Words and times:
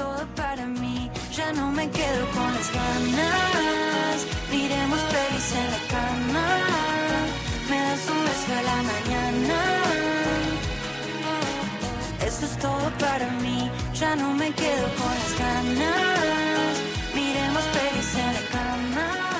Todo 0.00 0.24
para 0.34 0.64
mí. 0.64 1.10
Ya 1.36 1.52
no 1.52 1.70
me 1.70 1.86
quedo 1.90 2.22
con 2.36 2.48
las 2.56 2.68
ganas. 2.80 4.16
Miremos 4.50 5.00
pelis 5.12 5.48
en 5.60 5.66
la 5.74 5.82
cama. 5.94 6.46
Me 7.68 7.78
das 7.86 8.04
un 8.14 8.20
beso 8.26 8.50
a 8.58 8.62
la 8.70 8.78
mañana. 8.92 9.58
Eso 12.26 12.42
es 12.46 12.54
todo 12.58 12.86
para 12.98 13.26
mí. 13.42 13.70
Ya 14.00 14.16
no 14.16 14.32
me 14.32 14.48
quedo 14.60 14.86
con 14.98 15.12
las 15.20 15.32
ganas. 15.44 16.19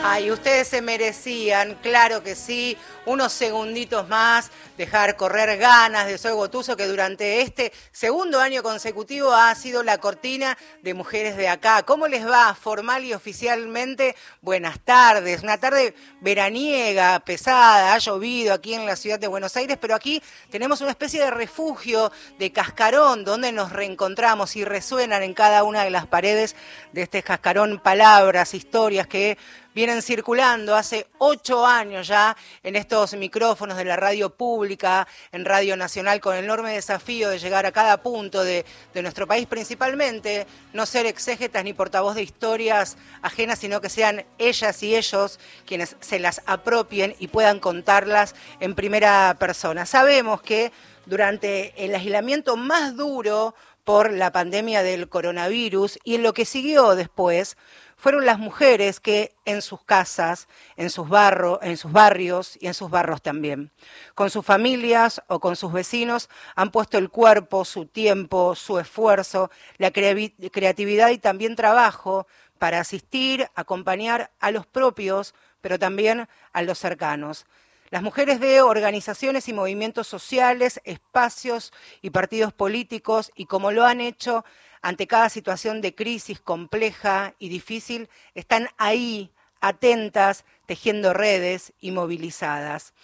Ay, 0.02 0.30
ustedes 0.30 0.66
se 0.66 0.80
merecían, 0.80 1.74
claro 1.82 2.22
que 2.22 2.34
sí, 2.34 2.74
unos 3.04 3.34
segunditos 3.34 4.08
más, 4.08 4.50
dejar 4.78 5.14
correr 5.14 5.58
ganas 5.58 6.06
de 6.06 6.16
Soy 6.16 6.32
Gotuso, 6.32 6.74
que 6.74 6.86
durante 6.86 7.42
este 7.42 7.70
segundo 7.92 8.40
año 8.40 8.62
consecutivo 8.62 9.30
ha 9.34 9.54
sido 9.54 9.82
la 9.82 9.98
cortina 9.98 10.56
de 10.82 10.94
Mujeres 10.94 11.36
de 11.36 11.48
Acá. 11.48 11.82
¿Cómo 11.82 12.08
les 12.08 12.26
va 12.26 12.54
formal 12.54 13.04
y 13.04 13.12
oficialmente? 13.12 14.16
Buenas 14.40 14.80
tardes, 14.80 15.42
una 15.42 15.58
tarde 15.58 15.94
veraniega, 16.22 17.20
pesada, 17.20 17.92
ha 17.92 17.98
llovido 17.98 18.54
aquí 18.54 18.72
en 18.72 18.86
la 18.86 18.96
ciudad 18.96 19.18
de 19.18 19.28
Buenos 19.28 19.54
Aires, 19.58 19.76
pero 19.78 19.94
aquí 19.94 20.22
tenemos 20.50 20.80
una 20.80 20.92
especie 20.92 21.20
de 21.20 21.30
refugio 21.30 22.10
de 22.38 22.50
cascarón 22.50 23.22
donde 23.22 23.52
nos 23.52 23.70
reencontramos 23.70 24.56
y 24.56 24.64
resuenan 24.64 25.22
en 25.22 25.34
cada 25.34 25.62
una 25.62 25.84
de 25.84 25.90
las 25.90 26.06
paredes 26.06 26.56
de 26.92 27.02
este 27.02 27.22
cascarón 27.22 27.80
palabras, 27.80 28.54
historias 28.54 29.06
que 29.06 29.36
vienen 29.74 30.02
circulando 30.02 30.74
hace 30.74 31.06
ocho 31.18 31.66
años 31.66 32.08
ya 32.08 32.36
en 32.62 32.76
estos 32.76 33.14
micrófonos 33.14 33.76
de 33.76 33.84
la 33.84 33.96
radio 33.96 34.30
pública, 34.30 35.06
en 35.32 35.44
Radio 35.44 35.76
Nacional, 35.76 36.20
con 36.20 36.36
el 36.36 36.44
enorme 36.44 36.72
desafío 36.72 37.30
de 37.30 37.38
llegar 37.38 37.66
a 37.66 37.72
cada 37.72 38.02
punto 38.02 38.42
de, 38.42 38.64
de 38.92 39.02
nuestro 39.02 39.26
país, 39.26 39.46
principalmente 39.46 40.46
no 40.72 40.86
ser 40.86 41.06
exégetas 41.06 41.64
ni 41.64 41.72
portavoz 41.72 42.14
de 42.14 42.22
historias 42.22 42.96
ajenas, 43.22 43.58
sino 43.58 43.80
que 43.80 43.88
sean 43.88 44.24
ellas 44.38 44.82
y 44.82 44.96
ellos 44.96 45.38
quienes 45.66 45.96
se 46.00 46.18
las 46.18 46.42
apropien 46.46 47.14
y 47.18 47.28
puedan 47.28 47.60
contarlas 47.60 48.34
en 48.60 48.74
primera 48.74 49.36
persona. 49.38 49.86
Sabemos 49.86 50.42
que 50.42 50.72
durante 51.06 51.72
el 51.76 51.94
aislamiento 51.94 52.56
más 52.56 52.96
duro 52.96 53.54
por 53.84 54.12
la 54.12 54.32
pandemia 54.32 54.82
del 54.82 55.08
coronavirus 55.08 55.98
y 56.04 56.14
en 56.14 56.22
lo 56.22 56.34
que 56.34 56.44
siguió 56.44 56.94
después, 56.94 57.56
fueron 57.96 58.24
las 58.24 58.38
mujeres 58.38 58.98
que 58.98 59.34
en 59.44 59.60
sus 59.60 59.82
casas, 59.84 60.48
en 60.76 60.88
sus, 60.88 61.08
barro, 61.08 61.60
en 61.62 61.76
sus 61.76 61.92
barrios 61.92 62.56
y 62.58 62.66
en 62.66 62.72
sus 62.72 62.88
barros 62.88 63.20
también, 63.20 63.70
con 64.14 64.30
sus 64.30 64.44
familias 64.44 65.22
o 65.28 65.38
con 65.38 65.54
sus 65.54 65.70
vecinos, 65.72 66.30
han 66.56 66.70
puesto 66.70 66.96
el 66.96 67.10
cuerpo, 67.10 67.66
su 67.66 67.84
tiempo, 67.84 68.54
su 68.54 68.78
esfuerzo, 68.78 69.50
la 69.76 69.90
creatividad 69.90 71.10
y 71.10 71.18
también 71.18 71.56
trabajo 71.56 72.26
para 72.58 72.80
asistir, 72.80 73.48
acompañar 73.54 74.30
a 74.40 74.50
los 74.50 74.66
propios, 74.66 75.34
pero 75.60 75.78
también 75.78 76.26
a 76.52 76.62
los 76.62 76.78
cercanos. 76.78 77.44
Las 77.90 78.04
mujeres 78.04 78.38
de 78.38 78.62
organizaciones 78.62 79.48
y 79.48 79.52
movimientos 79.52 80.06
sociales, 80.06 80.80
espacios 80.84 81.72
y 82.02 82.10
partidos 82.10 82.52
políticos, 82.52 83.32
y 83.34 83.46
como 83.46 83.72
lo 83.72 83.84
han 83.84 84.00
hecho 84.00 84.44
ante 84.80 85.08
cada 85.08 85.28
situación 85.28 85.80
de 85.80 85.96
crisis 85.96 86.38
compleja 86.38 87.34
y 87.40 87.48
difícil, 87.48 88.08
están 88.36 88.68
ahí, 88.78 89.32
atentas, 89.60 90.44
tejiendo 90.66 91.12
redes 91.12 91.72
y 91.80 91.90
movilizadas. 91.90 92.94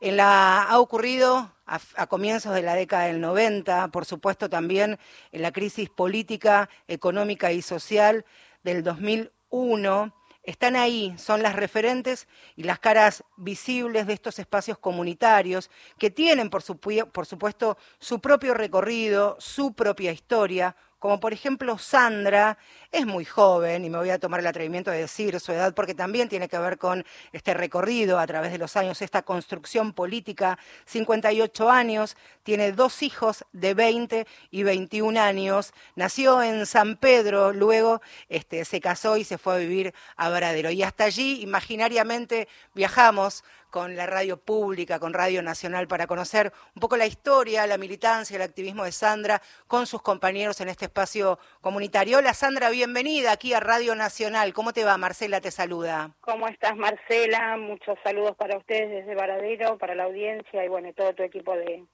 En 0.00 0.16
la, 0.16 0.62
ha 0.62 0.78
ocurrido 0.78 1.52
a, 1.66 1.80
a, 1.96 2.06
comienzos 2.06 2.54
de 2.54 2.62
la 2.62 2.76
década 2.76 3.06
del 3.06 3.20
90, 3.20 3.88
por 3.88 4.04
supuesto 4.04 4.48
también 4.48 4.96
en 5.32 5.42
la 5.42 5.50
crisis 5.50 5.90
política, 5.90 6.70
económica 6.86 7.50
y 7.50 7.62
social 7.62 8.24
del 8.62 8.84
2001. 8.84 10.12
Están 10.46 10.76
ahí, 10.76 11.12
son 11.18 11.42
las 11.42 11.56
referentes 11.56 12.28
y 12.54 12.62
las 12.62 12.78
caras 12.78 13.24
visibles 13.36 14.06
de 14.06 14.12
estos 14.12 14.38
espacios 14.38 14.78
comunitarios 14.78 15.70
que 15.98 16.08
tienen, 16.08 16.50
por, 16.50 16.62
su, 16.62 16.78
por 16.78 17.26
supuesto, 17.26 17.76
su 17.98 18.20
propio 18.20 18.54
recorrido, 18.54 19.36
su 19.40 19.74
propia 19.74 20.12
historia, 20.12 20.76
como 20.98 21.20
por 21.20 21.32
ejemplo 21.32 21.78
Sandra, 21.78 22.58
es 22.90 23.06
muy 23.06 23.24
joven 23.24 23.84
y 23.84 23.90
me 23.90 23.98
voy 23.98 24.10
a 24.10 24.18
tomar 24.18 24.40
el 24.40 24.46
atrevimiento 24.46 24.90
de 24.90 24.98
decir 24.98 25.38
su 25.40 25.52
edad 25.52 25.74
porque 25.74 25.94
también 25.94 26.28
tiene 26.28 26.48
que 26.48 26.58
ver 26.58 26.78
con 26.78 27.04
este 27.32 27.54
recorrido 27.54 28.18
a 28.18 28.26
través 28.26 28.52
de 28.52 28.58
los 28.58 28.76
años, 28.76 29.02
esta 29.02 29.22
construcción 29.22 29.92
política, 29.92 30.58
58 30.86 31.70
años, 31.70 32.16
tiene 32.42 32.72
dos 32.72 33.02
hijos 33.02 33.44
de 33.52 33.74
20 33.74 34.26
y 34.50 34.62
21 34.62 35.20
años, 35.20 35.72
nació 35.94 36.42
en 36.42 36.66
San 36.66 36.96
Pedro, 36.96 37.52
luego 37.52 38.00
este, 38.28 38.64
se 38.64 38.80
casó 38.80 39.16
y 39.16 39.24
se 39.24 39.38
fue 39.38 39.54
a 39.54 39.58
vivir 39.58 39.94
a 40.16 40.28
Varadero. 40.28 40.70
Y 40.70 40.82
hasta 40.82 41.04
allí 41.04 41.42
imaginariamente 41.42 42.48
viajamos 42.74 43.44
con 43.76 43.94
la 43.94 44.06
radio 44.06 44.38
pública, 44.38 44.98
con 44.98 45.12
Radio 45.12 45.42
Nacional, 45.42 45.86
para 45.86 46.06
conocer 46.06 46.50
un 46.74 46.80
poco 46.80 46.96
la 46.96 47.04
historia, 47.04 47.66
la 47.66 47.76
militancia, 47.76 48.34
el 48.36 48.40
activismo 48.40 48.84
de 48.84 48.90
Sandra 48.90 49.42
con 49.66 49.86
sus 49.86 50.00
compañeros 50.00 50.62
en 50.62 50.70
este 50.70 50.86
espacio 50.86 51.38
comunitario. 51.60 52.16
Hola 52.16 52.32
Sandra, 52.32 52.70
bienvenida 52.70 53.32
aquí 53.32 53.52
a 53.52 53.60
Radio 53.60 53.94
Nacional. 53.94 54.54
¿Cómo 54.54 54.72
te 54.72 54.86
va? 54.86 54.96
Marcela 54.96 55.42
te 55.42 55.50
saluda. 55.50 56.12
¿Cómo 56.22 56.48
estás 56.48 56.74
Marcela? 56.74 57.58
Muchos 57.58 57.98
saludos 58.02 58.34
para 58.34 58.56
ustedes 58.56 58.88
desde 58.88 59.14
Varadero, 59.14 59.76
para 59.76 59.94
la 59.94 60.04
audiencia 60.04 60.64
y 60.64 60.68
bueno, 60.68 60.94
todo 60.94 61.12
tu 61.12 61.22
equipo 61.22 61.54
de, 61.54 61.84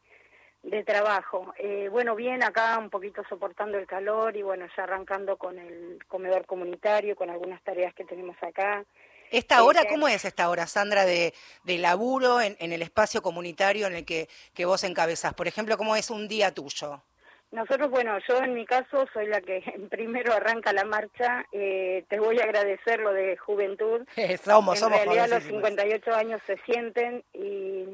de 0.63 0.85
trabajo. 0.85 1.53
Eh, 1.59 1.89
bueno, 1.91 2.15
bien, 2.15 2.45
acá 2.45 2.79
un 2.79 2.91
poquito 2.91 3.25
soportando 3.29 3.77
el 3.77 3.89
calor 3.89 4.37
y 4.37 4.43
bueno, 4.43 4.69
ya 4.77 4.85
arrancando 4.85 5.37
con 5.37 5.59
el 5.59 5.99
comedor 6.07 6.47
comunitario, 6.47 7.17
con 7.17 7.29
algunas 7.29 7.61
tareas 7.65 7.93
que 7.93 8.05
tenemos 8.05 8.37
acá. 8.41 8.85
¿Esta 9.33 9.65
hora, 9.65 9.87
cómo 9.89 10.09
es 10.09 10.27
esta 10.27 10.51
hora, 10.51 10.67
Sandra, 10.67 11.07
de, 11.07 11.33
de 11.65 11.79
laburo 11.79 12.41
en, 12.41 12.55
en, 12.61 12.73
el 12.73 12.83
espacio 12.83 13.23
comunitario 13.23 13.87
en 13.87 13.95
el 13.95 14.05
que, 14.05 14.29
que 14.53 14.67
vos 14.67 14.85
encabezás? 14.85 15.33
Por 15.33 15.49
ejemplo, 15.49 15.79
¿cómo 15.79 15.97
es 15.97 16.11
un 16.11 16.29
día 16.29 16.53
tuyo? 16.53 17.03
Nosotros, 17.51 17.91
bueno, 17.91 18.19
yo 18.29 18.39
en 18.39 18.55
mi 18.55 18.65
caso 18.67 19.07
soy 19.13 19.27
la 19.27 19.41
que 19.41 19.63
primero 19.91 20.35
arranca 20.35 20.73
la 20.73 20.85
marcha. 20.85 21.47
Eh, 21.53 22.05
te 22.09 22.21
voy 22.21 22.41
a 22.41 22.45
agradecer 22.45 23.01
lo 23.01 23.13
de 23.13 23.39
juventud. 23.39 24.07
somos, 24.45 24.77
en 24.77 24.81
somos 24.81 25.05
realidad 25.05 25.29
los 25.29 25.45
58 25.45 26.15
años 26.15 26.41
se 26.47 26.59
sienten 26.67 27.25
y 27.33 27.85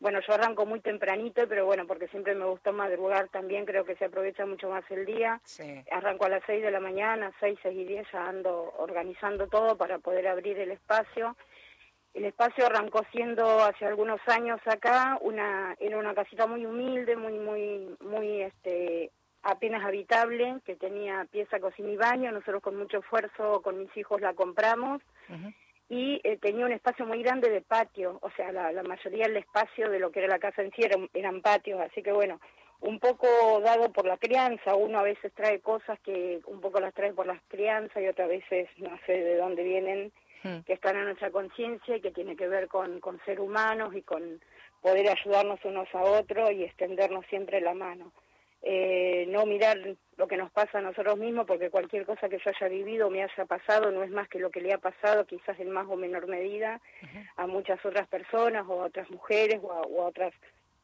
bueno, 0.00 0.20
yo 0.26 0.34
arranco 0.34 0.64
muy 0.64 0.80
tempranito, 0.80 1.48
pero 1.48 1.66
bueno, 1.66 1.86
porque 1.86 2.08
siempre 2.08 2.34
me 2.34 2.44
gustó 2.44 2.72
madrugar 2.72 3.28
también, 3.28 3.66
creo 3.66 3.84
que 3.84 3.96
se 3.96 4.04
aprovecha 4.04 4.46
mucho 4.46 4.68
más 4.68 4.84
el 4.90 5.04
día. 5.04 5.40
Sí. 5.44 5.82
Arranco 5.90 6.26
a 6.26 6.28
las 6.28 6.42
6 6.46 6.62
de 6.62 6.70
la 6.70 6.80
mañana, 6.80 7.32
6, 7.40 7.58
6 7.62 7.76
y 7.76 7.84
10, 7.84 8.06
ya 8.12 8.28
ando 8.28 8.72
organizando 8.78 9.48
todo 9.48 9.76
para 9.76 9.98
poder 9.98 10.28
abrir 10.28 10.58
el 10.58 10.70
espacio. 10.70 11.36
El 12.14 12.24
espacio 12.24 12.66
arrancó 12.66 13.04
siendo 13.10 13.62
hace 13.62 13.86
algunos 13.86 14.20
años 14.26 14.60
acá, 14.66 15.18
una 15.20 15.74
era 15.78 15.98
una 15.98 16.14
casita 16.14 16.46
muy 16.46 16.64
humilde, 16.64 17.16
muy 17.16 17.38
muy 17.38 17.96
muy 18.00 18.42
este 18.42 19.10
apenas 19.42 19.84
habitable, 19.84 20.56
que 20.64 20.74
tenía 20.74 21.26
pieza, 21.30 21.60
cocina 21.60 21.90
y 21.90 21.96
baño. 21.96 22.32
Nosotros 22.32 22.62
con 22.62 22.76
mucho 22.76 22.98
esfuerzo 22.98 23.62
con 23.62 23.78
mis 23.78 23.94
hijos 23.96 24.20
la 24.20 24.34
compramos. 24.34 25.02
Uh 25.28 25.34
-huh 25.34 25.54
y 25.88 26.20
eh, 26.22 26.36
tenía 26.36 26.66
un 26.66 26.72
espacio 26.72 27.06
muy 27.06 27.22
grande 27.22 27.48
de 27.48 27.62
patio, 27.62 28.18
o 28.20 28.30
sea, 28.32 28.52
la, 28.52 28.72
la, 28.72 28.82
mayoría 28.82 29.26
del 29.26 29.38
espacio 29.38 29.88
de 29.88 29.98
lo 29.98 30.10
que 30.10 30.20
era 30.20 30.28
la 30.28 30.38
casa 30.38 30.62
en 30.62 30.70
sí 30.72 30.82
eran, 30.82 31.08
eran 31.14 31.40
patios, 31.40 31.80
así 31.80 32.02
que 32.02 32.12
bueno, 32.12 32.40
un 32.80 32.98
poco 33.00 33.26
dado 33.60 33.90
por 33.92 34.06
la 34.06 34.18
crianza, 34.18 34.74
uno 34.74 34.98
a 34.98 35.02
veces 35.02 35.32
trae 35.34 35.60
cosas 35.60 35.98
que 36.00 36.40
un 36.46 36.60
poco 36.60 36.78
las 36.78 36.92
trae 36.94 37.12
por 37.12 37.26
las 37.26 37.40
crianzas 37.48 38.02
y 38.02 38.06
otras 38.06 38.28
veces 38.28 38.68
no 38.76 38.90
sé 39.06 39.12
de 39.12 39.36
dónde 39.36 39.64
vienen, 39.64 40.12
hmm. 40.44 40.60
que 40.66 40.74
están 40.74 40.96
en 40.96 41.06
nuestra 41.06 41.30
conciencia 41.30 41.96
y 41.96 42.00
que 42.00 42.10
tiene 42.10 42.36
que 42.36 42.48
ver 42.48 42.68
con, 42.68 43.00
con 43.00 43.18
ser 43.24 43.40
humanos 43.40 43.94
y 43.94 44.02
con 44.02 44.40
poder 44.82 45.08
ayudarnos 45.08 45.58
unos 45.64 45.88
a 45.94 46.02
otros 46.02 46.52
y 46.52 46.64
extendernos 46.64 47.24
siempre 47.26 47.60
la 47.60 47.74
mano 47.74 48.12
eh, 48.62 49.26
no 49.28 49.46
mirar 49.46 49.78
lo 50.16 50.26
que 50.26 50.36
nos 50.36 50.50
pasa 50.50 50.78
a 50.78 50.82
nosotros 50.82 51.16
mismos, 51.16 51.46
porque 51.46 51.70
cualquier 51.70 52.04
cosa 52.04 52.28
que 52.28 52.38
yo 52.38 52.50
haya 52.50 52.68
vivido 52.68 53.06
o 53.06 53.10
me 53.10 53.22
haya 53.22 53.44
pasado 53.46 53.90
no 53.92 54.02
es 54.02 54.10
más 54.10 54.28
que 54.28 54.40
lo 54.40 54.50
que 54.50 54.60
le 54.60 54.72
ha 54.72 54.78
pasado, 54.78 55.26
quizás 55.26 55.58
en 55.60 55.70
más 55.70 55.86
o 55.88 55.96
menor 55.96 56.26
medida, 56.26 56.80
uh 57.02 57.06
-huh. 57.06 57.28
a 57.36 57.46
muchas 57.46 57.84
otras 57.84 58.08
personas 58.08 58.64
o 58.68 58.82
a 58.82 58.86
otras 58.86 59.08
mujeres 59.10 59.60
o 59.62 59.72
a, 59.72 59.80
o 59.82 60.02
a 60.02 60.06
otras 60.06 60.34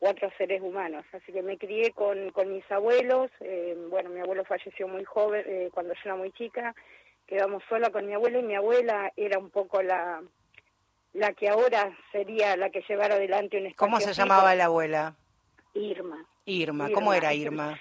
o 0.01 0.07
a 0.07 0.11
otros 0.11 0.33
seres 0.39 0.61
humanos. 0.61 1.05
Así 1.13 1.33
que 1.33 1.43
me 1.43 1.57
crié 1.57 1.93
con, 1.93 2.31
con 2.31 2.53
mis 2.53 2.69
abuelos, 2.71 3.31
eh, 3.41 3.77
bueno, 3.91 4.11
mi 4.11 4.21
abuelo 4.21 4.45
falleció 4.45 4.87
muy 4.87 5.05
joven, 5.05 5.45
eh, 5.47 5.71
cuando 5.73 5.95
yo 5.95 6.01
era 6.05 6.17
muy 6.17 6.31
chica, 6.33 6.75
quedamos 7.27 7.63
sola 7.69 7.91
con 7.91 8.07
mi 8.07 8.15
abuela 8.15 8.39
y 8.39 8.43
mi 8.43 8.55
abuela 8.55 9.13
era 9.17 9.39
un 9.39 9.51
poco 9.51 9.83
la 9.83 10.23
la 11.15 11.33
que 11.33 11.49
ahora 11.49 11.97
sería 12.11 12.57
la 12.57 12.71
que 12.71 12.83
llevara 12.89 13.15
adelante 13.15 13.57
un 13.57 13.67
espacio 13.67 13.77
¿Cómo 13.77 14.01
se 14.01 14.13
llamaba 14.13 14.55
la 14.57 14.65
abuela? 14.65 15.15
Irma. 15.75 16.25
Irma. 16.47 16.91
¿Cómo 16.93 17.13
era 17.15 17.33
Irma? 17.35 17.79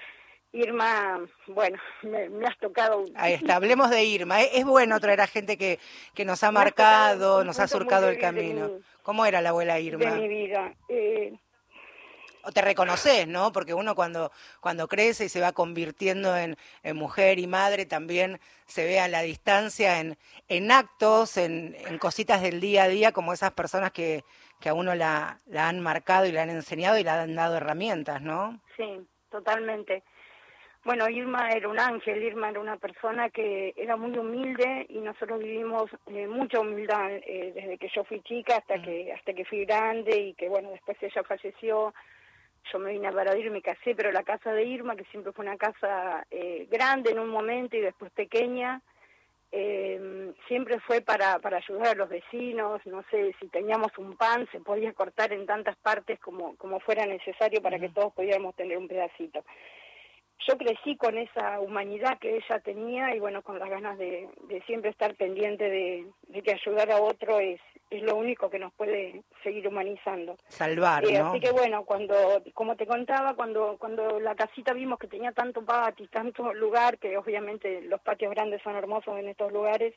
Irma, 0.51 1.19
bueno, 1.47 1.77
me, 2.03 2.29
me 2.29 2.45
has 2.45 2.57
tocado. 2.59 2.99
un- 2.99 3.11
Ahí 3.15 3.33
está, 3.33 3.55
hablemos 3.55 3.89
de 3.89 4.03
Irma. 4.03 4.41
Es, 4.41 4.49
es 4.53 4.65
bueno 4.65 4.99
traer 4.99 5.21
a 5.21 5.27
gente 5.27 5.57
que, 5.57 5.79
que 6.13 6.25
nos 6.25 6.43
ha 6.43 6.51
Me 6.51 6.59
marcado, 6.59 7.43
nos 7.43 7.59
ha 7.59 7.67
surcado 7.67 8.07
el 8.09 8.15
de 8.15 8.21
camino. 8.21 8.67
mi- 8.67 8.79
¿Cómo 9.01 9.25
era 9.25 9.41
la 9.41 9.49
abuela 9.49 9.75
de 9.75 9.81
Irma? 9.81 10.11
mi 10.11 10.27
vida. 10.27 10.73
Eh, 10.89 11.33
O 12.43 12.51
te 12.51 12.61
reconoces, 12.61 13.27
¿no? 13.27 13.51
Porque 13.51 13.73
uno 13.73 13.95
cuando, 13.95 14.31
cuando 14.59 14.87
crece 14.87 15.25
y 15.25 15.29
se 15.29 15.39
va 15.39 15.53
convirtiendo 15.53 16.35
en, 16.35 16.57
en 16.83 16.95
mujer 16.95 17.39
y 17.39 17.47
madre, 17.47 17.85
también 17.85 18.39
se 18.65 18.85
ve 18.85 18.99
a 18.99 19.07
la 19.07 19.21
distancia 19.21 19.99
en, 19.99 20.17
en 20.49 20.71
actos, 20.71 21.37
en, 21.37 21.75
en 21.87 21.97
cositas 21.97 22.41
del 22.41 22.59
día 22.59 22.83
a 22.83 22.87
día, 22.89 23.11
como 23.13 23.33
esas 23.33 23.51
personas 23.51 23.91
que, 23.91 24.23
que 24.59 24.69
a 24.69 24.73
uno 24.73 24.93
la, 24.93 25.39
la 25.47 25.69
han 25.69 25.79
marcado 25.79 26.25
y 26.25 26.31
la 26.31 26.43
han 26.43 26.49
enseñado 26.49 26.97
y 26.97 27.03
le 27.03 27.09
han 27.09 27.35
dado 27.35 27.57
herramientas, 27.57 28.21
¿no? 28.21 28.59
Sí, 28.77 29.07
totalmente. 29.29 30.03
Bueno, 30.85 31.07
Irma 31.07 31.49
era 31.51 31.69
un 31.69 31.79
ángel, 31.79 32.21
Irma 32.21 32.49
era 32.49 32.59
una 32.59 32.75
persona 32.75 33.29
que 33.29 33.73
era 33.77 33.95
muy 33.95 34.17
humilde 34.17 34.85
y 34.89 34.99
nosotros 34.99 35.39
vivimos 35.39 35.89
eh, 36.07 36.27
mucha 36.27 36.59
humildad 36.59 37.09
eh, 37.09 37.53
desde 37.55 37.77
que 37.77 37.87
yo 37.95 38.03
fui 38.03 38.21
chica 38.21 38.57
hasta 38.57 38.81
que 38.81 39.13
hasta 39.13 39.33
que 39.33 39.45
fui 39.45 39.63
grande 39.63 40.17
y 40.17 40.33
que 40.33 40.49
bueno, 40.49 40.71
después 40.71 40.97
ella 41.01 41.23
falleció. 41.23 41.93
Yo 42.71 42.79
me 42.79 42.91
vine 42.91 43.07
a 43.07 43.11
Varadero 43.11 43.47
y 43.47 43.51
me 43.51 43.61
casé, 43.61 43.95
pero 43.95 44.11
la 44.11 44.23
casa 44.23 44.53
de 44.53 44.63
Irma, 44.63 44.95
que 44.95 45.03
siempre 45.05 45.31
fue 45.33 45.45
una 45.45 45.57
casa 45.57 46.25
eh, 46.31 46.67
grande 46.71 47.11
en 47.11 47.19
un 47.19 47.29
momento 47.29 47.75
y 47.75 47.81
después 47.81 48.11
pequeña, 48.11 48.81
eh, 49.55 50.33
siempre 50.47 50.79
fue 50.79 51.01
para, 51.01 51.37
para 51.37 51.57
ayudar 51.57 51.89
a 51.89 51.95
los 51.95 52.09
vecinos, 52.09 52.81
no 52.85 53.03
sé, 53.11 53.35
si 53.39 53.47
teníamos 53.49 53.95
un 53.99 54.17
pan 54.17 54.47
se 54.51 54.59
podía 54.59 54.91
cortar 54.93 55.31
en 55.31 55.45
tantas 55.45 55.75
partes 55.77 56.19
como, 56.19 56.55
como 56.55 56.79
fuera 56.79 57.05
necesario 57.05 57.61
para 57.61 57.77
que 57.77 57.89
todos 57.89 58.13
pudiéramos 58.13 58.55
tener 58.55 58.77
un 58.77 58.87
pedacito. 58.87 59.43
Yo 60.47 60.57
crecí 60.57 60.95
con 60.97 61.17
esa 61.17 61.59
humanidad 61.59 62.19
que 62.19 62.35
ella 62.35 62.59
tenía 62.59 63.15
y 63.15 63.19
bueno, 63.19 63.41
con 63.41 63.59
las 63.59 63.69
ganas 63.69 63.97
de, 63.97 64.27
de 64.49 64.61
siempre 64.63 64.89
estar 64.91 65.15
pendiente 65.15 65.69
de, 65.69 66.07
de 66.27 66.41
que 66.41 66.51
ayudar 66.53 66.91
a 66.91 67.01
otro 67.01 67.39
es, 67.39 67.61
es 67.89 68.01
lo 68.01 68.15
único 68.15 68.49
que 68.49 68.59
nos 68.59 68.73
puede 68.73 69.23
seguir 69.43 69.67
humanizando. 69.67 70.37
Salvar, 70.47 71.05
Eh, 71.05 71.19
¿no? 71.19 71.29
Así 71.29 71.39
que 71.39 71.51
bueno, 71.51 71.85
cuando, 71.85 72.15
como 72.53 72.75
te 72.75 72.85
contaba, 72.85 73.35
cuando, 73.35 73.77
cuando 73.77 74.19
la 74.19 74.35
casita 74.35 74.73
vimos 74.73 74.99
que 74.99 75.07
tenía 75.07 75.31
tanto 75.31 75.63
patio 75.63 76.05
y 76.05 76.09
tanto 76.09 76.53
lugar, 76.53 76.97
que 76.97 77.17
obviamente 77.17 77.81
los 77.81 78.01
patios 78.01 78.31
grandes 78.31 78.61
son 78.63 78.75
hermosos 78.75 79.17
en 79.19 79.29
estos 79.29 79.51
lugares, 79.51 79.93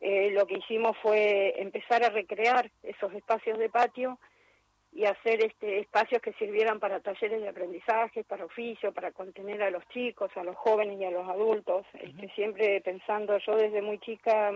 eh, 0.00 0.30
lo 0.32 0.46
que 0.46 0.58
hicimos 0.58 0.96
fue 1.02 1.60
empezar 1.60 2.04
a 2.04 2.10
recrear 2.10 2.70
esos 2.82 3.12
espacios 3.14 3.58
de 3.58 3.68
patio 3.68 4.18
y 4.92 5.04
hacer 5.04 5.44
este 5.44 5.80
espacios 5.80 6.20
que 6.22 6.32
sirvieran 6.34 6.80
para 6.80 7.00
talleres 7.00 7.40
de 7.42 7.48
aprendizaje, 7.48 8.24
para 8.24 8.44
oficio, 8.46 8.92
para 8.92 9.12
contener 9.12 9.62
a 9.62 9.70
los 9.70 9.86
chicos, 9.88 10.30
a 10.36 10.42
los 10.42 10.56
jóvenes 10.56 10.98
y 11.00 11.04
a 11.04 11.10
los 11.10 11.28
adultos. 11.28 11.86
este, 11.94 12.28
siempre 12.34 12.80
pensando, 12.80 13.36
yo 13.38 13.56
desde 13.56 13.82
muy 13.82 13.98
chica 13.98 14.50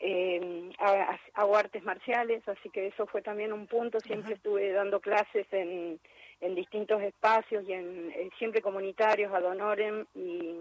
eh, 0.00 0.70
ha- 0.78 1.18
hago 1.34 1.56
artes 1.56 1.82
marciales, 1.82 2.46
así 2.48 2.70
que 2.70 2.86
eso 2.88 3.06
fue 3.06 3.22
también 3.22 3.52
un 3.52 3.66
punto. 3.66 3.98
Siempre 4.00 4.34
estuve 4.34 4.70
dando 4.72 5.00
clases 5.00 5.46
en, 5.52 5.98
en 6.40 6.54
distintos 6.54 7.02
espacios 7.02 7.64
y 7.68 7.72
en, 7.72 8.12
en 8.14 8.30
siempre 8.38 8.60
comunitarios, 8.62 9.32
ad 9.32 9.44
honorem 9.44 10.04
y, 10.14 10.60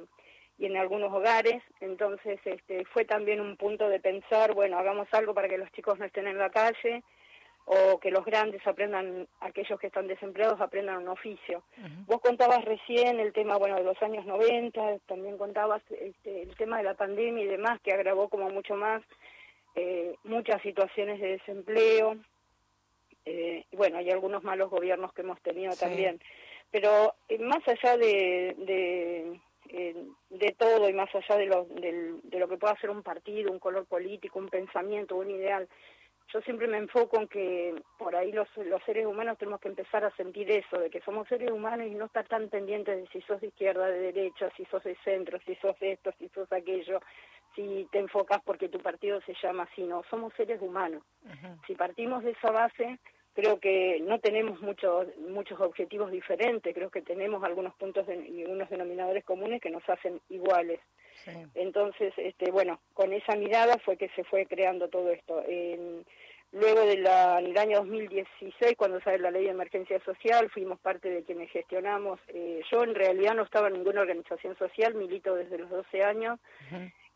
y 0.58 0.66
en 0.66 0.78
algunos 0.78 1.14
hogares. 1.14 1.62
Entonces 1.82 2.40
este, 2.46 2.86
fue 2.86 3.06
también 3.06 3.42
un 3.42 3.58
punto 3.58 3.88
de 3.90 4.00
pensar, 4.00 4.54
bueno, 4.56 4.80
hagamos 4.80 5.08
algo 5.14 5.34
para 5.36 5.48
que 5.50 5.58
los 5.60 5.72
chicos 5.74 6.00
no 6.00 6.06
estén 6.06 6.28
en 6.28 6.38
la 6.40 6.50
calle 6.50 7.04
o 7.70 8.00
que 8.00 8.12
los 8.12 8.24
grandes 8.24 8.66
aprendan, 8.66 9.28
aquellos 9.42 9.78
que 9.78 9.88
están 9.88 10.08
desempleados 10.08 10.62
aprendan 10.62 11.00
un 11.00 11.10
oficio. 11.10 11.64
Vos 12.06 12.22
contabas 12.22 12.64
recién 12.64 13.20
el 13.20 13.34
tema, 13.34 13.58
bueno, 13.58 13.76
de 13.76 13.84
los 13.84 14.02
años 14.02 14.26
90, 14.26 15.00
también 15.06 15.38
contabas 15.38 15.82
este, 15.92 16.44
el 16.44 16.56
tema 16.56 16.78
de 16.78 16.84
la 16.86 16.94
pandemia 16.94 17.44
y 17.44 17.48
demás, 17.48 17.82
que 17.82 17.92
agravó 17.92 18.30
como 18.30 18.50
mucho 18.50 18.76
más 18.76 19.04
eh, 19.76 20.16
muchas 20.24 20.62
situaciones 20.62 21.20
de 21.20 21.28
desempleo. 21.34 22.16
Eh, 23.26 23.66
bueno, 23.74 23.98
hay 23.98 24.10
algunos 24.12 24.44
malos 24.44 24.70
gobiernos 24.70 25.12
que 25.14 25.22
hemos 25.22 25.42
tenido 25.42 25.74
Sí. 25.74 25.80
también. 25.82 26.22
Pero 26.72 27.16
eh, 27.28 27.38
más 27.40 27.68
allá 27.68 27.98
de, 27.98 28.56
de, 28.60 29.40
eh, 29.70 30.06
de 30.30 30.52
todo 30.54 30.88
y 30.90 30.94
más 30.94 31.14
allá 31.14 31.36
de 31.38 31.46
lo, 31.48 31.66
del- 31.66 32.22
de 32.24 32.40
lo 32.40 32.48
que 32.48 32.58
pueda 32.58 32.76
ser 32.80 32.90
un 32.90 33.04
partido, 33.04 33.52
un 33.52 33.60
color 33.60 33.86
político, 33.86 34.40
un 34.40 34.48
pensamiento, 34.50 35.18
un 35.18 35.30
ideal, 35.30 35.68
yo 36.34 36.42
siempre 36.42 36.68
me 36.68 36.78
enfoco 36.78 37.20
en 37.20 37.28
que 37.28 37.76
por 37.98 38.16
ahí 38.16 38.32
los, 38.32 38.48
los 38.58 38.84
seres 38.84 39.06
humanos 39.06 39.38
tenemos 39.38 39.60
que 39.62 39.70
empezar 39.70 40.04
a 40.04 40.16
sentir 40.16 40.50
eso, 40.52 40.78
de 40.80 40.90
que 40.90 41.02
somos 41.02 41.28
seres 41.28 41.52
humanos 41.52 41.88
y 41.88 41.96
no 41.96 42.06
estar 42.06 42.28
tan 42.28 42.50
pendientes 42.50 42.98
de 42.98 43.08
si 43.08 43.22
sos 43.22 43.40
de 43.42 43.48
izquierda, 43.48 43.88
de 43.88 44.00
derecha, 44.12 44.50
si 44.58 44.66
sos 44.66 44.84
de 44.84 44.96
centro, 45.04 45.40
si 45.46 45.56
sos 45.56 45.76
esto, 45.80 46.12
si 46.20 46.28
sos 46.30 46.52
aquello, 46.52 47.00
si 47.56 47.88
te 47.92 48.00
enfocas 48.00 48.42
porque 48.44 48.70
tu 48.70 48.80
partido 48.80 49.22
se 49.22 49.34
llama 49.42 49.64
así, 49.64 49.84
no, 49.84 50.04
somos 50.10 50.34
seres 50.36 50.62
humanos. 50.62 51.04
Si 51.66 51.76
partimos 51.76 52.24
de 52.24 52.32
esa 52.32 52.52
base, 52.52 53.00
creo 53.34 53.60
que 53.60 54.00
no 54.02 54.20
tenemos 54.20 54.62
muchos 54.62 55.08
muchos 55.18 55.60
objetivos 55.62 56.12
diferentes, 56.12 56.74
creo 56.74 56.90
que 56.90 57.02
tenemos 57.02 57.44
algunos 57.44 57.74
puntos 57.76 58.06
de- 58.08 58.28
y 58.28 58.44
unos 58.46 58.70
denominadores 58.70 59.24
comunes 59.24 59.62
que 59.62 59.70
nos 59.70 59.88
hacen 59.90 60.20
iguales. 60.30 60.80
Sí. 61.34 61.46
Entonces, 61.56 62.14
este, 62.18 62.52
bueno, 62.52 62.80
con 62.94 63.14
esa 63.14 63.36
mirada 63.36 63.78
fue 63.86 63.98
que 63.98 64.10
se 64.10 64.24
fue 64.24 64.46
creando 64.46 64.88
todo 64.90 65.12
esto. 65.12 65.44
En- 65.48 66.06
luego 66.54 66.80
del 66.86 67.06
año 67.58 67.80
2016, 67.80 68.76
cuando 68.78 69.02
sale 69.02 69.20
la 69.20 69.32
ley 69.32 69.44
de 69.44 69.50
emergencia 69.52 70.00
social, 70.06 70.50
fuimos 70.50 70.80
parte 70.80 71.10
de 71.10 71.24
quienes 71.24 71.52
gestionamos. 71.52 72.20
eh, 72.30 72.62
yo 72.72 72.84
en 72.84 72.96
realidad 72.96 73.34
no 73.36 73.44
estaba 73.44 73.68
en 73.68 73.74
ninguna 73.74 74.02
organización 74.02 74.58
social, 74.58 74.96
milito 74.96 75.36
desde 75.36 75.58
los 75.58 75.70
12 75.70 76.04
años 76.04 76.40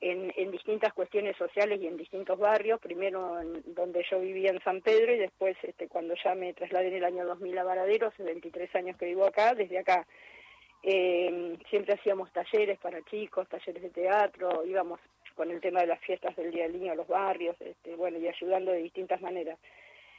en, 0.02 0.34
en 0.36 0.52
distintas 0.52 0.92
cuestiones 0.94 1.38
sociales 1.38 1.80
y 1.82 1.88
en 1.88 1.96
distintos 1.96 2.38
barrios, 2.40 2.80
primero 2.82 3.40
en 3.40 3.62
donde 3.74 4.04
yo 4.10 4.20
vivía 4.20 4.50
en 4.52 4.62
San 4.64 4.82
Pedro 4.82 5.14
y 5.14 5.20
después 5.20 5.56
este, 5.64 5.88
cuando 5.88 6.14
ya 6.24 6.36
me 6.36 6.54
trasladé 6.54 6.88
en 6.90 6.96
el 6.96 7.06
año 7.06 7.26
2000 7.26 7.58
a 7.58 7.64
Varadero, 7.64 8.08
hace 8.08 8.24
23 8.24 8.76
años 8.76 8.98
que 8.98 9.06
vivo 9.06 9.26
acá, 9.26 9.54
desde 9.54 9.78
acá 9.80 10.06
eh, 10.84 11.58
siempre 11.70 11.94
hacíamos 11.94 12.32
talleres 12.32 12.80
para 12.80 13.02
chicos, 13.04 13.48
talleres 13.48 13.84
de 13.84 13.90
teatro, 13.90 14.66
íbamos 14.66 15.00
con 15.36 15.52
el 15.52 15.62
tema 15.62 15.82
de 15.82 15.88
las 15.88 16.00
fiestas 16.02 16.36
del 16.36 16.52
Día 16.52 16.64
del 16.64 16.74
Niño 16.74 16.92
a 16.92 16.96
los 16.96 17.08
barrios, 17.08 17.56
este, 17.62 17.96
bueno, 17.96 18.18
y 18.18 18.28
ayudando 18.28 18.72
de 18.72 18.80
distintas 18.80 19.22
maneras. 19.22 19.58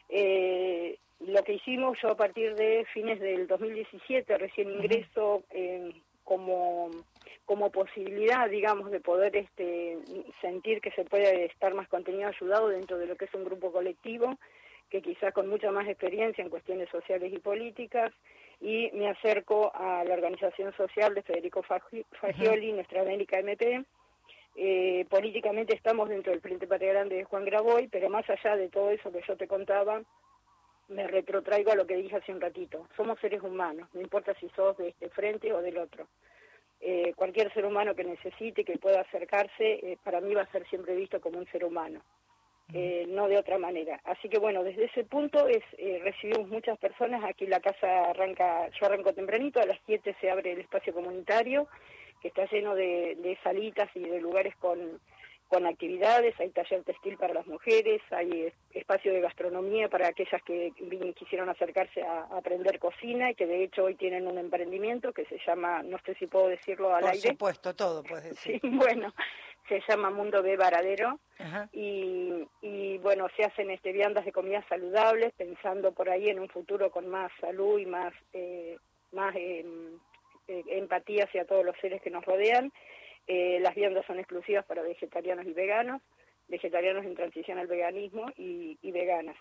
Eh, 0.09 0.99
lo 1.21 1.43
que 1.43 1.55
hicimos 1.55 1.99
yo 2.03 2.11
a 2.11 2.17
partir 2.17 2.55
de 2.55 2.85
fines 2.93 3.21
del 3.21 3.47
2017, 3.47 4.39
recién 4.39 4.71
ingreso 4.71 5.43
eh, 5.51 5.93
como, 6.25 6.91
como 7.45 7.71
posibilidad, 7.71 8.49
digamos, 8.49 8.91
de 8.91 9.01
poder 9.01 9.37
este, 9.37 9.99
sentir 10.41 10.81
que 10.81 10.91
se 10.93 11.05
puede 11.05 11.47
estar 11.47 11.75
más 11.75 11.89
contenido 11.89 12.29
ayudado 12.29 12.69
dentro 12.69 12.99
de 12.99 13.07
lo 13.07 13.17
que 13.17 13.27
es 13.27 13.35
un 13.35 13.45
grupo 13.45 13.73
colectivo, 13.73 14.37
que 14.91 15.03
quizás 15.03 15.33
con 15.33 15.49
mucha 15.49 15.71
más 15.71 15.89
experiencia 15.89 16.43
en 16.43 16.51
cuestiones 16.51 16.89
sociales 16.91 17.33
y 17.33 17.39
políticas, 17.39 18.13
y 18.63 18.91
me 18.93 19.09
acerco 19.09 19.73
a 19.75 20.05
la 20.05 20.15
organización 20.15 20.73
social 20.77 21.15
de 21.15 21.23
Federico 21.23 21.63
Fagi- 21.65 22.07
Fagioli, 22.13 22.73
Nuestra 22.73 23.03
América 23.03 23.39
MP. 23.41 23.85
Eh, 24.55 25.05
políticamente 25.11 25.75
estamos 25.75 26.09
dentro 26.09 26.31
del 26.31 26.41
Frente 26.41 26.69
Patria 26.69 26.93
Grande 26.93 27.17
de 27.17 27.25
Juan 27.25 27.45
Graboy, 27.45 27.89
pero 27.89 28.09
más 28.09 28.29
allá 28.31 28.57
de 28.57 28.69
todo 28.69 28.91
eso 28.91 29.11
que 29.11 29.23
yo 29.27 29.37
te 29.37 29.49
contaba, 29.49 30.01
me 30.89 31.09
retrotraigo 31.09 31.73
a 31.73 31.75
lo 31.75 31.87
que 31.87 31.97
dije 31.97 32.17
hace 32.17 32.33
un 32.33 32.41
ratito. 32.41 32.87
Somos 32.97 33.19
seres 33.19 33.43
humanos, 33.43 33.89
no 33.95 34.01
importa 34.01 34.33
si 34.35 34.49
sos 34.51 34.77
de 34.77 34.91
este 34.91 35.09
frente 35.09 35.53
o 35.53 35.61
del 35.61 35.79
otro. 35.79 36.07
Eh, 36.81 37.15
cualquier 37.17 37.53
ser 37.55 37.65
humano 37.65 37.95
que 37.97 38.05
necesite, 38.05 38.65
que 38.65 38.79
pueda 38.79 39.01
acercarse, 39.01 39.93
eh, 39.93 39.99
para 40.05 40.21
mí 40.21 40.35
va 40.35 40.43
a 40.43 40.53
ser 40.53 40.69
siempre 40.69 40.95
visto 40.95 41.21
como 41.21 41.39
un 41.39 41.47
ser 41.47 41.65
humano, 41.65 42.03
eh, 42.73 43.07
no 43.09 43.29
de 43.29 43.37
otra 43.37 43.59
manera. 43.59 44.01
Así 44.05 44.29
que 44.29 44.39
bueno, 44.39 44.63
desde 44.65 44.85
ese 44.85 45.05
punto 45.05 45.47
es 45.49 45.63
eh, 45.79 46.01
recibimos 46.03 46.49
muchas 46.49 46.79
personas, 46.79 47.23
aquí 47.25 47.47
la 47.47 47.61
casa 47.61 48.11
arranca, 48.11 48.69
yo 48.81 48.87
arranco 48.87 49.13
tempranito, 49.13 49.61
a 49.61 49.67
las 49.67 49.79
7 49.87 50.17
se 50.21 50.31
abre 50.31 50.53
el 50.53 50.61
espacio 50.61 50.93
comunitario, 50.93 51.69
que 52.21 52.29
está 52.29 52.47
lleno 52.47 52.75
de, 52.75 53.17
de 53.17 53.39
salitas 53.43 53.89
y 53.95 54.01
de 54.01 54.21
lugares 54.21 54.55
con, 54.57 55.01
con 55.53 55.67
actividades, 55.67 56.35
hay 56.41 56.49
taller 56.49 56.83
textil 56.83 57.19
para 57.19 57.35
las 57.35 57.47
mujeres, 57.47 58.01
hay 58.11 58.31
eh, 58.31 58.55
espacio 58.73 59.13
de 59.13 59.21
gastronomía 59.21 59.87
para 59.91 60.09
aquellas 60.09 60.43
que 60.45 60.73
quisieron 61.15 61.51
acercarse 61.51 62.01
a, 62.01 62.23
aprender 62.39 62.79
cocina 62.79 63.31
y 63.31 63.35
que 63.35 63.47
de 63.47 63.65
hecho 63.65 63.85
hoy 63.85 63.95
tienen 63.97 64.27
un 64.27 64.39
emprendimiento 64.39 65.13
que 65.13 65.27
se 65.27 65.37
llama, 65.47 65.83
no 65.83 65.99
sé 66.07 66.15
si 66.15 66.27
puedo 66.27 66.49
decirlo 66.49 66.95
al 66.95 67.03
Por 67.03 67.11
aire, 67.11 67.29
supuesto, 67.29 67.77
todo 67.77 68.03
puedes 68.03 68.35
sí, 68.39 68.53
decir. 68.55 68.61
bueno, 68.63 69.13
se 69.69 69.81
llama 69.89 70.11
Mundo 70.11 70.43
B 70.43 70.57
Varadero 70.57 71.19
y, 71.73 72.47
y 72.61 72.99
bueno, 72.99 73.29
se 73.37 73.45
hacen 73.45 73.71
este, 73.71 73.93
viandas 73.93 74.25
de 74.25 74.33
comidas 74.33 74.65
saludables 74.69 75.33
pensando 75.35 75.93
por 75.93 76.11
ahí 76.11 76.29
en 76.29 76.39
un 76.39 76.49
futuro 76.49 76.91
con 76.91 77.09
más 77.09 77.33
salud 77.41 77.79
y 77.79 77.87
más, 77.87 78.13
eh, 78.33 78.77
más 79.13 79.35
eh, 79.37 79.65
eh, 80.49 80.65
empatía 80.69 81.25
hacia 81.25 81.45
todos 81.45 81.65
los 81.65 81.77
seres 81.79 82.03
que 82.03 82.11
nos 82.11 82.25
rodean. 82.25 82.73
Eh, 83.27 83.59
las 83.61 83.75
viandas 83.75 84.05
son 84.07 84.19
exclusivas 84.19 84.65
para 84.65 84.83
vegetarianos 84.83 85.47
y 85.47 85.53
veganos, 85.53 86.03
vegetarianos 86.49 87.05
en 87.05 87.15
transición 87.15 87.59
al 87.59 87.69
veganismo 87.69 88.27
y, 88.37 88.77
veganas. 88.83 89.37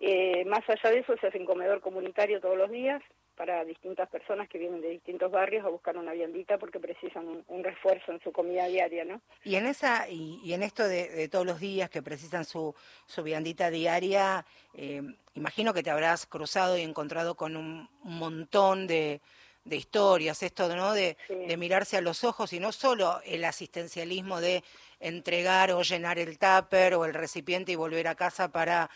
Eh, 0.00 0.44
más 0.46 0.68
allá 0.68 0.90
de 0.90 1.00
eso, 1.00 1.16
se 1.16 1.26
hace 1.26 1.38
un 1.38 1.44
comedor 1.44 1.80
comunitario 1.80 2.40
todos 2.40 2.56
los 2.56 2.70
días 2.70 3.02
para 3.38 3.64
distintas 3.64 4.08
personas 4.08 4.48
que 4.48 4.58
vienen 4.58 4.80
de 4.80 4.88
distintos 4.88 5.30
barrios 5.30 5.64
a 5.64 5.68
buscar 5.68 5.96
una 5.96 6.12
viandita 6.12 6.58
porque 6.58 6.80
precisan 6.80 7.44
un, 7.46 7.62
refuerzo 7.62 8.10
en 8.10 8.20
su 8.20 8.32
comida 8.32 8.66
diaria, 8.66 9.04
¿no? 9.04 9.20
Y 9.44 9.54
en 9.54 9.66
esa 9.66 10.08
y, 10.08 10.52
en 10.52 10.64
esto 10.64 10.88
de, 10.88 11.28
todos 11.28 11.46
los 11.46 11.60
días 11.60 11.88
que 11.88 12.02
precisan 12.02 12.44
su, 12.44 12.74
su 13.06 13.22
viandita 13.22 13.70
diaria, 13.70 14.44
eh, 14.74 15.02
imagino 15.34 15.72
que 15.72 15.84
te 15.84 15.90
habrás 15.90 16.26
cruzado 16.26 16.76
y 16.76 16.82
encontrado 16.82 17.36
con 17.36 17.56
un 17.56 17.88
montón 18.02 18.88
de, 18.88 19.20
de 19.64 19.76
historias, 19.76 20.42
esto 20.42 20.74
¿no? 20.74 20.92
De, 20.92 21.16
de, 21.28 21.56
mirarse 21.56 21.96
a 21.96 22.00
los 22.00 22.24
ojos 22.24 22.52
y 22.52 22.58
no 22.58 22.72
solo 22.72 23.20
el 23.24 23.44
asistencialismo 23.44 24.40
de 24.40 24.64
entregar 24.98 25.70
o 25.70 25.82
llenar 25.82 26.18
el 26.18 26.38
tupper 26.38 26.94
o 26.94 27.04
el 27.04 27.14
recipiente 27.14 27.70
y 27.70 27.76
volver 27.76 28.08
a 28.08 28.16
casa 28.16 28.50
para, 28.50 28.90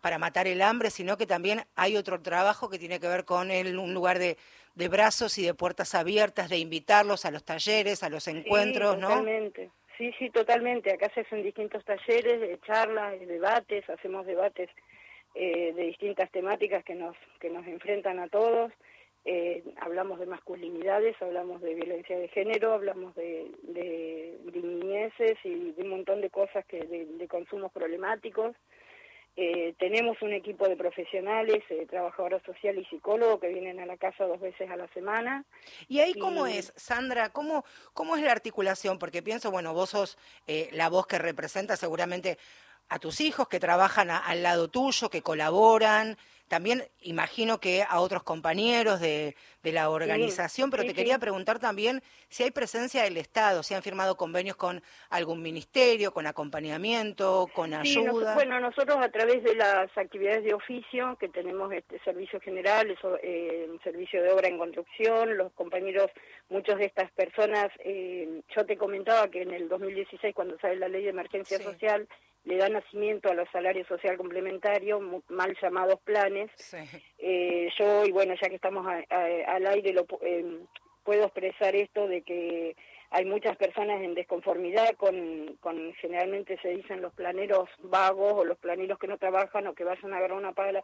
para 0.00 0.18
matar 0.18 0.46
el 0.46 0.62
hambre, 0.62 0.90
sino 0.90 1.16
que 1.16 1.26
también 1.26 1.62
hay 1.76 1.96
otro 1.96 2.20
trabajo 2.20 2.68
que 2.68 2.78
tiene 2.78 3.00
que 3.00 3.08
ver 3.08 3.24
con 3.24 3.50
el, 3.50 3.78
un 3.78 3.94
lugar 3.94 4.18
de, 4.18 4.36
de 4.74 4.88
brazos 4.88 5.38
y 5.38 5.44
de 5.44 5.54
puertas 5.54 5.94
abiertas, 5.94 6.48
de 6.48 6.58
invitarlos 6.58 7.24
a 7.24 7.30
los 7.30 7.44
talleres, 7.44 8.02
a 8.02 8.08
los 8.08 8.26
encuentros, 8.28 8.94
sí, 8.96 9.00
totalmente. 9.00 9.70
Sí, 9.98 10.14
sí, 10.18 10.30
totalmente. 10.30 10.92
Acá 10.92 11.10
se 11.12 11.20
hacen 11.20 11.42
distintos 11.42 11.84
talleres, 11.84 12.40
de 12.40 12.58
charlas, 12.66 13.20
de 13.20 13.26
debates, 13.26 13.88
hacemos 13.90 14.24
debates 14.24 14.70
eh, 15.34 15.72
de 15.74 15.82
distintas 15.84 16.30
temáticas 16.30 16.82
que 16.84 16.94
nos, 16.94 17.16
que 17.38 17.50
nos 17.50 17.66
enfrentan 17.66 18.18
a 18.18 18.28
todos. 18.28 18.72
Eh, 19.24 19.62
hablamos 19.76 20.18
de 20.18 20.26
masculinidades, 20.26 21.14
hablamos 21.20 21.60
de 21.60 21.74
violencia 21.74 22.18
de 22.18 22.28
género, 22.28 22.72
hablamos 22.72 23.14
de, 23.14 23.50
de, 23.62 24.38
niñeces 24.54 25.36
y 25.44 25.72
de 25.72 25.82
un 25.82 25.90
montón 25.90 26.22
de 26.22 26.30
cosas 26.30 26.64
que 26.64 26.80
de, 26.84 27.28
consumos 27.28 27.70
problemáticos. 27.70 28.56
Eh, 29.36 29.74
tenemos 29.78 30.20
un 30.22 30.32
equipo 30.32 30.68
de 30.68 30.76
profesionales, 30.76 31.62
eh, 31.70 31.86
trabajadora 31.88 32.42
social 32.44 32.78
y 32.78 32.84
psicólogo 32.86 33.40
que 33.40 33.48
vienen 33.48 33.80
a 33.80 33.86
la 33.86 33.96
casa 33.96 34.26
dos 34.26 34.40
veces 34.40 34.68
a 34.70 34.76
la 34.76 34.88
semana. 34.88 35.44
¿Y 35.88 36.00
ahí 36.00 36.14
cómo 36.14 36.46
es, 36.46 36.72
Sandra? 36.76 37.30
¿Cómo, 37.30 37.64
¿Cómo 37.94 38.16
es 38.16 38.22
la 38.22 38.32
articulación? 38.32 38.98
Porque 38.98 39.22
pienso, 39.22 39.50
bueno, 39.50 39.72
vos 39.72 39.90
sos 39.90 40.18
eh, 40.46 40.68
la 40.72 40.88
voz 40.88 41.06
que 41.06 41.18
representa 41.18 41.76
seguramente 41.76 42.38
a 42.88 42.98
tus 42.98 43.20
hijos 43.20 43.48
que 43.48 43.60
trabajan 43.60 44.10
al 44.10 44.42
lado 44.42 44.68
tuyo, 44.68 45.10
que 45.10 45.22
colaboran, 45.22 46.18
también 46.50 46.84
imagino 47.02 47.60
que 47.60 47.84
a 47.88 48.00
otros 48.00 48.24
compañeros 48.24 48.98
de, 48.98 49.36
la 49.62 49.90
organización, 49.90 50.70
pero 50.70 50.84
te 50.84 50.94
quería 50.94 51.18
preguntar 51.18 51.58
también 51.58 52.02
si 52.28 52.42
hay 52.42 52.50
presencia 52.50 53.02
del 53.02 53.16
Estado, 53.16 53.62
si 53.62 53.74
han 53.74 53.82
firmado 53.82 54.16
convenios 54.16 54.56
con 54.56 54.82
algún 55.10 55.42
ministerio, 55.42 56.12
con 56.12 56.26
acompañamiento, 56.26 57.48
con 57.54 57.74
ayuda. 57.74 58.34
bueno, 58.34 58.58
nosotros 58.60 58.96
a 59.00 59.10
través 59.10 59.42
de 59.44 59.54
las 59.54 59.96
actividades 59.96 60.44
de 60.44 60.54
oficio, 60.54 61.16
que 61.20 61.28
tenemos 61.28 61.72
este 61.72 61.98
servicio 62.00 62.40
general, 62.40 62.96
eh, 63.22 63.68
servicio 63.84 64.22
de 64.22 64.32
obra 64.32 64.48
en 64.48 64.58
construcción, 64.58 65.36
los 65.36 65.52
compañeros, 65.52 66.10
muchos 66.48 66.78
de 66.78 66.86
estas 66.86 67.10
personas, 67.12 67.68
eh, 67.80 68.40
yo 68.56 68.64
te 68.64 68.76
comentaba 68.76 69.28
que 69.28 69.42
en 69.42 69.52
el 69.52 69.68
2016, 69.68 70.34
cuando 70.34 70.58
sale 70.58 70.76
la 70.76 70.88
ley 70.88 71.04
de 71.04 71.10
emergencia 71.10 71.58
social, 71.58 72.08
le 72.44 72.56
da 72.56 72.68
nacimiento 72.68 73.30
a 73.30 73.34
los 73.34 73.48
salarios 73.50 73.86
social 73.86 74.16
complementarios, 74.16 75.00
mal 75.28 75.56
llamados 75.60 76.00
planes. 76.00 76.50
Eh, 77.18 77.68
yo, 77.78 78.06
y 78.06 78.12
bueno, 78.12 78.34
ya 78.40 78.48
que 78.48 78.54
estamos 78.54 78.86
al 79.50 79.66
aire, 79.66 79.92
lo, 79.92 80.06
eh, 80.22 80.60
puedo 81.04 81.24
expresar 81.24 81.74
esto 81.74 82.06
de 82.06 82.22
que 82.22 82.76
hay 83.10 83.24
muchas 83.24 83.56
personas 83.56 84.00
en 84.02 84.14
desconformidad 84.14 84.94
con, 84.96 85.56
con, 85.60 85.92
generalmente 85.94 86.58
se 86.62 86.68
dicen 86.68 87.02
los 87.02 87.12
planeros 87.12 87.68
vagos 87.82 88.34
o 88.34 88.44
los 88.44 88.58
planeros 88.58 88.98
que 88.98 89.08
no 89.08 89.18
trabajan 89.18 89.66
o 89.66 89.74
que 89.74 89.84
vayan 89.84 90.12
a 90.12 90.18
agarrar 90.18 90.38
una 90.38 90.52
pala. 90.52 90.82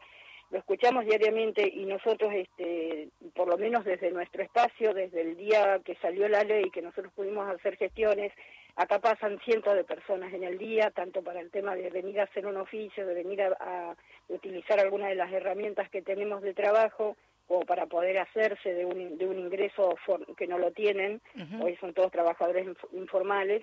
Lo 0.50 0.58
escuchamos 0.58 1.04
diariamente 1.04 1.68
y 1.68 1.84
nosotros, 1.86 2.32
este, 2.32 3.08
por 3.34 3.48
lo 3.48 3.58
menos 3.58 3.84
desde 3.84 4.10
nuestro 4.10 4.42
espacio, 4.42 4.94
desde 4.94 5.20
el 5.20 5.36
día 5.36 5.80
que 5.84 5.96
salió 5.96 6.28
la 6.28 6.44
ley, 6.44 6.70
que 6.70 6.82
nosotros 6.82 7.12
pudimos 7.14 7.48
hacer 7.48 7.76
gestiones, 7.76 8.32
Acá 8.76 8.98
pasan 8.98 9.38
cientos 9.38 9.74
de 9.74 9.84
personas 9.84 10.34
en 10.34 10.44
el 10.44 10.58
día, 10.58 10.90
tanto 10.90 11.22
para 11.22 11.40
el 11.40 11.50
tema 11.50 11.74
de 11.74 11.88
venir 11.88 12.20
a 12.20 12.24
hacer 12.24 12.44
un 12.46 12.58
oficio, 12.58 13.06
de 13.06 13.14
venir 13.14 13.40
a, 13.40 13.96
utilizar 14.28 14.78
alguna 14.78 15.08
de 15.08 15.14
las 15.14 15.32
herramientas 15.32 15.88
que 15.88 16.02
tenemos 16.02 16.42
de 16.42 16.52
trabajo, 16.52 17.16
o 17.48 17.60
para 17.60 17.86
poder 17.86 18.18
hacerse 18.18 18.74
de 18.74 18.84
un, 18.84 19.18
de 19.18 19.26
un 19.26 19.38
ingreso 19.38 19.96
que 20.36 20.46
no 20.46 20.58
lo 20.58 20.72
tienen, 20.72 21.20
hoy 21.60 21.76
son 21.76 21.94
todos 21.94 22.10
trabajadores 22.10 22.66
informales, 22.92 23.62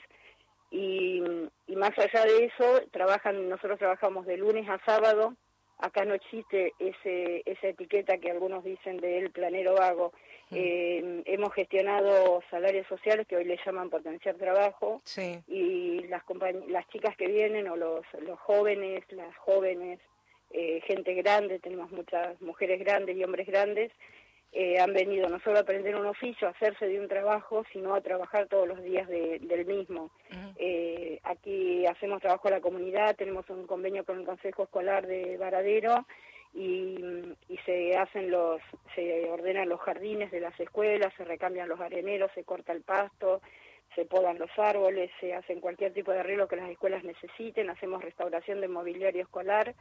y, 0.72 1.22
y, 1.68 1.76
más 1.76 1.92
allá 2.00 2.26
de 2.26 2.46
eso, 2.46 2.82
trabajan, 2.92 3.48
nosotros 3.48 3.78
trabajamos 3.78 4.26
de 4.26 4.38
lunes 4.38 4.68
a 4.68 4.80
sábado, 4.84 5.36
acá 5.78 6.06
no 6.06 6.14
existe 6.14 6.74
ese, 6.80 7.44
esa 7.46 7.68
etiqueta 7.68 8.18
que 8.18 8.32
algunos 8.32 8.64
dicen 8.64 8.98
del 8.98 9.32
planero 9.32 9.76
vago, 9.76 10.14
eh, 10.52 11.22
hemos 11.26 11.54
gestionado 11.54 12.42
salarios 12.50 12.88
sociales 12.88 13.28
que 13.28 13.36
hoy 13.36 13.46
le 13.46 13.60
llaman 13.66 13.90
potenciar 13.90 14.36
trabajo 14.36 15.02
y 15.48 16.08
las, 16.08 16.24
las 16.68 16.88
chicas 16.90 17.16
que 17.18 17.28
vienen 17.28 17.68
o 17.68 17.76
los, 17.76 18.06
los 18.22 18.40
jóvenes, 18.40 19.04
las 19.12 19.36
jóvenes, 19.38 20.00
eh, 20.54 20.82
gente 20.86 21.14
grande, 21.16 21.60
tenemos 21.60 21.92
muchas 21.92 22.40
mujeres 22.42 22.80
grandes 22.80 23.18
y 23.18 23.24
hombres 23.24 23.48
grandes, 23.48 23.92
eh, 24.56 24.80
han 24.80 24.94
venido 24.94 25.28
no 25.30 25.40
solo 25.40 25.58
a 25.58 25.62
aprender 25.62 25.96
un 25.96 26.06
oficio, 26.06 26.48
a 26.48 26.52
hacerse 26.52 26.88
de 26.88 27.00
un 27.00 27.08
trabajo, 27.08 27.64
sino 27.74 27.96
a 27.96 28.02
trabajar 28.02 28.48
todos 28.48 28.68
los 28.68 28.84
días 28.84 29.08
del 29.08 29.66
mismo. 29.66 30.12
Eh, 30.58 31.20
aquí 31.24 31.88
hacemos 31.88 32.22
trabajo 32.22 32.50
a 32.50 32.52
la 32.52 32.62
comunidad, 32.62 33.16
tenemos 33.16 33.50
un 33.50 33.66
convenio 33.66 34.06
con 34.06 34.20
el 34.20 34.26
Consejo 34.26 34.64
Escolar 34.64 35.08
de 35.08 35.38
Varadero 35.38 36.06
y, 36.54 37.00
se 37.66 37.98
hacen 37.98 38.30
los, 38.30 38.62
se 38.94 39.28
ordenan 39.30 39.70
los 39.70 39.80
jardines 39.80 40.30
de 40.30 40.42
las 40.42 40.60
escuelas, 40.60 41.14
se 41.18 41.24
recambian 41.24 41.70
los 41.70 41.80
areneros, 41.80 42.30
se 42.36 42.44
corta 42.44 42.74
el 42.74 42.82
pasto, 42.82 43.42
se 43.96 44.06
podan 44.06 44.38
los 44.38 44.52
árboles, 44.58 45.10
se 45.20 45.34
hacen 45.34 45.62
cualquier 45.62 45.94
tipo 45.94 46.12
de 46.12 46.20
arreglo 46.20 46.48
que 46.48 46.58
las 46.58 46.70
escuelas 46.70 47.04
necesiten, 47.04 47.72
hacemos 47.72 48.04
restauración 48.04 48.62
de 48.62 48.68
mobiliario 48.68 49.24
escolar, 49.24 49.74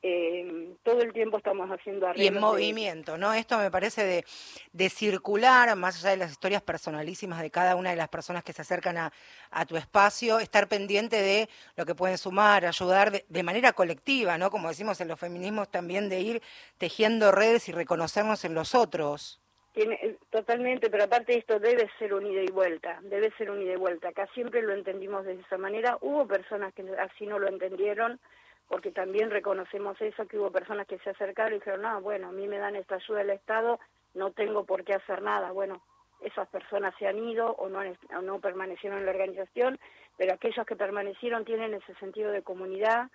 eh, 0.00 0.74
todo 0.84 1.00
el 1.00 1.12
tiempo 1.12 1.38
estamos 1.38 1.68
haciendo 1.70 2.06
arreglos. 2.06 2.24
Y 2.24 2.28
en 2.28 2.40
movimiento, 2.40 3.18
¿no? 3.18 3.34
Esto 3.34 3.58
me 3.58 3.70
parece 3.70 4.04
de, 4.04 4.24
de, 4.72 4.90
circular, 4.90 5.74
más 5.74 5.98
allá 5.98 6.10
de 6.10 6.18
las 6.18 6.30
historias 6.30 6.62
personalísimas 6.62 7.42
de 7.42 7.50
cada 7.50 7.74
una 7.74 7.90
de 7.90 7.96
las 7.96 8.08
personas 8.08 8.44
que 8.44 8.52
se 8.52 8.62
acercan 8.62 8.96
a, 8.96 9.12
a 9.50 9.66
tu 9.66 9.76
espacio, 9.76 10.38
estar 10.38 10.68
pendiente 10.68 11.20
de 11.20 11.48
lo 11.76 11.84
que 11.84 11.96
pueden 11.96 12.16
sumar, 12.16 12.64
ayudar 12.64 13.10
de, 13.10 13.42
manera 13.42 13.72
colectiva, 13.72 14.38
¿no? 14.38 14.50
Como 14.50 14.68
decimos 14.68 15.00
en 15.00 15.08
los 15.08 15.18
feminismos, 15.18 15.68
también 15.68 16.08
de 16.08 16.20
ir 16.20 16.42
tejiendo 16.78 17.32
redes 17.32 17.68
y 17.68 17.72
reconocernos 17.72 18.44
en 18.44 18.54
los 18.54 18.74
otros. 18.74 19.40
Tiene, 19.72 19.94
eh, 19.96 20.16
totalmente, 20.30 20.90
pero 20.90 21.04
aparte 21.04 21.32
de 21.32 21.38
esto 21.38 21.58
debe 21.58 21.88
ser 21.98 22.14
un 22.14 22.26
ida 22.26 22.42
y 22.42 22.52
vuelta, 22.52 23.00
debe 23.02 23.32
ser 23.36 23.50
un 23.50 23.62
ida 23.62 23.72
y 23.72 23.76
vuelta. 23.76 24.08
Acá 24.08 24.28
siempre 24.32 24.62
lo 24.62 24.74
entendimos 24.74 25.24
de 25.24 25.34
esa 25.34 25.58
manera. 25.58 25.98
Hubo 26.00 26.26
personas 26.26 26.72
que 26.74 26.84
así 26.98 27.26
no 27.26 27.38
lo 27.38 27.48
entendieron 27.48 28.20
porque 28.68 28.90
también 28.90 29.30
reconocemos 29.30 30.00
eso, 30.00 30.26
que 30.26 30.38
hubo 30.38 30.50
personas 30.50 30.86
que 30.86 30.98
se 30.98 31.10
acercaron 31.10 31.54
y 31.54 31.56
dijeron, 31.56 31.82
no, 31.82 32.00
bueno, 32.00 32.28
a 32.28 32.32
mí 32.32 32.46
me 32.46 32.58
dan 32.58 32.76
esta 32.76 32.96
ayuda 32.96 33.18
del 33.18 33.30
Estado, 33.30 33.80
no 34.14 34.32
tengo 34.32 34.64
por 34.64 34.84
qué 34.84 34.94
hacer 34.94 35.22
nada. 35.22 35.52
Bueno, 35.52 35.82
esas 36.20 36.48
personas 36.48 36.94
se 36.98 37.06
han 37.06 37.18
ido 37.18 37.52
o 37.52 37.68
no, 37.68 37.80
o 37.80 38.22
no 38.22 38.40
permanecieron 38.40 38.98
en 38.98 39.06
la 39.06 39.12
organización, 39.12 39.78
pero 40.16 40.34
aquellos 40.34 40.66
que 40.66 40.76
permanecieron 40.76 41.44
tienen 41.44 41.74
ese 41.74 41.94
sentido 41.94 42.30
de 42.30 42.42
comunidad. 42.42 43.10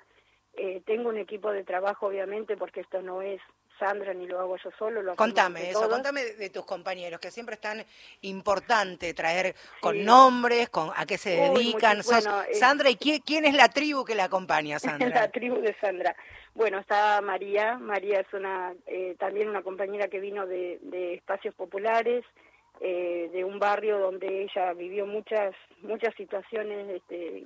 Eh, 0.56 0.82
tengo 0.86 1.10
un 1.10 1.18
equipo 1.18 1.52
de 1.52 1.64
trabajo, 1.64 2.08
obviamente, 2.08 2.58
porque 2.58 2.82
esto 2.82 3.02
no 3.02 3.22
es 3.22 3.42
Sandra 3.80 4.14
ni 4.14 4.28
lo 4.28 4.40
hago 4.40 4.58
yo 4.58 4.70
solo. 4.78 5.02
Lo 5.02 5.16
contame 5.16 5.70
eso, 5.70 5.90
contame 5.90 6.24
de, 6.24 6.50
tus 6.50 6.66
compañeros, 6.66 7.20
que 7.20 7.32
siempre 7.32 7.56
es 7.56 7.62
tan 7.62 7.84
importante 8.22 9.14
traer 9.14 9.56
con 9.82 10.04
nombres, 10.04 10.70
con 10.70 10.92
a 10.96 11.06
qué 11.06 11.18
se 11.18 11.32
dedican. 11.32 12.00
Eh, 12.00 12.54
Sandra, 12.54 12.90
¿y 12.90 12.96
quién, 12.96 13.46
es 13.46 13.54
la 13.54 13.70
tribu 13.70 14.06
que 14.06 14.16
la 14.16 14.26
acompaña, 14.26 14.80
Sandra? 14.80 15.10
la 15.10 15.32
tribu 15.32 15.60
de 15.60 15.76
Sandra. 15.80 16.16
Bueno, 16.54 16.80
está 16.80 17.20
María. 17.22 17.78
María 17.78 18.20
es 18.20 18.34
una 18.34 18.74
eh, 18.86 19.16
también 19.18 19.50
una 19.50 19.64
compañera 19.64 20.08
que 20.08 20.20
vino 20.20 20.46
de, 20.46 20.80
espacios 21.16 21.56
populares, 21.56 22.24
eh, 22.80 23.30
de 23.34 23.44
un 23.44 23.60
barrio 23.60 24.00
donde 24.00 24.44
ella 24.44 24.74
vivió 24.74 25.06
muchas 25.06 25.56
muchas 25.82 26.14
situaciones 26.16 26.90
este, 26.90 27.46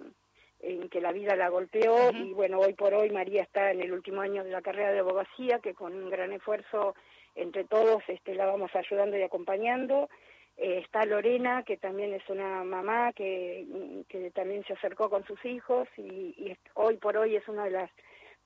en 0.60 0.90
que 0.90 1.02
la 1.02 1.12
vida 1.12 1.36
la 1.36 1.50
golpeó 1.50 2.12
y 2.12 2.34
bueno, 2.34 2.60
hoy 2.60 2.74
por 2.74 2.94
hoy 2.94 3.10
María 3.10 3.44
está 3.44 3.72
en 3.72 3.82
el 3.82 3.92
último 3.92 4.22
año 4.22 4.44
de 4.44 4.52
la 4.52 4.62
carrera 4.62 4.92
de 4.92 5.00
abogacía, 5.00 5.60
que 5.60 5.74
con 5.74 5.94
un 5.94 6.10
gran 6.10 6.34
esfuerzo 6.34 6.96
entre 7.36 7.64
todos 7.64 8.04
este, 8.08 8.34
la 8.36 8.46
vamos 8.46 8.76
ayudando 8.76 9.18
y 9.18 9.22
acompañando. 9.22 10.10
Eh, 10.58 10.80
está 10.84 11.06
Lorena, 11.06 11.62
que 11.64 11.78
también 11.78 12.14
es 12.14 12.28
una 12.30 12.64
mamá 12.64 13.14
que, 13.14 14.04
que 14.10 14.32
también 14.32 14.64
se 14.66 14.74
acercó 14.74 15.10
con 15.10 15.24
sus 15.26 15.44
hijos 15.46 15.88
y, 15.98 16.02
y, 16.02 16.58
hoy 16.74 16.98
por 16.98 17.16
hoy 17.16 17.36
es 17.36 17.48
una 17.48 17.66
de 17.66 17.72
las 17.72 17.92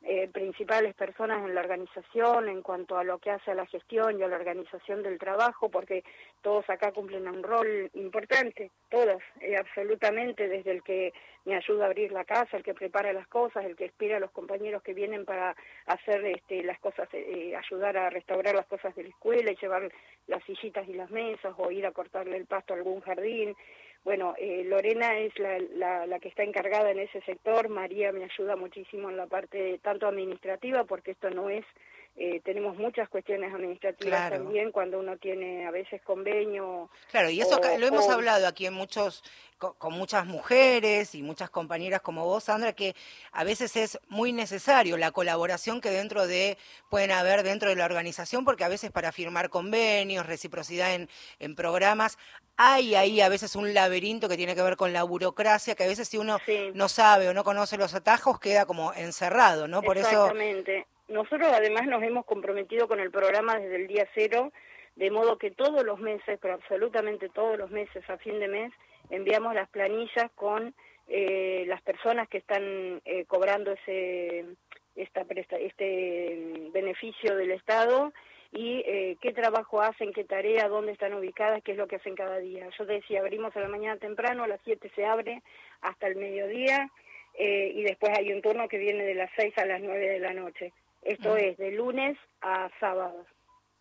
eh, 0.04 0.28
principales 0.30 0.96
personas 0.96 1.46
en 1.46 1.54
la 1.54 1.62
organización 1.62 2.50
en 2.50 2.64
cuanto 2.64 2.98
a 2.98 3.04
lo 3.04 3.20
que 3.20 3.30
hace 3.30 3.52
a 3.52 3.56
la 3.56 3.68
gestión 3.68 4.20
y 4.20 4.24
a 4.24 4.28
la 4.28 4.36
organización 4.36 5.04
del 5.04 5.20
trabajo, 5.20 5.70
porque 5.70 6.04
todos 6.42 6.68
acá 6.72 6.92
cumplen 6.92 7.28
un 7.28 7.44
rol 7.44 7.90
importante, 7.94 8.72
todos, 8.90 9.22
eh, 9.42 9.56
absolutamente, 9.56 10.48
desde 10.48 10.72
el 10.72 10.82
que 10.82 11.14
me 11.46 11.56
ayuda 11.56 11.84
a 11.84 11.88
abrir 11.88 12.12
la 12.12 12.26
casa, 12.26 12.58
el 12.58 12.64
que 12.64 12.74
prepara 12.74 13.14
las 13.14 13.28
cosas, 13.28 13.64
el 13.64 13.76
que 13.76 13.86
espera 13.86 14.18
a 14.18 14.20
los 14.20 14.32
compañeros 14.32 14.82
que 14.82 14.96
vienen 14.96 15.24
para 15.24 15.56
hacer 15.86 16.26
este, 16.26 16.64
las 16.64 16.80
cosas, 16.80 17.08
eh, 17.14 17.56
ayudar 17.56 17.96
a 17.98 18.10
restaurar 18.10 18.56
las 18.56 18.66
cosas 18.66 18.96
de 18.96 19.04
la 19.04 19.10
escuela 19.10 19.52
y 19.52 19.56
llevar 19.56 19.92
las 20.26 20.44
sillitas 20.46 20.88
y 20.88 20.94
las 20.94 21.12
mesas 21.12 21.54
o 21.58 21.70
ir 21.70 21.86
a 21.86 21.92
cortarle 21.92 22.38
el 22.38 22.48
pasto 22.48 22.74
a 22.74 22.78
algún 22.78 23.02
jardín. 23.02 23.56
Bueno, 24.04 24.34
eh, 24.40 24.64
Lorena 24.66 25.18
es 25.20 25.38
la, 25.38 26.08
la, 26.08 26.20
que 26.20 26.30
está 26.30 26.42
encargada 26.44 26.90
en 26.90 27.00
ese 27.00 27.22
sector, 27.22 27.70
María 27.70 28.12
me 28.12 28.24
ayuda 28.24 28.56
muchísimo 28.56 29.12
en 29.12 29.18
la 29.18 29.28
parte 29.28 29.80
tanto 29.84 30.08
administrativa, 30.08 30.86
porque 30.86 31.12
esto 31.12 31.30
no 31.30 31.52
es, 31.52 31.64
eh, 32.18 32.42
tenemos 32.44 32.78
muchas 32.78 33.08
cuestiones 33.10 33.54
administrativas 33.54 34.30
también 34.30 34.72
cuando 34.72 35.00
uno 35.00 35.18
tiene 35.18 35.66
a 35.66 35.72
veces 35.72 36.02
convenio. 36.02 36.90
Claro, 37.10 37.30
y 37.30 37.42
eso 37.42 37.60
lo 37.80 37.88
hemos 37.88 38.10
hablado 38.10 38.48
aquí 38.48 38.66
en 38.66 38.74
muchos 38.74 39.24
con, 39.58 39.94
muchas 39.94 40.26
mujeres 40.26 41.14
y 41.16 41.22
muchas 41.22 41.50
compañeras 41.50 42.02
como 42.02 42.26
vos, 42.26 42.46
Sandra, 42.46 42.74
que 42.74 42.96
a 43.32 43.44
veces 43.44 43.76
es 43.76 44.00
muy 44.10 44.34
necesario 44.34 44.98
la 44.98 45.12
colaboración 45.12 45.82
que 45.82 45.92
dentro 45.92 46.28
de, 46.28 46.58
pueden 46.90 47.12
haber 47.12 47.44
dentro 47.44 47.70
de 47.70 47.76
la 47.76 47.86
organización, 47.86 48.44
porque 48.44 48.64
a 48.64 48.70
veces 48.70 48.92
para 48.92 49.12
firmar 49.12 49.50
convenios, 49.50 50.26
reciprocidad 50.26 50.96
en, 50.96 51.10
en 51.40 51.56
programas, 51.56 52.18
hay 52.58 52.96
ahí 52.96 53.22
a 53.22 53.30
veces 53.30 53.56
un 53.56 53.74
laberinto 53.74 54.28
que 54.28 54.38
tiene 54.38 54.56
que 54.56 54.64
ver 54.64 54.78
con 54.78 54.94
la 54.94 55.04
burocracia, 55.04 55.76
que 55.76 55.84
a 55.84 55.88
veces 55.88 56.08
si 56.08 56.18
uno 56.18 56.40
no 56.74 56.90
sabe 56.90 57.30
o 57.30 57.34
no 57.34 57.44
conoce 57.44 57.78
los 57.78 57.94
atajos, 57.94 58.40
queda 58.40 58.66
como 58.66 58.94
encerrado, 58.94 59.68
¿no? 59.68 59.82
Por 59.82 59.98
Exactamente. 59.98 60.86
Nosotros 61.12 61.50
además 61.52 61.88
nos 61.88 62.02
hemos 62.04 62.26
comprometido 62.26 62.88
con 62.88 63.02
el 63.02 63.12
programa 63.12 63.60
desde 63.60 63.76
el 63.76 63.88
día 63.88 64.08
cero, 64.16 64.54
de 64.96 65.12
modo 65.12 65.38
que 65.38 65.52
todos 65.52 65.84
los 65.84 66.00
meses, 66.00 66.40
pero 66.42 66.54
absolutamente 66.54 67.28
todos 67.28 67.58
los 67.58 67.70
meses, 67.70 68.10
a 68.10 68.18
fin 68.18 68.40
de 68.40 68.48
mes, 68.48 68.72
enviamos 69.10 69.54
las 69.54 69.68
planillas 69.70 70.32
con 70.36 70.74
eh, 71.10 71.66
las 71.68 71.82
personas 71.82 72.30
que 72.30 72.38
están 72.38 73.02
eh, 73.04 73.26
cobrando 73.26 73.74
ese 73.74 74.46
esta 74.96 75.26
este 75.60 76.70
beneficio 76.72 77.36
del 77.36 77.52
Estado 77.52 78.14
y 78.54 78.82
eh, 78.86 79.18
qué 79.22 79.34
trabajo 79.34 79.82
hacen, 79.82 80.14
qué 80.14 80.24
tarea, 80.24 80.70
dónde 80.70 80.94
están 80.94 81.14
ubicadas, 81.14 81.62
qué 81.62 81.74
es 81.74 81.78
lo 81.78 81.88
que 81.88 81.98
hacen 81.98 82.16
cada 82.16 82.38
día. 82.38 82.70
Yo 82.80 82.86
decía, 82.86 83.20
abrimos 83.20 83.54
a 83.58 83.60
la 83.60 83.68
mañana 83.68 84.00
temprano, 84.00 84.46
a 84.46 84.48
las 84.48 84.62
7 84.64 84.90
se 84.96 85.06
abre 85.06 85.42
hasta 85.82 86.08
el 86.08 86.16
mediodía 86.16 86.90
y 87.38 87.84
después 87.84 88.12
hay 88.18 88.32
un 88.32 88.42
turno 88.42 88.68
que 88.68 88.78
viene 88.78 89.04
de 89.04 89.16
las 89.16 89.32
6 89.38 89.58
a 89.58 89.66
las 89.66 89.82
9 89.82 90.08
de 90.08 90.20
la 90.20 90.34
noche. 90.34 90.74
Esto 91.02 91.36
es 91.36 91.58
de 91.58 91.72
lunes 91.72 92.18
a 92.42 92.70
sábado. 92.80 93.26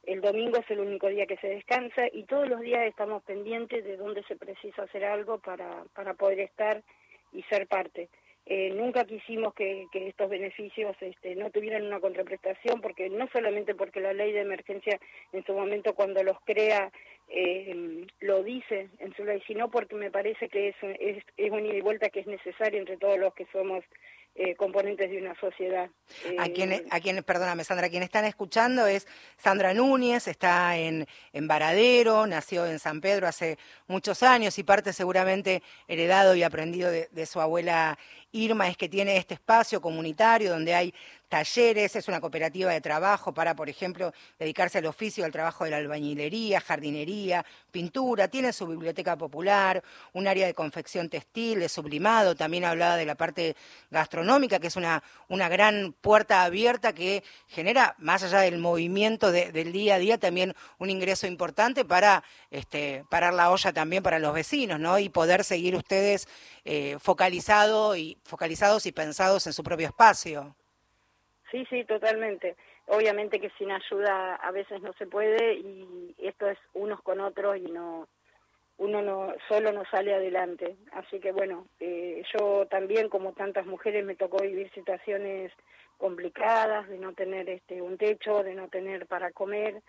El 0.05 0.23
domingo 0.23 0.57
es 0.57 0.71
el 0.71 0.81
único 0.81 1.09
día 1.09 1.27
que 1.27 1.37
se 1.37 1.49
descansa 1.49 2.07
y 2.13 2.25
todos 2.25 2.49
los 2.49 2.61
días 2.61 2.87
estamos 2.87 3.23
pendientes 3.25 3.85
de 3.85 3.97
dónde 3.97 4.23
se 4.25 4.37
precisa 4.37 4.83
hacer 4.83 5.05
algo 5.05 5.39
para, 5.39 5.85
para 5.95 6.15
poder 6.15 6.41
estar 6.41 6.83
y 7.33 7.43
ser 7.45 7.67
parte. 7.67 8.09
Eh, 8.47 8.71
nunca 8.71 9.05
quisimos 9.05 9.53
que, 9.55 9.87
que 9.93 10.09
estos 10.09 10.31
beneficios 10.31 10.97
este, 11.01 11.37
no 11.37 11.51
tuvieran 11.51 11.87
una 11.87 12.01
contraprestación, 12.01 12.81
porque 12.81 13.11
no 13.11 13.29
solamente 13.29 13.75
porque 13.75 14.01
la 14.01 14.15
ley 14.15 14.33
de 14.33 14.41
emergencia 14.41 14.99
en 15.33 15.45
su 15.45 15.53
momento 15.53 15.95
cuando 15.95 16.25
los 16.25 16.41
crea 16.41 16.91
eh, 17.29 18.07
lo 18.21 18.43
dice 18.43 18.89
en 18.99 19.15
su 19.15 19.25
ley, 19.25 19.41
sino 19.47 19.71
porque 19.71 19.95
me 19.95 20.11
parece 20.11 20.49
que 20.49 20.69
es, 20.71 20.77
es, 20.83 21.23
es 21.37 21.51
un 21.53 21.67
ida 21.67 21.75
y 21.75 21.81
vuelta 21.81 22.09
que 22.09 22.21
es 22.21 22.27
necesario 22.27 22.81
entre 22.81 22.97
todos 22.97 23.19
los 23.19 23.35
que 23.35 23.47
somos 23.53 23.85
eh, 24.43 24.55
componentes 24.57 25.11
de 25.11 25.19
una 25.19 25.39
sociedad. 25.39 25.91
A 26.39 26.49
quienes, 26.49 26.85
a 26.91 26.99
quienes, 26.99 27.25
perdóname 27.25 27.63
Sandra, 27.63 27.91
quienes 27.91 28.07
están 28.07 28.25
escuchando 28.25 28.87
es 28.87 29.07
Sandra 29.37 29.75
Núñez, 29.75 30.29
está 30.29 30.79
en, 30.79 31.07
en 31.35 31.47
Varadero, 31.47 32.27
nació 32.27 32.65
en 32.65 32.79
San 32.79 33.03
Pedro 33.03 33.27
hace 33.29 33.59
muchos 33.87 34.23
años 34.23 34.59
y 34.59 34.63
parte 34.63 34.95
seguramente 34.95 35.63
heredado 35.89 36.35
y 36.35 36.43
aprendido 36.43 36.91
de, 36.91 37.09
de 37.13 37.27
su 37.27 37.39
abuela 37.39 37.99
Irma, 38.33 38.69
es 38.69 38.79
que 38.79 38.89
tiene 38.89 39.19
este 39.19 39.35
espacio 39.35 39.83
comunitario 39.83 40.51
donde 40.51 40.75
hay 40.75 40.95
talleres, 41.31 41.95
es 41.95 42.09
una 42.09 42.21
cooperativa 42.21 42.73
de 42.73 42.81
trabajo 42.81 43.33
para, 43.33 43.55
por 43.55 43.71
ejemplo, 43.71 44.13
dedicarse 44.39 44.79
al 44.79 44.87
oficio, 44.87 45.25
al 45.25 45.31
trabajo 45.31 45.65
de 45.65 45.71
la 45.71 45.77
albañilería, 45.77 46.61
jardinería, 46.61 47.47
pintura, 47.71 48.29
tiene 48.29 48.53
su 48.53 48.67
biblioteca 48.67 49.17
popular, 49.17 49.83
un 50.13 50.27
área 50.27 50.47
de 50.47 50.55
confección 50.55 51.09
textil, 51.09 51.61
de 51.61 51.69
sublimado, 51.69 52.35
también 52.35 52.65
hablaba 52.65 52.97
de 52.97 53.07
la 53.07 53.15
parte 53.15 53.57
gastronómica, 53.91 54.59
que 54.59 54.67
es 54.67 54.77
una, 54.77 55.03
una 55.29 55.49
gran 55.49 55.95
puerta 56.01 56.43
abierta 56.43 56.93
que 56.93 57.23
genera, 57.47 57.95
más 57.99 58.25
allá 58.25 58.41
del 58.41 58.59
movimiento 58.59 59.31
del 59.31 59.73
día 59.73 59.95
a 59.95 59.99
día, 59.99 60.19
también 60.19 60.55
un 60.79 60.91
ingreso 60.91 61.29
importante 61.29 61.85
para 61.85 62.25
este, 62.51 63.05
parar 63.09 63.35
la 63.35 63.53
olla 63.53 63.73
también 63.73 64.03
para 64.03 64.19
los 64.19 64.35
vecinos, 64.35 64.81
¿no? 64.81 64.99
Y 64.99 65.09
poder 65.09 65.45
seguir 65.45 65.77
ustedes 65.77 66.27
eh, 66.65 66.97
focalizado 67.01 67.97
y, 67.97 68.19
focalizados 68.25 68.85
y 68.87 68.93
pensados 68.93 69.47
en 69.47 69.53
su 69.53 69.63
propio 69.63 69.87
espacio. 69.87 70.57
Sí, 71.51 71.67
sí, 71.69 71.85
totalmente. 71.85 72.57
Obviamente 72.87 73.41
que 73.41 73.51
sin 73.59 73.71
ayuda 73.71 74.37
a 74.37 74.51
veces 74.51 74.81
no 74.83 74.93
se 74.95 75.07
puede 75.07 75.55
y 75.55 76.15
esto 76.19 76.49
es 76.49 76.59
unos 76.75 77.01
con 77.03 77.21
otros 77.21 77.57
y 77.57 77.71
no 77.71 78.09
uno 78.81 79.03
no 79.03 79.35
solo 79.47 79.73
no 79.73 79.85
sale 79.91 80.15
adelante. 80.15 80.77
Así 80.93 81.21
que 81.21 81.33
bueno, 81.33 81.67
eh, 81.81 82.23
yo 82.33 82.67
también 82.67 83.11
como 83.11 83.33
tantas 83.33 83.67
mujeres 83.67 84.05
me 84.07 84.17
tocó 84.17 84.39
vivir 84.43 84.71
situaciones 84.73 85.53
complicadas 85.99 86.89
de 86.89 86.99
no 86.99 87.13
tener 87.13 87.49
este 87.51 87.83
un 87.83 87.99
techo, 87.99 88.43
de 88.43 88.55
no 88.55 88.69
tener 88.69 89.07
para 89.07 89.33
comer. 89.33 89.83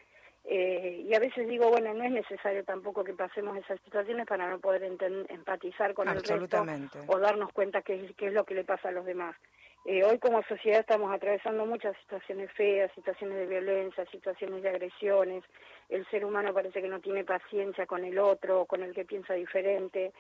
Eh, 0.44 1.06
y 1.08 1.14
a 1.16 1.20
veces 1.20 1.48
digo, 1.48 1.70
bueno, 1.70 1.94
no 1.94 2.04
es 2.04 2.12
necesario 2.12 2.66
tampoco 2.66 3.04
que 3.04 3.14
pasemos 3.14 3.56
esas 3.58 3.80
situaciones 3.82 4.28
para 4.28 4.50
no 4.50 4.60
poder 4.60 4.84
empatizar 4.84 5.94
con 5.94 6.10
el 6.10 6.22
resto 6.22 6.66
o 7.08 7.20
darnos 7.20 7.54
cuenta 7.54 7.84
qué, 7.84 8.14
qué 8.18 8.28
es 8.28 8.34
lo 8.34 8.44
que 8.44 8.56
le 8.56 8.66
pasa 8.66 8.90
a 8.90 8.92
los 8.92 9.06
demás. 9.06 9.36
Eh, 9.84 10.04
hoy 10.04 10.20
como 10.20 10.44
sociedad 10.44 10.82
estamos 10.82 11.12
atravesando 11.12 11.66
muchas 11.66 11.98
situaciones 12.02 12.52
feas, 12.52 12.92
situaciones 12.94 13.38
de 13.38 13.48
violencia, 13.48 14.06
situaciones 14.12 14.62
de 14.62 14.70
agresiones. 14.70 15.44
El 15.90 16.06
ser 16.10 16.24
humano 16.24 16.54
parece 16.54 16.82
que 16.82 16.88
no 16.88 17.00
tiene 17.00 17.24
paciencia 17.24 17.88
con 17.88 18.06
el 18.06 18.20
otro, 18.20 18.66
con 18.66 18.84
el 18.84 18.94
que 18.94 19.06
piensa 19.06 19.34
diferente. 19.34 20.14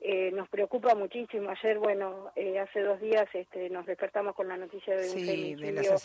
Eh, 0.00 0.30
nos 0.30 0.48
preocupa 0.48 0.94
muchísimo. 0.94 1.50
Ayer, 1.50 1.78
bueno, 1.80 2.30
eh, 2.36 2.60
hace 2.60 2.80
dos 2.82 3.00
días 3.00 3.26
este, 3.32 3.68
nos 3.70 3.86
despertamos 3.86 4.36
con 4.36 4.46
la 4.46 4.56
noticia 4.56 4.96
de 4.96 5.10
un 5.10 5.26
femicidio 5.26 5.96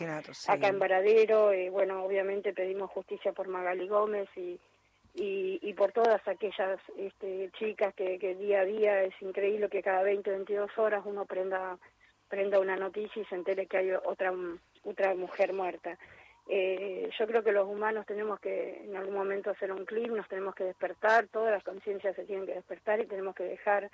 acá 0.47 0.67
en 0.67 0.79
Varadero. 0.79 1.51
bueno, 1.71 2.03
obviamente 2.03 2.51
pedimos 2.51 2.89
justicia 2.89 3.31
por 3.31 3.47
Magali 3.47 3.87
Gómez 3.87 4.27
y, 4.35 4.59
y, 5.13 5.59
y 5.61 5.73
por 5.73 5.91
todas 5.91 6.27
aquellas 6.27 6.79
este, 6.97 7.51
chicas 7.59 7.93
que, 7.93 8.17
que 8.17 8.33
día 8.33 8.61
a 8.61 8.65
día 8.65 9.03
es 9.03 9.13
increíble 9.21 9.69
que 9.69 9.83
cada 9.83 10.01
20 10.01 10.31
o 10.31 10.33
22 10.33 10.77
horas 10.79 11.03
uno 11.05 11.25
prenda 11.25 11.77
prenda 12.33 12.59
una 12.59 12.75
noticia 12.75 13.21
y 13.21 13.25
se 13.25 13.35
entere 13.35 13.67
que 13.67 13.77
hay 13.77 13.91
otra, 13.91 14.33
otra 14.83 15.13
mujer 15.13 15.53
muerta. 15.53 15.99
Eh, 16.47 17.07
yo 17.19 17.27
creo 17.27 17.43
que 17.43 17.51
los 17.51 17.67
humanos 17.67 18.07
tenemos 18.07 18.39
que 18.39 18.81
en 18.83 18.95
algún 18.95 19.13
momento 19.13 19.51
hacer 19.51 19.71
un 19.71 19.85
clic, 19.85 20.09
nos 20.09 20.27
tenemos 20.27 20.55
que 20.55 20.63
despertar, 20.63 21.27
todas 21.27 21.51
las 21.51 21.63
conciencias 21.63 22.15
se 22.15 22.25
tienen 22.25 22.47
que 22.47 22.55
despertar 22.55 22.99
y 22.99 23.05
tenemos 23.05 23.35
que 23.35 23.43
dejar 23.43 23.91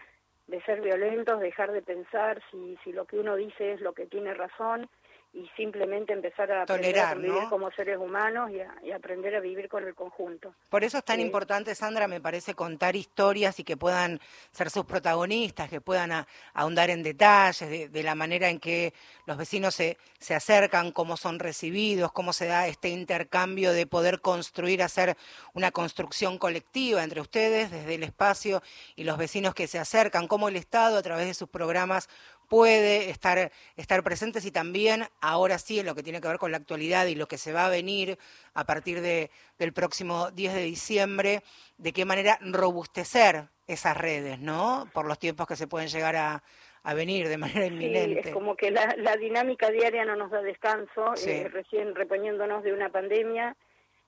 de 0.48 0.62
ser 0.62 0.80
violentos, 0.80 1.42
dejar 1.42 1.74
de 1.74 1.82
pensar 1.82 2.42
si, 2.50 2.78
si 2.86 2.94
lo 2.94 3.04
que 3.04 3.20
uno 3.20 3.36
dice 3.36 3.74
es 3.74 3.82
lo 3.82 3.92
que 3.92 4.06
tiene 4.06 4.34
razón 4.34 4.88
y 5.32 5.48
simplemente 5.56 6.12
empezar 6.12 6.52
a 6.52 6.66
Tolerar, 6.66 7.10
aprender 7.10 7.32
a 7.32 7.34
vivir 7.36 7.50
como 7.50 7.72
seres 7.72 7.98
humanos 7.98 8.50
y, 8.52 8.92
aprender 8.92 9.36
a 9.36 9.40
vivir 9.40 9.70
con 9.70 9.84
el 9.84 9.94
conjunto. 9.94 10.56
Por 10.70 10.84
eso 10.84 10.98
es 10.98 11.04
tan 11.04 11.20
importante, 11.20 11.76
Sandra, 11.76 12.08
me 12.08 12.20
parece, 12.20 12.56
contar 12.56 12.96
historias 12.96 13.60
y 13.60 13.64
que 13.64 13.78
puedan 13.78 14.20
ser 14.52 14.72
sus 14.72 14.86
protagonistas, 14.86 15.70
que 15.70 15.82
puedan 15.82 16.26
ahondar 16.54 16.90
en 16.90 17.04
detalles 17.04 17.92
de, 17.92 18.04
la 18.04 18.16
manera 18.16 18.50
en 18.50 18.60
que 18.60 18.94
los 19.26 19.38
vecinos 19.38 19.76
se, 19.76 19.98
se 20.20 20.34
acercan, 20.34 20.92
cómo 20.92 21.16
son 21.16 21.38
recibidos, 21.38 22.12
cómo 22.12 22.34
se 22.34 22.48
da 22.48 22.68
este 22.68 22.90
intercambio 22.90 23.72
de 23.72 23.86
poder 23.86 24.22
construir, 24.22 24.82
hacer 24.82 25.16
una 25.54 25.72
construcción 25.72 26.40
colectiva 26.40 27.04
entre 27.04 27.22
ustedes 27.22 27.70
desde 27.70 27.96
el 27.96 28.04
espacio 28.04 28.64
y 28.96 29.04
los 29.04 29.18
vecinos 29.18 29.54
que 29.54 29.68
se 29.68 29.78
acercan, 29.78 30.28
cómo 30.28 30.50
el 30.50 30.56
Estado 30.56 30.98
a 30.98 31.04
través 31.04 31.28
de 31.28 31.34
sus 31.36 31.50
programas 31.50 32.10
puede 32.50 33.10
estar, 33.10 33.52
estar 33.78 34.04
presentes 34.04 34.44
y 34.46 34.52
también 34.52 35.06
ahora 35.22 35.58
sí 35.60 35.80
en 35.80 35.86
lo 35.86 35.96
que 35.96 36.04
tiene 36.04 36.20
que 36.20 36.28
ver 36.28 36.40
con 36.40 36.52
la 36.52 36.58
actualidad 36.58 37.06
y 37.06 37.16
lo 37.16 37.28
que 37.28 37.38
se 37.38 37.54
va 37.54 37.68
a 37.68 37.70
venir 37.70 38.18
a 38.54 38.66
partir 38.66 39.02
de, 39.02 39.30
del 39.58 39.72
próximo 39.72 40.32
10 40.32 40.54
de 40.56 40.64
diciembre, 40.64 41.44
de 41.78 41.94
qué 41.94 42.04
manera 42.04 42.38
robustecer 42.42 43.46
esas 43.68 43.96
redes, 43.96 44.40
¿no? 44.40 44.90
Por 44.94 45.06
los 45.06 45.20
tiempos 45.20 45.48
que 45.48 45.56
se 45.56 45.68
pueden 45.68 45.88
llegar 45.88 46.16
a, 46.16 46.44
a 46.84 46.94
venir 46.94 47.28
de 47.28 47.38
manera 47.38 47.68
inminente. 47.68 48.24
Sí, 48.24 48.30
es 48.30 48.34
como 48.34 48.56
que 48.56 48.72
la, 48.72 48.96
la, 48.98 49.16
dinámica 49.16 49.70
diaria 49.70 50.04
no 50.06 50.16
nos 50.16 50.32
da 50.32 50.42
descanso, 50.42 51.14
eh, 51.26 51.48
recién 51.50 51.94
reponiéndonos 51.94 52.64
de 52.64 52.74
una 52.74 52.90
pandemia 52.90 53.56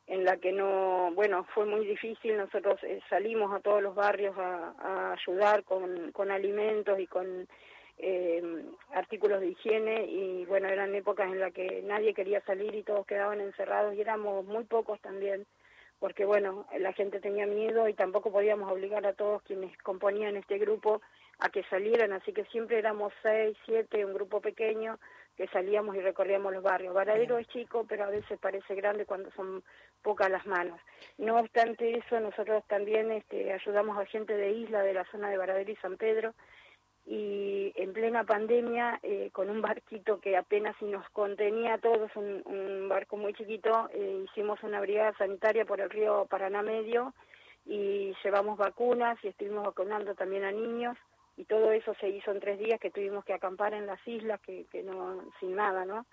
en 0.08 0.26
la 0.26 0.38
que 0.38 0.52
no, 0.52 1.12
bueno, 1.14 1.46
fue 1.54 1.66
muy 1.66 1.86
difícil, 1.86 2.36
nosotros 2.36 2.80
eh, 2.84 3.00
salimos 3.10 3.54
a 3.54 3.60
todos 3.60 3.82
los 3.82 3.96
barrios 3.96 4.36
a, 4.38 4.74
a 4.80 5.14
ayudar 5.14 5.64
con, 5.64 6.12
con 6.12 6.32
alimentos 6.32 7.00
y 7.00 7.08
con 7.08 7.48
eh, 8.02 8.42
artículos 8.94 9.40
de 9.42 9.50
higiene 9.50 10.06
y 10.06 10.46
bueno, 10.46 10.68
eran 10.68 10.96
épocas 10.96 11.32
en 11.32 11.40
las 11.40 11.54
que 11.54 11.84
nadie 11.84 12.14
quería 12.16 12.42
salir 12.42 12.74
y 12.74 12.84
todos 12.84 13.06
quedaban 13.06 13.40
encerrados 13.40 13.94
y 13.94 14.02
éramos 14.02 14.44
muy 14.46 14.64
pocos 14.64 15.00
también, 15.02 15.46
porque 16.00 16.26
bueno, 16.26 16.66
la 16.80 16.94
gente 16.94 17.20
tenía 17.20 17.46
miedo 17.46 17.88
y 17.88 17.94
tampoco 17.94 18.32
podíamos 18.32 18.72
obligar 18.72 19.06
a 19.06 19.14
todos 19.14 19.44
quienes 19.44 19.78
componían 19.78 20.36
este 20.36 20.58
grupo 20.58 21.02
a 21.40 21.50
que 21.50 21.64
salieran, 21.64 22.12
así 22.12 22.34
que 22.34 22.44
siempre 22.46 22.80
éramos 22.80 23.14
seis, 23.22 23.56
siete, 23.66 24.04
un 24.04 24.14
grupo 24.14 24.42
pequeño 24.42 25.00
que 25.38 25.48
salíamos 25.48 25.96
y 25.96 26.00
recorríamos 26.00 26.54
los 26.54 26.64
barrios. 26.64 26.94
Varadero 26.94 27.38
es 27.38 27.48
chico, 27.48 27.86
pero 27.88 28.04
a 28.06 28.10
veces 28.10 28.38
parece 28.40 28.76
grande 28.76 29.06
cuando 29.06 29.32
son 29.32 29.64
pocas 30.02 30.30
las 30.30 30.46
manos. 30.46 30.80
No 31.18 31.38
obstante 31.38 31.98
eso, 31.98 32.20
nosotros 32.20 32.64
también 32.68 33.12
este, 33.12 33.54
ayudamos 33.54 33.98
a 33.98 34.06
gente 34.06 34.36
de 34.36 34.52
isla, 34.52 34.82
de 34.82 34.94
la 34.94 35.06
zona 35.06 35.30
de 35.30 35.38
Varadero 35.38 35.72
y 35.72 35.76
San 35.78 35.98
Pedro, 35.98 36.34
y 37.12 37.74
en 37.76 37.92
plena 37.92 38.24
pandemia, 38.24 38.98
eh, 39.04 39.32
con 39.34 39.50
un 39.50 39.62
barquito 39.62 40.22
que 40.22 40.38
apenas 40.38 40.82
nos 40.82 41.10
contenía 41.10 41.74
a 41.74 41.78
todos, 41.78 42.10
un, 42.16 42.42
un 42.46 42.88
barco 42.88 43.18
muy 43.18 43.34
chiquito, 43.34 43.90
eh, 43.94 44.24
hicimos 44.24 44.64
una 44.64 44.80
brigada 44.80 45.14
sanitaria 45.18 45.66
por 45.66 45.82
el 45.82 45.90
río 45.90 46.26
Paraná 46.30 46.62
Medio 46.62 47.14
y 47.66 48.14
llevamos 48.24 48.58
vacunas 48.58 49.18
y 49.24 49.28
estuvimos 49.28 49.66
vacunando 49.66 50.16
también 50.16 50.46
a 50.46 50.54
niños 50.54 50.98
y 51.36 51.44
todo 51.44 51.74
eso 51.74 51.94
se 52.00 52.08
hizo 52.08 52.32
en 52.32 52.40
tres 52.40 52.58
días 52.58 52.80
que 52.80 52.92
tuvimos 52.92 53.26
que 53.26 53.34
acampar 53.34 53.74
en 53.74 53.88
las 53.88 54.00
islas, 54.08 54.40
que, 54.40 54.66
que 54.72 54.82
no, 54.82 55.22
sin 55.42 55.54
nada, 55.54 55.84
¿no? 55.84 56.06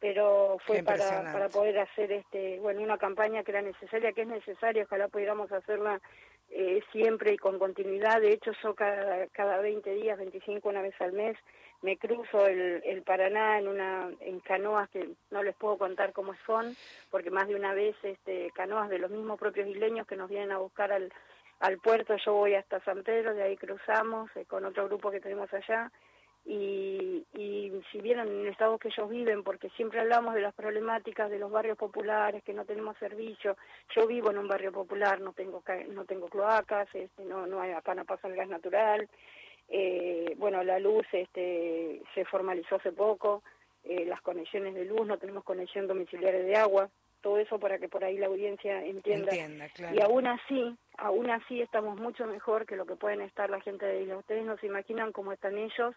Pero 0.00 0.58
fue 0.64 0.82
para, 0.82 1.32
para 1.32 1.48
poder 1.48 1.78
hacer 1.80 2.12
este, 2.12 2.60
bueno, 2.60 2.82
una 2.82 2.98
campaña 2.98 3.42
que 3.42 3.50
era 3.50 3.62
necesaria, 3.62 4.12
que 4.12 4.22
es 4.22 4.28
necesaria, 4.28 4.84
ojalá 4.84 5.08
pudiéramos 5.08 5.50
hacerla 5.50 6.00
eh, 6.50 6.80
siempre 6.92 7.32
y 7.32 7.36
con 7.36 7.58
continuidad. 7.58 8.20
De 8.20 8.32
hecho, 8.32 8.52
yo 8.62 8.74
cada, 8.74 9.26
cada 9.28 9.58
20 9.58 9.92
días, 9.94 10.18
25 10.18 10.68
una 10.68 10.82
vez 10.82 10.94
al 11.00 11.12
mes, 11.12 11.36
me 11.82 11.96
cruzo 11.96 12.46
el, 12.46 12.82
el 12.84 13.02
Paraná 13.02 13.58
en 13.58 13.68
una 13.68 14.10
en 14.20 14.40
canoas 14.40 14.88
que 14.90 15.10
no 15.30 15.42
les 15.42 15.54
puedo 15.54 15.78
contar 15.78 16.12
cómo 16.12 16.34
son, 16.46 16.74
porque 17.10 17.30
más 17.30 17.48
de 17.48 17.54
una 17.54 17.74
vez 17.74 17.96
este, 18.02 18.50
canoas 18.54 18.88
de 18.88 18.98
los 18.98 19.10
mismos 19.10 19.38
propios 19.38 19.68
isleños 19.68 20.06
que 20.06 20.16
nos 20.16 20.28
vienen 20.28 20.52
a 20.52 20.58
buscar 20.58 20.92
al, 20.92 21.12
al 21.60 21.78
puerto, 21.78 22.16
yo 22.24 22.32
voy 22.34 22.54
hasta 22.54 22.80
San 22.80 23.02
Pedro, 23.02 23.34
de 23.34 23.42
ahí 23.42 23.56
cruzamos 23.56 24.30
eh, 24.36 24.44
con 24.46 24.64
otro 24.64 24.86
grupo 24.86 25.10
que 25.10 25.20
tenemos 25.20 25.52
allá. 25.52 25.90
Y, 26.50 27.26
y 27.34 27.70
si 27.92 28.00
vieron 28.00 28.26
en 28.26 28.40
el 28.40 28.48
estado 28.48 28.78
que 28.78 28.88
ellos 28.88 29.10
viven, 29.10 29.42
porque 29.42 29.68
siempre 29.76 30.00
hablamos 30.00 30.34
de 30.34 30.40
las 30.40 30.54
problemáticas 30.54 31.30
de 31.30 31.38
los 31.38 31.50
barrios 31.50 31.76
populares, 31.76 32.42
que 32.42 32.54
no 32.54 32.64
tenemos 32.64 32.96
servicio. 32.96 33.58
Yo 33.94 34.06
vivo 34.06 34.30
en 34.30 34.38
un 34.38 34.48
barrio 34.48 34.72
popular, 34.72 35.20
no 35.20 35.34
tengo 35.34 35.62
no 35.90 36.06
tengo 36.06 36.28
cloacas, 36.28 36.88
este, 36.94 37.22
no 37.26 37.46
no 37.46 37.60
hay, 37.60 37.72
acá 37.72 37.94
no 37.94 38.06
pasa 38.06 38.28
el 38.28 38.36
gas 38.36 38.48
natural. 38.48 39.06
Eh, 39.68 40.34
bueno, 40.38 40.64
la 40.64 40.78
luz 40.78 41.06
este, 41.12 42.00
se 42.14 42.24
formalizó 42.24 42.76
hace 42.76 42.92
poco, 42.92 43.42
eh, 43.84 44.06
las 44.06 44.22
conexiones 44.22 44.74
de 44.74 44.86
luz, 44.86 45.06
no 45.06 45.18
tenemos 45.18 45.44
conexión 45.44 45.86
domiciliaria 45.86 46.42
de 46.42 46.56
agua, 46.56 46.88
todo 47.20 47.36
eso 47.36 47.58
para 47.58 47.78
que 47.78 47.90
por 47.90 48.04
ahí 48.04 48.16
la 48.16 48.28
audiencia 48.28 48.82
entienda. 48.86 49.36
Y 49.92 50.00
aún 50.00 50.26
así, 50.26 50.74
aún 50.96 51.28
así 51.28 51.60
estamos 51.60 52.00
mucho 52.00 52.24
mejor 52.26 52.64
que 52.64 52.76
lo 52.76 52.86
que 52.86 52.96
pueden 52.96 53.20
estar 53.20 53.50
la 53.50 53.60
gente 53.60 53.84
de 53.84 54.04
isla. 54.04 54.16
Ustedes 54.16 54.46
no 54.46 54.56
se 54.56 54.66
imaginan 54.66 55.12
cómo 55.12 55.32
están 55.32 55.58
ellos 55.58 55.94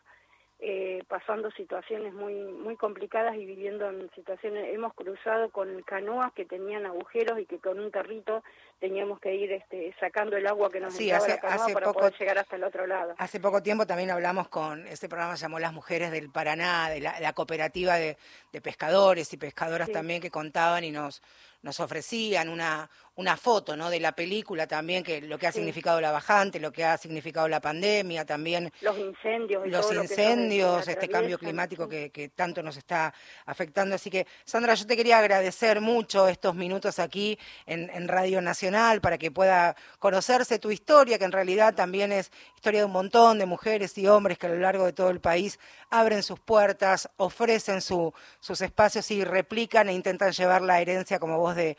eh, 0.63 1.04
pasando 1.08 1.50
situaciones 1.50 2.13
muy 2.13 2.36
muy 2.36 2.76
complicadas 2.76 3.36
y 3.36 3.45
viviendo 3.45 3.89
en 3.89 4.12
situaciones 4.13 4.67
hemos 4.71 4.93
cruzado 4.93 5.50
con 5.50 5.82
canoas 5.82 6.32
que 6.34 6.45
tenían 6.45 6.86
agujeros 6.86 7.39
y 7.39 7.47
que 7.47 7.58
con 7.58 7.80
un 7.80 7.89
carrito 7.89 8.43
teníamos 8.80 9.19
que 9.19 9.34
ir 9.34 9.52
este, 9.54 9.95
sacando 10.00 10.38
el 10.38 10.45
agua 10.45 10.71
que 10.71 10.80
nos 10.80 10.93
sí, 10.93 11.10
hace, 11.10 11.30
la 11.30 11.39
canoa 11.39 11.67
para 11.74 11.91
poder 11.91 12.13
llegar 12.19 12.38
hasta 12.38 12.58
el 12.58 12.63
otro 12.63 12.86
lado. 12.86 13.15
Hace 13.17 13.39
poco 13.39 13.63
tiempo 13.63 13.88
también 13.88 14.12
hablamos 14.12 14.50
con 14.50 14.86
ese 14.86 15.10
programa 15.10 15.36
se 15.36 15.41
llamó 15.41 15.58
Las 15.58 15.74
Mujeres 15.74 16.12
del 16.12 16.30
Paraná, 16.30 16.91
de 16.91 17.02
la, 17.02 17.34
cooperativa 17.34 17.95
de, 17.95 18.17
pescadores 18.62 19.34
y 19.34 19.38
pescadoras 19.38 19.91
también 19.91 20.21
que 20.21 20.30
contaban 20.30 20.84
y 20.84 20.91
nos 20.91 21.24
nos 21.62 21.80
ofrecían 21.80 22.50
una, 22.50 22.89
una 23.15 23.38
foto 23.38 23.76
¿no? 23.76 23.89
de 23.89 24.00
la 24.00 24.13
película 24.13 24.67
también, 24.67 25.04
que 25.04 25.21
lo 25.21 25.38
que 25.38 25.47
ha 25.47 25.52
significado 25.52 26.02
la 26.02 26.12
bajante, 26.12 26.60
lo 26.60 26.71
que 26.71 26.84
ha 26.84 26.97
significado 26.97 27.47
la 27.47 27.60
pandemia, 27.60 28.26
también 28.26 28.71
los 28.82 28.97
incendios, 28.97 29.67
los 29.67 29.93
incendios, 29.93 30.88
este 30.88 31.08
cambio 31.08 31.38
climático 31.38 31.88
que, 31.88 32.10
que, 32.10 32.30
tanto 32.30 32.63
nos 32.63 32.78
está 32.78 33.13
afectando. 33.45 33.95
Así 33.95 34.10
que, 34.10 34.26
Sandra, 34.45 34.74
yo 34.74 34.88
te 34.88 34.95
quería 34.95 35.19
agradecer 35.19 35.82
mucho 35.82 36.28
estos 36.28 36.56
minutos 36.56 37.00
aquí 37.00 37.38
en, 37.65 37.89
en 37.89 38.08
Radio 38.08 38.41
Nacional 38.41 39.02
para 39.02 39.17
que 39.17 39.30
pueda 39.30 39.76
conocerse 40.00 40.58
tu 40.58 40.71
historia, 40.71 41.19
que 41.19 41.26
en 41.26 41.32
realidad 41.32 41.76
también 41.76 42.12
es 42.12 42.32
historia 42.56 42.82
de 42.82 42.86
un 42.86 42.91
montón 42.91 43.39
de 43.39 43.45
mujeres 43.45 43.97
y 43.97 44.08
hombres 44.08 44.38
que 44.38 44.47
a 44.47 44.50
lo 44.50 44.60
largo 44.60 44.86
de 44.86 44.93
todo 44.93 45.10
el 45.10 45.19
país 45.19 45.60
abren 45.89 46.24
sus 46.24 46.39
puertas, 46.39 47.10
ofrecen 47.17 47.82
su, 47.82 48.13
sus 48.39 48.62
espacios 48.62 49.12
y 49.12 49.24
replican 49.24 49.89
e 49.89 49.93
intentan 49.93 50.32
llevar 50.32 50.62
la 50.62 50.80
herencia 50.80 51.19
como 51.19 51.38
vos 51.38 51.51
de, 51.56 51.78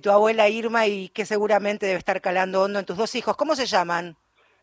tu 0.00 0.10
abuela 0.10 0.48
Irma 0.48 0.86
y 0.86 1.08
que 1.08 1.24
seguramente 1.24 1.86
debe 1.86 1.98
estar 1.98 2.20
calando 2.20 2.62
hondo 2.62 2.78
en 2.78 2.84
tus 2.84 2.96
dos 2.96 3.14
hijos. 3.14 3.36
¿Cómo 3.36 3.54
se 3.54 3.66
llaman? 3.66 4.16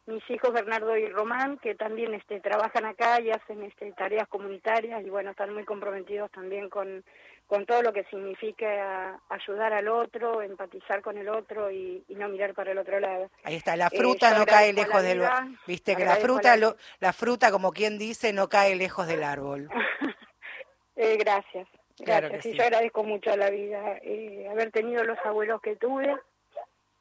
Mis 0.08 0.28
hijos 0.30 0.52
Bernardo 0.52 0.98
y 0.98 1.08
Román, 1.08 1.58
que 1.60 1.76
también 1.76 2.14
este, 2.14 2.40
trabajan 2.40 2.86
acá 2.86 3.22
y 3.22 3.30
hacen 3.30 3.64
este, 3.64 3.92
tareas 3.94 4.28
comunitarias 4.28 5.04
y 5.06 5.10
bueno, 5.10 5.32
están 5.32 5.54
muy 5.54 5.64
comprometidos 5.64 6.32
también 6.32 6.70
con, 6.70 7.04
con 7.52 7.66
todo 7.66 7.82
lo 7.82 7.92
que 7.92 8.06
significa 8.06 9.20
ayudar 9.28 9.74
al 9.74 9.90
otro, 9.90 10.42
empatizar 10.42 11.02
con 11.02 11.18
el 11.18 11.28
otro 11.28 11.70
y, 11.70 12.02
no 12.08 12.30
mirar 12.30 12.54
para 12.54 12.72
el 12.72 12.78
otro 12.78 12.98
lado. 13.02 13.30
Ahí 13.44 13.56
está, 13.56 13.76
la 13.76 13.90
fruta 13.90 14.38
no 14.38 14.46
cae 14.46 14.72
lejos 14.72 15.04
del 15.04 15.22
árbol. 15.22 15.60
Viste 15.68 15.98
que 15.98 16.06
la 16.06 16.16
fruta, 16.16 16.56
la... 16.56 17.12
fruta, 17.12 17.52
como 17.52 17.74
quien 17.74 17.98
dice, 17.98 18.32
no 18.32 18.48
cae 18.48 18.78
lejos 18.78 19.06
del 19.06 19.24
árbol. 19.24 19.70
eh, 20.96 21.18
gracias. 21.18 21.68
Gracias, 22.06 22.44
sí. 22.44 22.54
yo 22.54 22.64
agradezco 22.64 23.04
mucho 23.04 23.32
a 23.32 23.38
la 23.38 23.50
vida 23.50 23.98
eh, 24.02 24.48
haber 24.50 24.72
tenido 24.72 25.04
los 25.04 25.18
abuelos 25.24 25.62
que 25.62 25.76
tuve. 25.76 26.16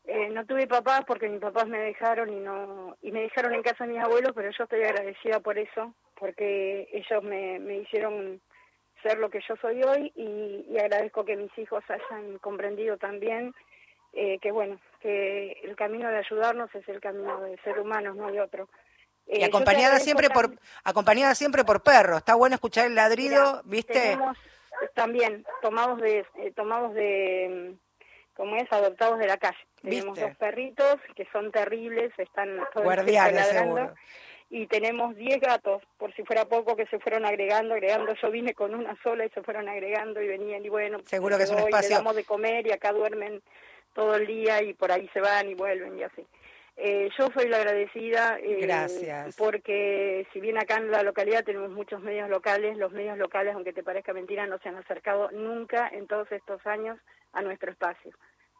Eh, 0.04 0.28
no 0.30 0.44
tuve 0.44 0.66
papás 0.66 1.02
porque 1.06 1.28
mis 1.28 1.40
papás 1.40 1.66
me 1.68 1.78
dejaron 1.78 2.32
y 2.32 2.40
no 2.40 2.96
y 3.02 3.12
me 3.12 3.22
dejaron 3.22 3.54
en 3.54 3.62
casa 3.62 3.86
de 3.86 3.92
mis 3.92 4.02
abuelos, 4.02 4.32
pero 4.34 4.50
yo 4.50 4.64
estoy 4.64 4.82
agradecida 4.82 5.40
por 5.40 5.58
eso, 5.58 5.94
porque 6.18 6.88
ellos 6.92 7.22
me, 7.22 7.58
me 7.60 7.76
hicieron 7.76 8.40
ser 9.02 9.18
lo 9.18 9.30
que 9.30 9.40
yo 9.46 9.54
soy 9.56 9.82
hoy 9.82 10.12
y, 10.14 10.78
agradezco 10.78 11.24
que 11.24 11.36
mis 11.36 11.56
hijos 11.58 11.82
hayan 11.88 12.38
comprendido 12.38 12.96
también 12.96 13.54
eh, 14.12 14.38
que 14.40 14.50
bueno, 14.50 14.80
que 15.00 15.52
el 15.62 15.76
camino 15.76 16.08
de 16.10 16.18
ayudarnos 16.18 16.74
es 16.74 16.88
el 16.88 17.00
camino 17.00 17.40
de 17.42 17.56
ser 17.58 17.78
humanos, 17.78 18.16
no 18.16 18.30
de 18.32 18.40
otro. 18.40 18.68
y 19.28 19.44
acompañada 19.44 20.00
siempre 20.00 20.28
por 20.30 20.58
acompañada 20.82 21.34
siempre 21.36 21.62
por 21.64 21.82
perros. 21.82 22.18
Está 22.18 22.34
bueno 22.34 22.56
escuchar 22.56 22.86
el 22.86 22.96
ladrido, 22.96 23.62
¿viste? 23.64 24.18
También 24.94 25.44
tomados 25.62 26.00
de, 26.00 26.24
eh, 26.36 26.52
tomados 26.54 26.94
de, 26.94 27.74
como 28.34 28.56
es, 28.56 28.70
adoptados 28.72 29.18
de 29.18 29.26
la 29.26 29.36
calle. 29.36 29.58
Tenemos 29.82 30.18
dos 30.18 30.36
perritos 30.36 30.96
que 31.14 31.26
son 31.32 31.50
terribles, 31.50 32.12
están 32.18 32.58
todos 32.72 32.84
guardianes 32.84 33.46
seguro. 33.46 33.94
Y 34.52 34.66
tenemos 34.66 35.14
diez 35.14 35.40
gatos, 35.40 35.80
por 35.96 36.12
si 36.14 36.24
fuera 36.24 36.44
poco, 36.44 36.74
que 36.74 36.84
se 36.86 36.98
fueron 36.98 37.24
agregando, 37.24 37.74
agregando. 37.74 38.14
Yo 38.14 38.32
vine 38.32 38.52
con 38.52 38.74
una 38.74 39.00
sola 39.00 39.24
y 39.24 39.30
se 39.30 39.42
fueron 39.42 39.68
agregando 39.68 40.20
y 40.20 40.26
venían 40.26 40.64
y 40.64 40.68
bueno. 40.68 40.98
Seguro 41.04 41.36
que 41.36 41.44
es 41.44 41.50
un 41.50 41.60
espacio. 41.60 41.96
damos 41.96 42.16
de 42.16 42.24
comer 42.24 42.66
y 42.66 42.72
acá 42.72 42.92
duermen 42.92 43.42
todo 43.94 44.16
el 44.16 44.26
día 44.26 44.60
y 44.62 44.74
por 44.74 44.90
ahí 44.90 45.08
se 45.12 45.20
van 45.20 45.48
y 45.48 45.54
vuelven 45.54 45.96
y 45.98 46.02
así. 46.02 46.26
Eh, 46.82 47.10
yo 47.18 47.28
soy 47.34 47.46
la 47.48 47.58
agradecida. 47.58 48.38
Eh, 48.38 48.58
Gracias. 48.62 49.36
Porque 49.36 50.26
si 50.32 50.40
bien 50.40 50.56
acá 50.56 50.78
en 50.78 50.90
la 50.90 51.02
localidad 51.02 51.44
tenemos 51.44 51.70
muchos 51.70 52.00
medios 52.00 52.30
locales, 52.30 52.78
los 52.78 52.90
medios 52.92 53.18
locales, 53.18 53.54
aunque 53.54 53.74
te 53.74 53.82
parezca 53.82 54.14
mentira, 54.14 54.46
no 54.46 54.58
se 54.58 54.70
han 54.70 54.76
acercado 54.76 55.30
nunca 55.30 55.88
en 55.92 56.06
todos 56.06 56.32
estos 56.32 56.66
años 56.66 56.98
a 57.32 57.42
nuestro 57.42 57.70
espacio. 57.70 58.12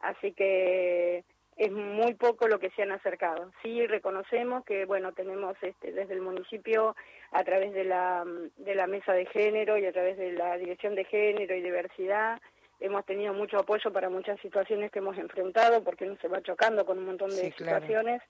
Así 0.02 0.33
que 0.33 1.24
es 1.56 1.72
muy 1.72 2.12
poco 2.14 2.46
lo 2.46 2.59
que 2.59 2.70
se 2.70 2.83
han 2.83 2.92
acercado. 2.92 3.52
Sí 3.62 3.87
reconocemos 3.87 4.64
que, 4.66 4.85
bueno, 4.85 5.12
tenemos 5.12 5.56
este, 5.62 5.92
desde 5.92 6.14
el 6.14 6.20
municipio, 6.20 6.96
a 7.33 7.44
través 7.44 7.72
de 7.72 7.85
la, 7.85 8.24
de 8.59 8.74
la 8.74 8.87
mesa 8.87 9.14
de 9.14 9.26
género 9.26 9.78
y 9.78 9.87
a 9.87 9.92
través 9.92 10.18
de 10.18 10.33
la 10.33 10.59
dirección 10.59 10.94
de 10.94 11.04
género 11.04 11.54
y 11.54 11.62
diversidad, 11.62 12.40
hemos 12.81 13.05
tenido 13.05 13.33
mucho 13.35 13.59
apoyo 13.59 13.93
para 13.93 14.09
muchas 14.09 14.40
situaciones 14.40 14.90
que 14.90 14.99
hemos 14.99 15.16
enfrentado, 15.19 15.83
porque 15.85 16.05
uno 16.05 16.16
se 16.21 16.29
va 16.29 16.43
chocando 16.43 16.85
con 16.85 16.99
un 16.99 17.07
montón 17.07 17.31
de 17.31 17.53
situaciones, 17.53 18.23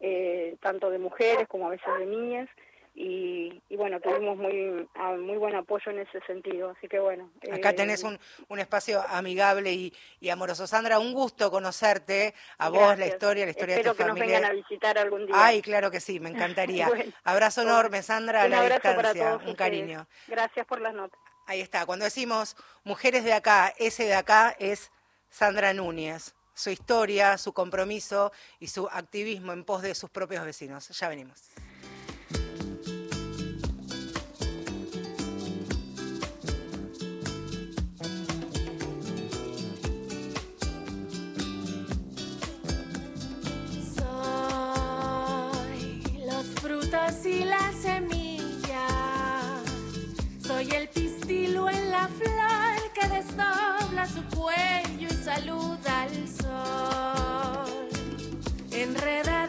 eh, 0.00 0.56
tanto 0.60 0.90
de 0.90 0.98
mujeres 0.98 1.48
como 1.48 1.66
a 1.66 1.70
veces 1.70 1.88
de 1.98 2.06
niñas, 2.06 2.48
y, 2.98 3.76
bueno, 3.76 4.00
tuvimos 4.00 4.38
muy, 4.38 4.88
muy 5.18 5.36
buen 5.36 5.54
apoyo 5.54 5.90
en 5.90 5.98
ese 5.98 6.18
sentido, 6.26 6.70
así 6.70 6.88
que 6.88 6.98
bueno. 6.98 7.30
Acá 7.52 7.70
eh, 7.70 7.74
tenés 7.74 8.02
un, 8.02 8.18
un 8.48 8.58
espacio 8.58 9.04
amigable 9.08 9.70
y, 9.70 9.92
y, 10.18 10.30
amoroso. 10.30 10.66
Sandra, 10.66 10.98
un 10.98 11.12
gusto 11.12 11.50
conocerte, 11.50 12.32
a 12.56 12.70
vos, 12.70 12.98
la 12.98 13.06
historia, 13.06 13.44
la 13.44 13.50
historia 13.50 13.76
de 13.76 13.82
tu 13.82 13.92
familia. 13.92 14.14
que 14.14 14.20
nos 14.20 14.28
vengan 14.28 14.44
a 14.50 14.54
visitar 14.54 14.96
algún 14.96 15.26
día. 15.26 15.34
Ay, 15.36 15.60
claro 15.60 15.90
que 15.90 16.00
sí, 16.00 16.20
me 16.20 16.30
encantaría. 16.30 16.88
abrazo 17.24 17.60
enorme, 17.62 18.02
Sandra, 18.02 18.44
a 18.44 18.48
la 18.48 18.62
distancia, 18.66 19.40
un 19.46 19.54
cariño. 19.54 20.06
Gracias 20.26 20.66
por 20.66 20.80
las 20.80 20.94
notas. 20.94 21.20
Ahí 21.48 21.60
está. 21.60 21.86
Cuando 21.86 22.04
decimos 22.04 22.56
mujeres 22.82 23.22
de 23.22 23.32
acá, 23.32 23.72
ese 23.78 24.04
de 24.04 24.14
acá 24.14 24.56
es 24.58 24.90
Sandra 25.30 25.72
Núñez. 25.72 26.34
Su 26.54 26.70
historia, 26.70 27.38
su 27.38 27.52
compromiso 27.52 28.32
y 28.58 28.66
su 28.66 28.88
activismo 28.88 29.52
en 29.52 29.62
pos 29.62 29.82
de 29.82 29.94
sus 29.94 30.10
propios 30.10 30.44
vecinos. 30.44 30.88
Ya 30.88 31.08
venimos. 31.08 31.40
Soy 43.94 46.02
las 46.24 46.46
frutas 46.60 47.24
y 47.24 47.44
las 47.44 47.85
dobla 53.36 54.06
su 54.06 54.22
cuello 54.36 55.08
y 55.08 55.24
saluda 55.24 56.02
al 56.02 56.28
sol. 56.28 57.88
Enredada 58.70 59.45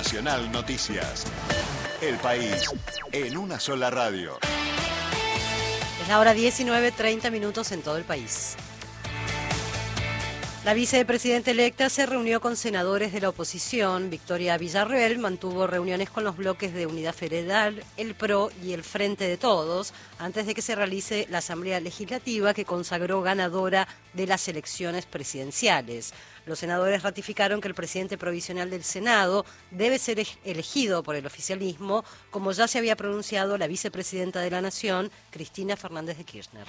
Nacional 0.00 0.50
Noticias. 0.50 1.26
El 2.00 2.16
país 2.16 2.70
en 3.12 3.36
una 3.36 3.60
sola 3.60 3.90
radio. 3.90 4.38
Es 6.00 6.08
la 6.08 6.18
hora 6.18 6.32
19, 6.32 6.90
30 6.90 7.30
minutos 7.30 7.70
en 7.70 7.82
todo 7.82 7.98
el 7.98 8.04
país. 8.04 8.56
La 10.70 10.74
vicepresidenta 10.74 11.50
electa 11.50 11.90
se 11.90 12.06
reunió 12.06 12.40
con 12.40 12.56
senadores 12.56 13.12
de 13.12 13.20
la 13.20 13.30
oposición. 13.30 14.08
Victoria 14.08 14.56
Villarreal 14.56 15.18
mantuvo 15.18 15.66
reuniones 15.66 16.10
con 16.10 16.22
los 16.22 16.36
bloques 16.36 16.72
de 16.72 16.86
Unidad 16.86 17.12
Federal, 17.12 17.82
el 17.96 18.14
PRO 18.14 18.52
y 18.62 18.72
el 18.72 18.84
Frente 18.84 19.26
de 19.26 19.36
Todos 19.36 19.92
antes 20.20 20.46
de 20.46 20.54
que 20.54 20.62
se 20.62 20.76
realice 20.76 21.26
la 21.28 21.38
Asamblea 21.38 21.80
Legislativa 21.80 22.54
que 22.54 22.64
consagró 22.64 23.20
ganadora 23.20 23.88
de 24.12 24.28
las 24.28 24.46
elecciones 24.46 25.06
presidenciales. 25.06 26.14
Los 26.46 26.60
senadores 26.60 27.02
ratificaron 27.02 27.60
que 27.60 27.66
el 27.66 27.74
presidente 27.74 28.16
provisional 28.16 28.70
del 28.70 28.84
Senado 28.84 29.44
debe 29.72 29.98
ser 29.98 30.24
elegido 30.44 31.02
por 31.02 31.16
el 31.16 31.26
oficialismo, 31.26 32.04
como 32.30 32.52
ya 32.52 32.68
se 32.68 32.78
había 32.78 32.94
pronunciado 32.94 33.58
la 33.58 33.66
vicepresidenta 33.66 34.38
de 34.38 34.52
la 34.52 34.62
Nación, 34.62 35.10
Cristina 35.32 35.76
Fernández 35.76 36.16
de 36.16 36.22
Kirchner. 36.22 36.68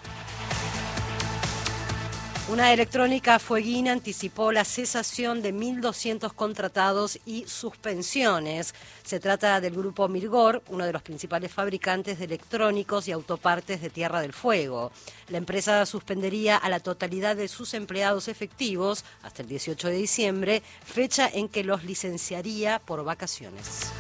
Una 2.51 2.73
electrónica 2.73 3.39
fueguina 3.39 3.93
anticipó 3.93 4.51
la 4.51 4.65
cesación 4.65 5.41
de 5.41 5.53
1.200 5.53 6.33
contratados 6.33 7.17
y 7.25 7.45
suspensiones. 7.47 8.75
Se 9.03 9.21
trata 9.21 9.61
del 9.61 9.73
grupo 9.73 10.09
Mirgor, 10.09 10.61
uno 10.67 10.85
de 10.85 10.91
los 10.91 11.01
principales 11.01 11.53
fabricantes 11.53 12.19
de 12.19 12.25
electrónicos 12.25 13.07
y 13.07 13.13
autopartes 13.13 13.81
de 13.81 13.89
Tierra 13.89 14.19
del 14.19 14.33
Fuego. 14.33 14.91
La 15.29 15.37
empresa 15.37 15.85
suspendería 15.85 16.57
a 16.57 16.67
la 16.67 16.81
totalidad 16.81 17.37
de 17.37 17.47
sus 17.47 17.73
empleados 17.73 18.27
efectivos 18.27 19.05
hasta 19.23 19.43
el 19.43 19.47
18 19.47 19.87
de 19.87 19.95
diciembre, 19.95 20.61
fecha 20.83 21.29
en 21.29 21.47
que 21.47 21.63
los 21.63 21.85
licenciaría 21.85 22.79
por 22.79 23.05
vacaciones. 23.05 23.93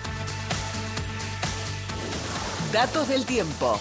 Datos 2.71 3.09
del 3.09 3.25
tiempo. 3.25 3.77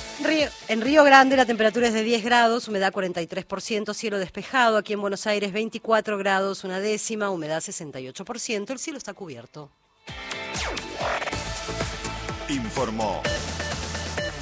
en 0.67 0.81
Río 0.81 1.05
Grande 1.05 1.37
la 1.37 1.47
temperatura 1.47 1.87
es 1.87 1.95
de 1.95 2.03
10 2.03 2.25
grados, 2.25 2.67
humedad 2.67 2.93
43%, 2.93 3.95
cielo 3.95 4.19
despejado. 4.19 4.77
Aquí 4.77 4.95
en 4.95 5.01
Buenos 5.01 5.29
Aires 5.29 5.53
24 5.53 6.19
grados, 6.19 6.65
una 6.65 6.81
décima, 6.81 7.31
humedad 7.31 7.61
68%. 7.61 8.73
El 8.73 8.81
cielo 8.81 8.99
está 8.99 9.15
cubierto. 9.15 9.71
Informó 12.49 13.23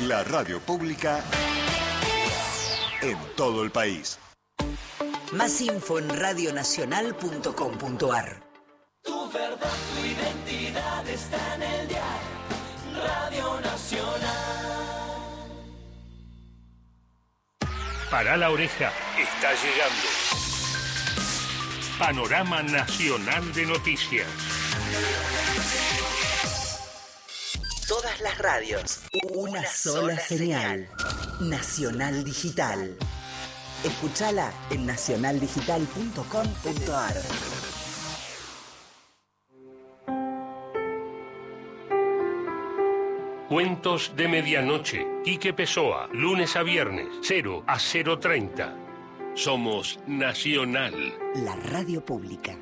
la 0.06 0.24
radio 0.24 0.60
pública 0.60 1.22
en 3.02 3.18
todo 3.36 3.62
el 3.62 3.70
país. 3.70 4.18
Más 5.32 5.60
info 5.60 5.98
en 5.98 6.08
radionacional.com.ar. 6.08 8.42
Tu 9.02 9.30
verdad, 9.30 9.76
tu 9.94 10.00
identidad 10.06 11.06
está 11.06 11.54
en 11.54 11.62
el 11.62 11.86
diario. 11.88 12.38
Radio 12.94 13.67
Nacional. 13.90 14.20
Para 18.10 18.36
la 18.36 18.50
oreja, 18.50 18.92
está 19.18 19.54
llegando. 19.54 20.06
Panorama 21.98 22.62
Nacional 22.62 23.50
de 23.54 23.64
Noticias. 23.64 24.26
Todas 27.86 28.20
las 28.20 28.36
radios. 28.36 29.00
Una, 29.30 29.66
sola, 29.66 30.18
señal. 30.18 30.86
Nacional 31.40 32.24
Digital. 32.24 32.94
Escúchala 33.84 34.52
en 34.70 34.84
nacionaldigital.com.ar. 34.84 37.77
Cuentos 43.48 44.12
de 44.14 44.28
Medianoche. 44.28 45.06
Quique 45.24 45.54
Pessoa. 45.54 46.10
Lunes 46.12 46.54
a 46.54 46.62
viernes. 46.62 47.06
0 47.22 47.64
a 47.66 47.76
0.30. 47.76 48.74
Somos 49.34 49.98
Nacional. 50.06 50.92
La 51.34 51.56
radio 51.56 52.04
pública. 52.04 52.58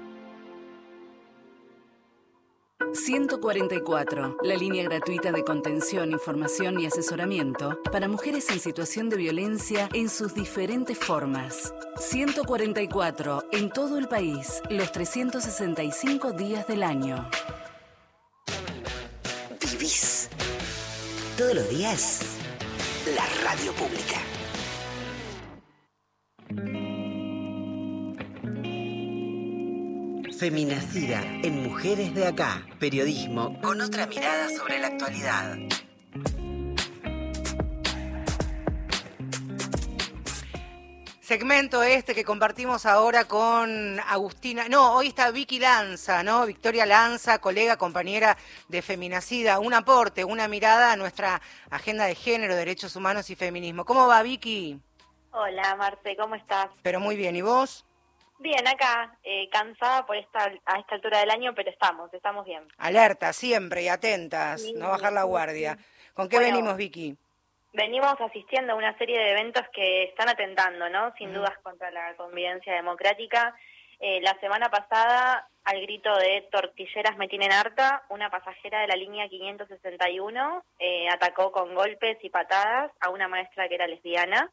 144. 2.93 4.37
La 4.45 4.55
línea 4.55 4.85
gratuita 4.85 5.33
de 5.33 5.43
contención, 5.43 6.13
información 6.13 6.79
y 6.79 6.87
asesoramiento 6.87 7.83
para 7.91 8.07
mujeres 8.07 8.49
en 8.51 8.61
situación 8.61 9.09
de 9.09 9.17
violencia 9.17 9.89
en 9.93 10.09
sus 10.09 10.35
diferentes 10.35 10.97
formas. 10.97 11.75
144. 11.97 13.43
En 13.51 13.71
todo 13.71 13.99
el 13.99 14.07
país, 14.07 14.63
los 14.71 14.93
365 14.93 16.31
días 16.31 16.69
del 16.69 16.85
año. 16.85 17.29
Todos 21.37 21.55
los 21.55 21.69
días. 21.69 22.21
La 23.15 23.27
radio 23.45 23.71
pública. 23.75 24.17
Feminacida 30.39 31.23
en 31.43 31.63
Mujeres 31.63 32.15
de 32.15 32.27
Acá. 32.27 32.67
Periodismo 32.79 33.61
con 33.61 33.83
otra 33.83 34.07
mirada 34.07 34.49
sobre 34.49 34.79
la 34.79 34.87
actualidad. 34.87 35.59
Segmento 41.27 41.83
este 41.83 42.15
que 42.15 42.23
compartimos 42.23 42.87
ahora 42.87 43.25
con 43.25 43.99
Agustina. 43.99 44.69
No, 44.69 44.95
hoy 44.95 45.09
está 45.09 45.33
Vicky 45.33 45.59
Lanza, 45.59 46.23
¿no? 46.23 46.47
Victoria 46.47 46.87
Lanza, 46.87 47.41
colega, 47.41 47.77
compañera 47.77 48.37
de 48.69 48.81
Feminacida. 48.81 49.59
Un 49.59 49.75
aporte, 49.75 50.23
una 50.23 50.47
mirada 50.47 50.93
a 50.93 50.97
nuestra 50.97 51.43
agenda 51.69 52.05
de 52.05 52.15
género, 52.15 52.55
derechos 52.55 52.95
humanos 52.95 53.29
y 53.29 53.35
feminismo. 53.35 53.85
¿Cómo 53.85 54.07
va, 54.07 54.23
Vicky? 54.23 54.79
Hola, 55.33 55.75
Marte, 55.75 56.17
¿cómo 56.17 56.37
estás? 56.37 56.69
Pero 56.85 57.01
muy 57.01 57.17
bien, 57.17 57.35
¿y 57.35 57.43
vos? 57.43 57.85
Bien, 58.39 58.65
acá, 58.69 59.19
eh, 59.25 59.49
cansada 59.51 60.07
por 60.07 60.15
esta, 60.15 60.45
a 60.65 60.79
esta 60.79 60.95
altura 60.95 61.19
del 61.19 61.31
año, 61.31 61.57
pero 61.57 61.73
estamos, 61.73 62.15
estamos 62.15 62.47
bien. 62.47 62.63
Alerta, 62.79 63.33
siempre 63.33 63.83
y 63.83 63.89
atentas, 63.89 64.63
no 64.77 64.91
bajar 64.91 65.13
la 65.13 65.25
guardia. 65.25 65.77
¿Con 66.15 66.29
qué 66.29 66.37
Bueno, 66.37 66.53
venimos, 66.53 66.77
Vicky? 66.77 67.17
Venimos 67.77 68.19
asistiendo 68.19 68.73
a 68.73 68.77
una 68.77 68.97
serie 68.97 69.19
de 69.19 69.33
eventos 69.33 69.63
que 69.71 70.05
están 70.05 70.31
atentando, 70.31 70.89
¿no? 70.89 71.13
Sin 71.19 71.35
dudas 71.35 71.59
contra 71.63 71.91
la 71.91 72.17
convivencia 72.17 72.73
democrática. 72.73 73.55
Eh, 74.01 74.19
la 74.23 74.33
semana 74.41 74.71
pasada, 74.71 75.47
al 75.63 75.83
grito 75.83 76.17
de 76.17 76.49
tortilleras 76.51 77.19
me 77.19 77.29
tienen 77.29 77.53
harta, 77.53 78.03
una 78.09 78.31
pasajera 78.31 78.81
de 78.81 78.87
la 78.87 78.97
línea 78.97 79.29
561 79.29 80.65
eh, 80.79 81.07
atacó 81.11 81.53
con 81.53 81.75
golpes 81.75 82.17
y 82.23 82.31
patadas 82.31 82.93
a 83.01 83.11
una 83.11 83.29
maestra 83.29 83.69
que 83.69 83.75
era 83.75 83.87
lesbiana 83.87 84.51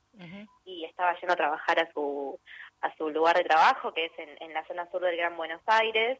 y 0.66 0.84
estaba 0.84 1.18
yendo 1.18 1.32
a 1.32 1.38
trabajar 1.38 1.80
a 1.80 1.90
su 1.94 2.38
a 2.82 2.94
su 2.98 3.10
lugar 3.10 3.38
de 3.38 3.46
trabajo, 3.46 3.94
que 3.94 4.08
es 4.08 4.12
en, 4.18 4.36
en 4.42 4.54
la 4.54 4.66
zona 4.66 4.86
sur 4.92 5.00
del 5.00 5.16
Gran 5.16 5.38
Buenos 5.38 5.62
Aires. 5.68 6.20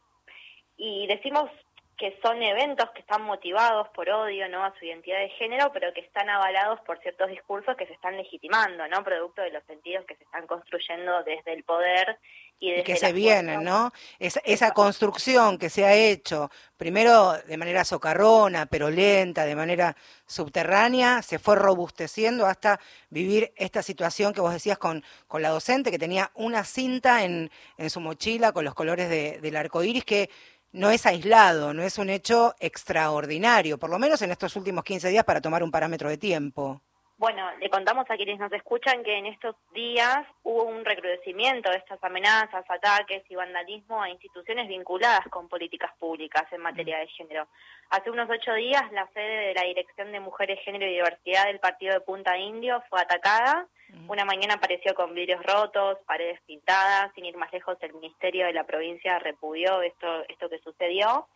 Y 0.78 1.06
decimos 1.06 1.50
que 1.96 2.18
son 2.22 2.42
eventos 2.42 2.90
que 2.90 3.00
están 3.00 3.22
motivados 3.22 3.88
por 3.90 4.08
odio 4.10 4.48
no 4.48 4.64
a 4.64 4.74
su 4.78 4.84
identidad 4.84 5.18
de 5.20 5.28
género, 5.30 5.70
pero 5.72 5.92
que 5.94 6.00
están 6.00 6.28
avalados 6.28 6.80
por 6.80 6.98
ciertos 7.00 7.28
discursos 7.30 7.76
que 7.76 7.86
se 7.86 7.92
están 7.92 8.16
legitimando, 8.16 8.86
no 8.88 9.04
producto 9.04 9.42
de 9.42 9.50
los 9.52 9.62
sentidos 9.64 10.04
que 10.06 10.16
se 10.16 10.24
están 10.24 10.46
construyendo 10.46 11.22
desde 11.22 11.52
el 11.52 11.62
poder 11.62 12.18
y 12.58 12.70
desde 12.70 12.80
Y 12.80 12.84
que 12.84 12.96
se 12.96 13.12
vienen. 13.12 13.62
¿no? 13.62 13.92
Esa, 14.18 14.40
esa 14.44 14.72
construcción 14.72 15.56
que 15.58 15.70
se 15.70 15.84
ha 15.84 15.94
hecho, 15.94 16.50
primero 16.76 17.32
de 17.34 17.56
manera 17.56 17.84
socarrona, 17.84 18.66
pero 18.66 18.90
lenta, 18.90 19.44
de 19.44 19.54
manera 19.54 19.96
subterránea, 20.26 21.22
se 21.22 21.38
fue 21.38 21.56
robusteciendo 21.56 22.46
hasta 22.46 22.80
vivir 23.10 23.52
esta 23.56 23.82
situación 23.82 24.32
que 24.32 24.40
vos 24.40 24.52
decías 24.52 24.78
con, 24.78 25.04
con 25.28 25.42
la 25.42 25.50
docente, 25.50 25.90
que 25.90 25.98
tenía 25.98 26.30
una 26.34 26.64
cinta 26.64 27.24
en, 27.24 27.50
en 27.78 27.90
su 27.90 28.00
mochila 28.00 28.52
con 28.52 28.64
los 28.64 28.74
colores 28.74 29.08
de- 29.08 29.38
del 29.40 29.56
arco 29.56 29.82
iris, 29.82 30.04
que 30.04 30.28
no 30.74 30.90
es 30.90 31.06
aislado, 31.06 31.72
no 31.72 31.84
es 31.84 31.98
un 31.98 32.10
hecho 32.10 32.54
extraordinario, 32.58 33.78
por 33.78 33.90
lo 33.90 33.98
menos 34.00 34.20
en 34.22 34.32
estos 34.32 34.56
últimos 34.56 34.82
15 34.82 35.08
días 35.08 35.24
para 35.24 35.40
tomar 35.40 35.62
un 35.62 35.70
parámetro 35.70 36.08
de 36.08 36.18
tiempo. 36.18 36.82
Bueno, 37.24 37.50
le 37.58 37.70
contamos 37.70 38.04
a 38.10 38.16
quienes 38.16 38.38
nos 38.38 38.52
escuchan 38.52 39.02
que 39.02 39.16
en 39.16 39.24
estos 39.24 39.56
días 39.72 40.26
hubo 40.42 40.64
un 40.64 40.84
recrudecimiento 40.84 41.70
de 41.70 41.78
estas 41.78 41.98
amenazas, 42.04 42.66
ataques 42.68 43.22
y 43.30 43.34
vandalismo 43.34 44.02
a 44.02 44.10
instituciones 44.10 44.68
vinculadas 44.68 45.26
con 45.30 45.48
políticas 45.48 45.90
públicas 45.98 46.44
en 46.52 46.60
materia 46.60 46.98
de 46.98 47.06
género. 47.06 47.48
Hace 47.88 48.10
unos 48.10 48.28
ocho 48.28 48.52
días 48.52 48.82
la 48.92 49.08
sede 49.14 49.46
de 49.46 49.54
la 49.54 49.62
Dirección 49.62 50.12
de 50.12 50.20
Mujeres, 50.20 50.60
Género 50.66 50.84
y 50.84 50.96
Diversidad 50.96 51.46
del 51.46 51.60
Partido 51.60 51.94
de 51.94 52.02
Punta 52.02 52.36
Indio 52.36 52.82
fue 52.90 53.00
atacada. 53.00 53.68
Una 54.06 54.26
mañana 54.26 54.54
apareció 54.54 54.94
con 54.94 55.14
vidrios 55.14 55.42
rotos, 55.44 55.96
paredes 56.06 56.42
pintadas, 56.42 57.10
sin 57.14 57.24
ir 57.24 57.38
más 57.38 57.50
lejos 57.54 57.78
el 57.80 57.94
Ministerio 57.94 58.44
de 58.44 58.52
la 58.52 58.64
provincia 58.64 59.18
repudió 59.18 59.80
esto, 59.80 60.24
esto 60.28 60.50
que 60.50 60.58
sucedió. 60.58 61.26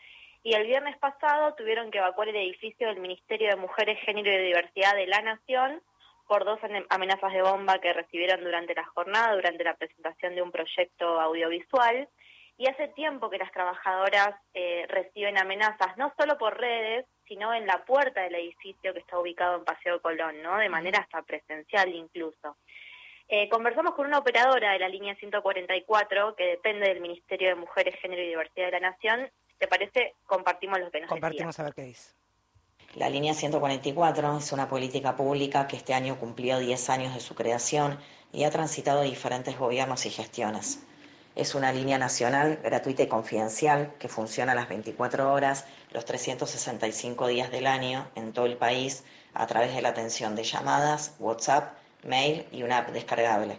Y 0.43 0.55
el 0.55 0.67
viernes 0.67 0.97
pasado 0.99 1.55
tuvieron 1.55 1.91
que 1.91 1.99
evacuar 1.99 2.29
el 2.29 2.37
edificio 2.37 2.89
del 2.89 3.01
Ministerio 3.01 3.51
de 3.51 3.57
Mujeres, 3.57 3.99
Género 4.05 4.33
y 4.33 4.47
Diversidad 4.47 4.95
de 4.95 5.07
la 5.07 5.21
Nación 5.23 5.83
por 6.29 6.45
dos 6.45 6.61
amenazas 6.91 7.33
de 7.33 7.43
bomba 7.43 7.81
que 7.81 7.93
recibieron 7.93 8.45
durante 8.45 8.75
la 8.75 8.85
jornada, 8.85 9.35
durante 9.35 9.65
la 9.65 9.75
presentación 9.75 10.35
de 10.35 10.43
un 10.43 10.53
proyecto 10.53 11.21
audiovisual. 11.21 12.09
y 12.61 12.67
hace 12.69 12.89
tiempo 12.89 13.31
que 13.31 13.39
las 13.39 13.53
trabajadoras 13.53 14.35
eh, 14.53 14.85
reciben 14.89 15.39
amenazas, 15.39 15.97
no 15.97 16.13
solo 16.19 16.37
por 16.39 16.59
redes, 16.59 17.07
sino 17.29 17.55
en 17.55 17.69
la 17.69 17.85
puerta 17.85 18.23
del 18.23 18.35
edificio 18.35 18.93
que 18.93 18.99
está 18.99 19.17
ubicado 19.17 19.59
en 19.59 19.65
Paseo 19.65 20.03
Colón, 20.03 20.43
¿no? 20.43 20.57
De 20.57 20.69
manera 20.69 20.99
hasta 20.99 21.23
presencial 21.23 21.89
incluso. 21.95 22.57
Eh, 23.29 23.49
conversamos 23.49 23.95
con 23.95 24.07
una 24.07 24.19
operadora 24.19 24.73
de 24.73 24.81
la 24.81 24.89
línea 24.89 25.15
144 25.15 26.35
que 26.35 26.47
depende 26.47 26.89
del 26.89 27.01
Ministerio 27.01 27.51
de 27.51 27.55
Mujeres, 27.55 27.95
Género 28.01 28.23
y 28.23 28.29
Diversidad 28.29 28.67
de 28.67 28.81
la 28.81 28.91
Nación. 28.91 29.31
¿Te 29.59 29.67
parece? 29.67 30.15
Compartimos 30.27 30.79
lo 30.79 30.91
que 30.91 31.01
nos 31.01 31.09
Compartimos 31.09 31.59
a 31.59 31.65
ver 31.65 31.75
qué 31.75 31.83
dice. 31.83 32.13
La 32.95 33.09
línea 33.09 33.35
144 33.35 34.39
es 34.39 34.53
una 34.53 34.69
política 34.69 35.17
pública 35.17 35.67
que 35.67 35.77
este 35.77 35.95
año 35.95 36.19
cumplió 36.19 36.59
10 36.59 36.91
años 36.91 37.15
de 37.15 37.21
su 37.21 37.35
creación 37.35 37.99
y 38.33 38.45
ha 38.45 38.51
transitado 38.51 39.03
diferentes 39.03 39.59
gobiernos 39.59 40.07
y 40.07 40.11
gestiones. 40.11 40.85
Es 41.35 41.55
una 41.55 41.73
línea 41.73 41.99
nacional, 41.99 42.59
gratuita 42.65 43.03
y 43.03 43.09
confidencial, 43.09 43.95
que 43.99 44.09
funciona 44.09 44.55
las 44.55 44.69
24 44.69 45.33
horas, 45.33 45.67
los 45.93 46.05
365 46.05 47.27
días 47.29 47.51
del 47.51 47.67
año 47.67 48.09
en 48.15 48.33
todo 48.33 48.47
el 48.47 48.57
país 48.57 49.05
a 49.35 49.47
través 49.47 49.75
de 49.75 49.83
la 49.83 49.91
atención 49.91 50.35
de 50.35 50.45
llamadas, 50.45 51.15
WhatsApp, 51.19 51.75
mail 52.03 52.47
y 52.51 52.63
una 52.63 52.79
app 52.79 52.91
descargable. 52.91 53.59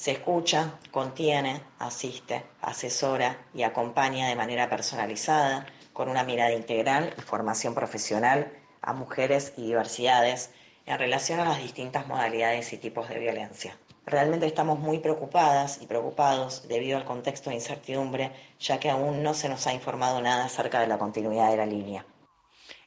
Se 0.00 0.12
escucha, 0.12 0.78
contiene, 0.92 1.60
asiste, 1.78 2.42
asesora 2.62 3.36
y 3.52 3.64
acompaña 3.64 4.28
de 4.28 4.34
manera 4.34 4.70
personalizada, 4.70 5.66
con 5.92 6.08
una 6.08 6.24
mirada 6.24 6.54
integral 6.54 7.12
y 7.18 7.20
formación 7.20 7.74
profesional 7.74 8.50
a 8.80 8.94
mujeres 8.94 9.52
y 9.58 9.66
diversidades 9.66 10.52
en 10.86 10.98
relación 10.98 11.38
a 11.38 11.44
las 11.44 11.58
distintas 11.58 12.06
modalidades 12.06 12.72
y 12.72 12.78
tipos 12.78 13.10
de 13.10 13.18
violencia. 13.18 13.76
Realmente 14.06 14.46
estamos 14.46 14.78
muy 14.78 15.00
preocupadas 15.00 15.82
y 15.82 15.86
preocupados 15.86 16.66
debido 16.66 16.96
al 16.96 17.04
contexto 17.04 17.50
de 17.50 17.56
incertidumbre, 17.56 18.32
ya 18.58 18.80
que 18.80 18.88
aún 18.88 19.22
no 19.22 19.34
se 19.34 19.50
nos 19.50 19.66
ha 19.66 19.74
informado 19.74 20.22
nada 20.22 20.46
acerca 20.46 20.80
de 20.80 20.86
la 20.86 20.96
continuidad 20.96 21.50
de 21.50 21.58
la 21.58 21.66
línea. 21.66 22.06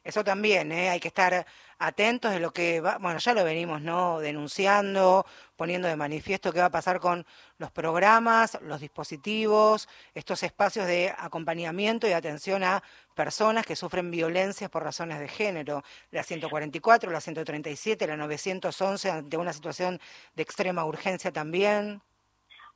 Eso 0.02 0.24
también, 0.24 0.72
¿eh? 0.72 0.90
hay 0.90 0.98
que 0.98 1.08
estar 1.08 1.46
atentos 1.86 2.32
de 2.32 2.40
lo 2.40 2.52
que 2.52 2.80
va, 2.80 2.98
bueno, 2.98 3.18
ya 3.18 3.34
lo 3.34 3.44
venimos, 3.44 3.80
¿no? 3.80 4.20
Denunciando, 4.20 5.26
poniendo 5.56 5.88
de 5.88 5.96
manifiesto 5.96 6.52
qué 6.52 6.60
va 6.60 6.66
a 6.66 6.70
pasar 6.70 7.00
con 7.00 7.26
los 7.58 7.70
programas, 7.70 8.58
los 8.62 8.80
dispositivos, 8.80 9.88
estos 10.14 10.42
espacios 10.42 10.86
de 10.86 11.14
acompañamiento 11.16 12.08
y 12.08 12.12
atención 12.12 12.64
a 12.64 12.82
personas 13.14 13.64
que 13.66 13.76
sufren 13.76 14.10
violencias 14.10 14.70
por 14.70 14.82
razones 14.82 15.18
de 15.18 15.28
género. 15.28 15.82
La 16.10 16.22
144, 16.22 17.10
la 17.10 17.20
137, 17.20 18.06
la 18.06 18.16
911, 18.16 19.10
ante 19.10 19.36
una 19.36 19.52
situación 19.52 20.00
de 20.34 20.42
extrema 20.42 20.84
urgencia 20.84 21.32
también. 21.32 22.02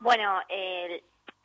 Bueno, 0.01 0.41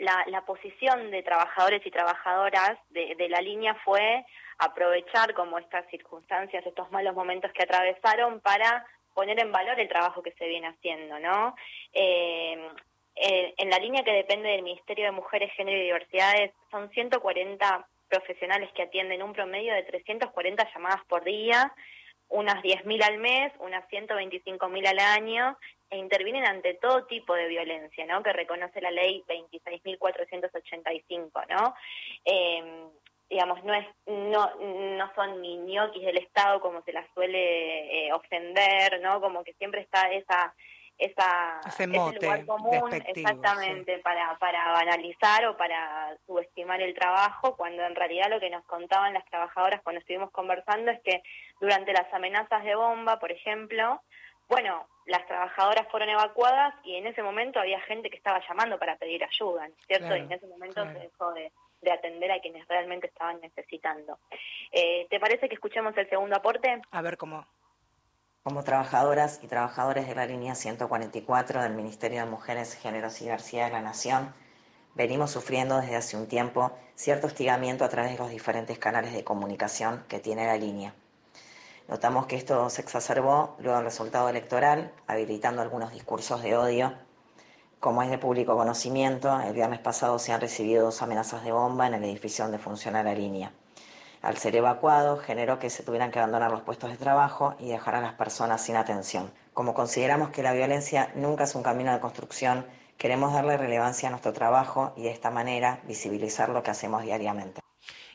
la, 0.03 0.23
la, 0.27 0.45
posición 0.45 1.11
de 1.11 1.23
trabajadores 1.23 1.85
y 1.85 1.91
trabajadoras 1.91 2.77
de, 2.89 3.27
la 3.29 3.41
línea 3.41 3.75
fue 3.83 4.25
aprovechar 4.59 5.33
como 5.33 5.57
estas 5.57 5.89
circunstancias, 5.89 6.65
estos 6.65 6.91
malos 6.91 7.15
momentos 7.15 7.51
que 7.53 7.63
atravesaron 7.63 8.39
para 8.41 8.85
poner 9.13 9.39
en 9.39 9.51
valor 9.51 9.79
el 9.79 9.89
trabajo 9.89 10.21
que 10.21 10.33
se 10.33 10.47
viene 10.47 10.67
haciendo, 10.67 11.19
¿no? 11.19 11.55
Eh, 11.93 12.69
eh, 13.15 13.53
en 13.57 13.69
la 13.69 13.77
línea 13.77 14.03
que 14.03 14.11
depende 14.11 14.49
del 14.49 14.63
Ministerio 14.63 15.05
de 15.05 15.11
Mujeres, 15.11 15.51
Género 15.55 15.77
y 15.77 15.83
Diversidades, 15.83 16.51
son 16.71 16.89
140 16.89 17.87
profesionales 18.09 18.69
que 18.75 18.83
atienden 18.83 19.23
un 19.23 19.33
promedio 19.33 19.73
de 19.73 19.83
340 19.83 20.71
llamadas 20.73 21.03
por 21.07 21.23
día, 21.23 21.73
unas 22.29 22.63
10.000 22.63 23.03
al 23.03 23.17
mes, 23.17 23.51
unas 23.59 23.87
125.000 23.89 24.87
al 24.87 24.99
año, 24.99 25.57
e 25.93 25.97
intervienen 25.97 26.45
ante 26.45 26.73
todo 26.75 27.05
tipo 27.05 27.33
de 27.35 27.47
violencia, 27.47 28.05
¿no? 28.07 28.23
Que 28.23 28.33
reconoce 28.33 28.81
la 28.81 28.89
ley 28.89 29.23
26.485, 29.27 31.45
¿no? 31.49 31.75
Eh, 32.25 32.87
digamos, 33.29 33.63
no 33.63 33.73
es 33.73 33.85
no 34.07 34.55
no 34.97 35.11
son 35.15 35.41
ni 35.41 35.57
ñoquis 35.57 36.03
del 36.03 36.17
Estado 36.17 36.59
como 36.61 36.81
se 36.81 36.93
las 36.93 37.05
suele 37.13 38.07
eh, 38.07 38.13
ofender, 38.13 38.99
¿no? 39.01 39.21
Como 39.21 39.43
que 39.43 39.53
siempre 39.53 39.81
está 39.81 40.11
esa 40.11 40.53
esa 40.97 41.59
ese, 41.67 41.87
lugar 41.87 42.45
común 42.45 42.93
exactamente 42.93 43.99
para 43.99 44.37
para 44.39 44.73
banalizar 44.73 45.45
o 45.47 45.57
para 45.57 46.15
subestimar 46.25 46.81
el 46.81 46.93
trabajo 46.93 47.55
cuando 47.55 47.83
en 47.83 47.95
realidad 47.95 48.29
lo 48.29 48.39
que 48.39 48.49
nos 48.49 48.63
contaban 48.65 49.13
las 49.13 49.25
trabajadoras 49.25 49.81
cuando 49.81 49.99
estuvimos 49.99 50.31
conversando 50.31 50.91
es 50.91 51.01
que 51.01 51.23
durante 51.59 51.93
las 51.93 52.11
amenazas 52.13 52.63
de 52.63 52.75
bomba, 52.75 53.19
por 53.19 53.31
ejemplo, 53.31 54.01
bueno, 54.53 54.85
las 55.07 55.25
trabajadoras 55.25 55.87
fueron 55.89 56.09
evacuadas 56.09 56.75
y 56.83 56.95
en 56.95 57.07
ese 57.07 57.23
momento 57.23 57.59
había 57.59 57.81
gente 57.81 58.11
que 58.11 58.17
estaba 58.17 58.39
llamando 58.47 58.77
para 58.77 58.95
pedir 58.97 59.23
ayuda, 59.23 59.67
¿cierto? 59.87 60.15
y 60.15 60.19
en 60.19 60.31
ese 60.31 60.45
momento 60.45 60.85
se 60.85 60.99
dejó 60.99 61.33
de, 61.33 61.51
de 61.81 61.91
atender 61.91 62.31
a 62.31 62.39
quienes 62.39 62.67
realmente 62.67 63.07
estaban 63.07 63.41
necesitando. 63.41 64.19
Eh, 64.71 65.07
¿Te 65.09 65.19
parece 65.19 65.49
que 65.49 65.55
escuchemos 65.55 65.97
el 65.97 66.07
segundo 66.07 66.35
aporte? 66.35 66.81
A 66.91 67.01
ver 67.01 67.17
cómo. 67.17 67.47
Como 68.43 68.63
trabajadoras 68.63 69.39
y 69.43 69.47
trabajadores 69.47 70.07
de 70.07 70.13
la 70.13 70.27
línea 70.27 70.53
144 70.53 71.63
del 71.63 71.73
Ministerio 71.73 72.19
de 72.19 72.29
Mujeres, 72.29 72.75
Géneros 72.75 73.19
y 73.21 73.23
Diversidad 73.25 73.67
de 73.67 73.73
la 73.73 73.81
Nación, 73.81 74.33
venimos 74.93 75.31
sufriendo 75.31 75.79
desde 75.79 75.95
hace 75.95 76.15
un 76.15 76.27
tiempo 76.27 76.77
cierto 76.93 77.25
hostigamiento 77.25 77.85
a 77.85 77.89
través 77.89 78.11
de 78.11 78.19
los 78.19 78.29
diferentes 78.29 78.77
canales 78.77 79.13
de 79.13 79.23
comunicación 79.23 80.05
que 80.07 80.19
tiene 80.19 80.45
la 80.45 80.57
línea. 80.57 80.93
Notamos 81.87 82.25
que 82.27 82.35
esto 82.35 82.69
se 82.69 82.81
exacerbó 82.81 83.55
luego 83.59 83.77
del 83.77 83.85
resultado 83.85 84.29
electoral, 84.29 84.93
habilitando 85.07 85.61
algunos 85.61 85.91
discursos 85.91 86.41
de 86.41 86.55
odio 86.55 86.93
como 87.83 88.01
es 88.01 88.09
de 88.09 88.17
público 88.17 88.55
conocimiento, 88.55 89.41
el 89.41 89.51
viernes 89.51 89.81
pasado 89.81 90.17
se 90.17 90.31
han 90.31 90.39
recibido 90.39 90.85
dos 90.85 91.01
amenazas 91.01 91.43
de 91.43 91.51
bomba 91.51 91.85
en 91.85 91.95
el 91.95 92.05
edificio 92.05 92.45
donde 92.45 92.57
funciona 92.57 93.03
la 93.03 93.13
línea. 93.13 93.51
Al 94.21 94.37
ser 94.37 94.55
evacuado, 94.55 95.17
generó 95.17 95.59
que 95.59 95.69
se 95.69 95.83
tuvieran 95.83 96.09
que 96.09 96.19
abandonar 96.19 96.49
los 96.49 96.61
puestos 96.61 96.91
de 96.91 96.95
trabajo 96.95 97.55
y 97.59 97.67
dejar 97.67 97.95
a 97.95 98.01
las 98.01 98.13
personas 98.13 98.61
sin 98.61 98.77
atención. 98.77 99.33
Como 99.53 99.73
consideramos 99.73 100.29
que 100.29 100.43
la 100.43 100.53
violencia 100.53 101.11
nunca 101.15 101.43
es 101.43 101.55
un 101.55 101.63
camino 101.63 101.91
de 101.91 101.99
construcción, 101.99 102.65
queremos 102.97 103.33
darle 103.33 103.57
relevancia 103.57 104.07
a 104.07 104.11
nuestro 104.11 104.31
trabajo 104.31 104.93
y 104.95 105.03
de 105.03 105.11
esta 105.11 105.29
manera 105.29 105.81
visibilizar 105.85 106.47
lo 106.47 106.63
que 106.63 106.71
hacemos 106.71 107.03
diariamente. 107.03 107.59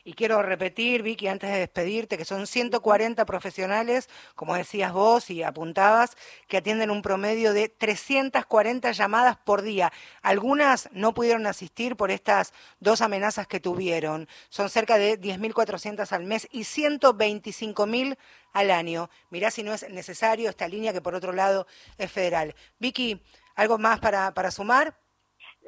Y 0.09 0.13
quiero 0.13 0.41
repetir, 0.41 1.03
Vicky, 1.03 1.27
antes 1.27 1.51
de 1.51 1.59
despedirte, 1.59 2.17
que 2.17 2.25
son 2.25 2.47
140 2.47 3.27
profesionales, 3.27 4.09
como 4.33 4.55
decías 4.55 4.91
vos 4.91 5.29
y 5.29 5.43
apuntabas, 5.43 6.17
que 6.47 6.57
atienden 6.57 6.89
un 6.89 7.03
promedio 7.03 7.53
de 7.53 7.69
340 7.69 8.91
llamadas 8.91 9.37
por 9.37 9.61
día. 9.61 9.93
Algunas 10.23 10.89
no 10.93 11.13
pudieron 11.13 11.45
asistir 11.45 11.95
por 11.95 12.09
estas 12.09 12.53
dos 12.79 13.01
amenazas 13.01 13.45
que 13.45 13.59
tuvieron. 13.59 14.27
Son 14.49 14.71
cerca 14.71 14.97
de 14.97 15.21
10.400 15.21 16.11
al 16.11 16.23
mes 16.23 16.47
y 16.51 16.61
125.000 16.61 18.17
al 18.53 18.71
año. 18.71 19.11
Mirá 19.29 19.51
si 19.51 19.61
no 19.61 19.75
es 19.75 19.87
necesario 19.91 20.49
esta 20.49 20.67
línea 20.67 20.91
que 20.91 21.01
por 21.01 21.13
otro 21.13 21.33
lado 21.33 21.67
es 21.99 22.11
federal. 22.11 22.55
Vicky, 22.79 23.21
¿algo 23.53 23.77
más 23.77 23.99
para, 23.99 24.33
para 24.33 24.49
sumar? 24.49 24.95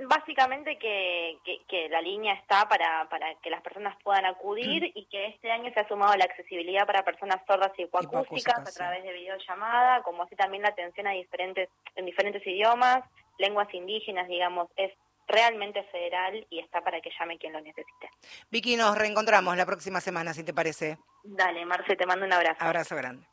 Básicamente 0.08 0.78
que, 0.78 1.38
que, 1.68 1.90
la 1.90 2.02
línea 2.02 2.34
está 2.34 2.68
para, 2.68 3.08
para 3.10 3.36
que 3.36 3.50
las 3.50 3.62
personas 3.62 3.96
puedan 4.04 4.26
acudir 4.26 4.92
y 4.96 5.06
que 5.06 5.28
este 5.28 5.52
año 5.52 5.72
se 5.74 5.80
ha 5.80 5.88
sumado 5.88 6.16
la 6.16 6.26
accesibilidad 6.26 6.88
para 6.88 7.04
personas 7.04 7.42
sordas 7.46 7.72
y 7.78 7.84
hipoacústicas 7.84 8.60
a 8.60 8.72
través 8.72 9.04
de 9.04 9.14
videollamada, 9.14 10.02
como 10.04 10.24
así 10.24 10.36
también 10.36 10.64
la 10.64 10.70
atención 10.70 11.08
a 11.08 11.12
diferentes, 11.12 11.70
en 11.96 12.06
diferentes 12.06 12.46
idiomas, 12.46 13.04
lenguas 13.38 13.72
indígenas, 13.74 14.28
digamos, 14.28 14.70
es 14.76 14.92
realmente 15.28 15.84
federal 15.92 16.46
y 16.50 16.60
está 16.60 16.82
para 16.82 17.00
que 17.02 17.10
llame 17.18 17.38
quien 17.38 17.54
lo 17.54 17.62
necesite. 17.62 18.10
Vicky, 18.50 18.76
nos 18.76 18.98
reencontramos 18.98 19.56
la 19.56 19.66
próxima 19.66 20.02
semana, 20.02 20.34
si 20.34 20.44
te 20.44 20.54
parece. 20.54 20.98
Dale, 21.24 21.66
Marce, 21.66 21.96
te 21.96 22.06
mando 22.06 22.26
un 22.26 22.34
abrazo. 22.34 22.64
Abrazo 22.64 22.96
grande. 22.96 23.31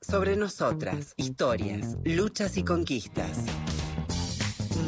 Sobre 0.00 0.36
nosotras, 0.36 1.14
historias, 1.16 1.96
luchas 2.04 2.56
y 2.56 2.64
conquistas. 2.64 3.38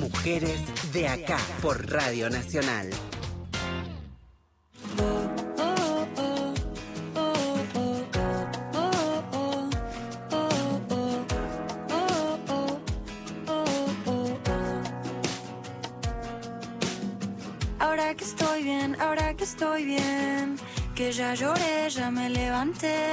Mujeres 0.01 0.61
de 0.93 1.09
acá 1.09 1.39
por 1.61 1.91
Radio 1.91 2.31
Nacional. 2.31 2.91
Ahora 17.81 18.15
que 18.15 18.25
estoy 18.25 18.63
bien, 18.63 19.01
ahora 19.01 19.35
que 19.35 19.45
estoy 19.45 19.85
bien, 19.85 20.57
que 20.95 21.13
ya 21.13 21.35
lloré, 21.35 21.89
ya 21.91 22.11
me 22.11 22.29
levanté, 22.29 23.13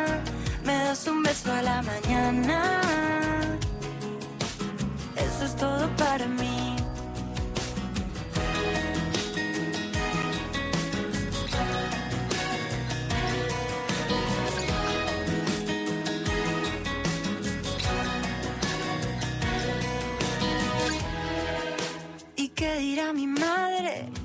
Me 0.71 0.77
das 0.85 1.05
un 1.05 1.21
beso 1.21 1.51
a 1.51 1.61
la 1.61 1.81
mañana. 1.81 2.59
Eso 5.17 5.43
es 5.43 5.55
todo 5.57 5.89
para 5.97 6.25
mí. 6.27 6.77
¿Y 22.37 22.47
qué 22.49 22.77
dirá 22.77 23.11
mi 23.11 23.27
madre? 23.27 24.20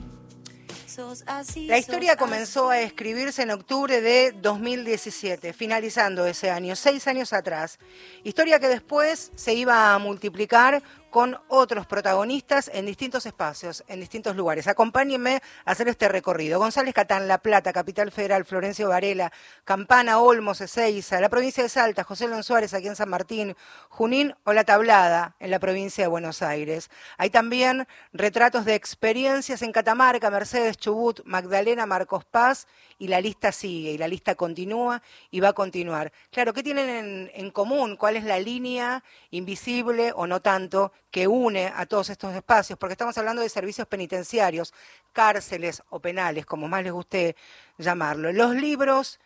La 1.67 1.79
historia 1.79 2.17
comenzó 2.17 2.71
a 2.71 2.81
escribirse 2.81 3.43
en 3.43 3.51
octubre 3.51 4.01
de 4.01 4.33
2017, 4.33 5.53
finalizando 5.53 6.27
ese 6.27 6.51
año, 6.51 6.75
seis 6.75 7.07
años 7.07 7.35
atrás. 7.35 7.79
Historia 8.25 8.59
que 8.61 8.69
después 8.69 9.31
se 9.35 9.53
iba 9.53 9.93
a 9.93 9.99
multiplicar 9.99 10.83
con 11.11 11.39
otros 11.49 11.87
protagonistas 11.87 12.71
en 12.73 12.87
distintos 12.87 13.27
espacios, 13.27 13.85
en 13.89 14.01
distintos 14.01 14.37
lugares. 14.37 14.67
Acompáñenme 14.67 15.41
a 15.65 15.71
hacer 15.71 15.89
este 15.89 16.09
recorrido. 16.09 16.59
González 16.59 16.95
Catán, 16.95 17.29
La 17.29 17.39
Plata, 17.39 17.73
Capital 17.73 18.11
Federal, 18.13 18.45
Florencio 18.45 18.89
Varela, 18.89 19.33
Campana, 19.65 20.19
Olmos, 20.19 20.61
Ezeiza, 20.61 21.21
la 21.21 21.29
provincia 21.29 21.63
de 21.63 21.69
Salta, 21.69 22.05
José 22.05 22.29
Lon 22.29 22.43
Suárez 22.43 22.75
aquí 22.75 22.89
en 22.89 22.97
San 22.97 23.09
Martín, 23.09 23.57
Junín 23.89 24.35
o 24.45 24.53
La 24.53 24.65
Tablada 24.65 25.37
en 25.39 25.51
la 25.51 25.59
provincia 25.59 26.05
de 26.05 26.09
Buenos 26.09 26.43
Aires. 26.43 26.91
Hay 27.19 27.31
también 27.31 27.87
retratos 28.13 28.65
de 28.65 28.75
experiencias 28.75 29.63
en 29.63 29.73
Catamarca, 29.73 30.31
Mercedes, 30.31 30.77
Chubut, 30.77 31.21
Magdalena, 31.25 31.87
Marcos 31.87 32.25
Paz 32.25 32.67
y 32.99 33.09
la 33.09 33.21
lista 33.21 33.53
sigue 33.53 33.93
y 33.93 33.99
la 33.99 34.09
lista 34.09 34.35
continúa 34.35 35.03
y 35.31 35.41
va 35.41 35.49
a 35.49 35.53
continuar. 35.53 36.13
Claro, 36.31 36.53
¿qué 36.53 36.63
tienen 36.63 36.89
en, 36.89 37.31
en 37.35 37.51
común? 37.51 37.97
¿Cuál 37.97 38.17
es 38.17 38.25
la 38.25 38.39
línea 38.39 39.03
invisible 39.31 40.13
o 40.15 40.27
no 40.27 40.41
tanto 40.41 40.93
que 41.11 41.27
une 41.27 41.73
a 41.75 41.87
todos 41.87 42.11
estos 42.11 42.35
espacios? 42.35 42.79
Porque 42.79 42.93
estamos 42.93 43.17
hablando 43.19 43.43
de 43.43 43.49
servicios 43.49 43.87
penitenciarios, 43.87 44.75
cárceles 45.13 45.83
o 45.91 46.01
penales, 46.01 46.47
como 46.47 46.69
más 46.69 46.83
les 46.83 46.93
guste 46.93 47.37
llamarlo. 47.79 48.33
Los 48.33 48.55
libros 48.55 49.21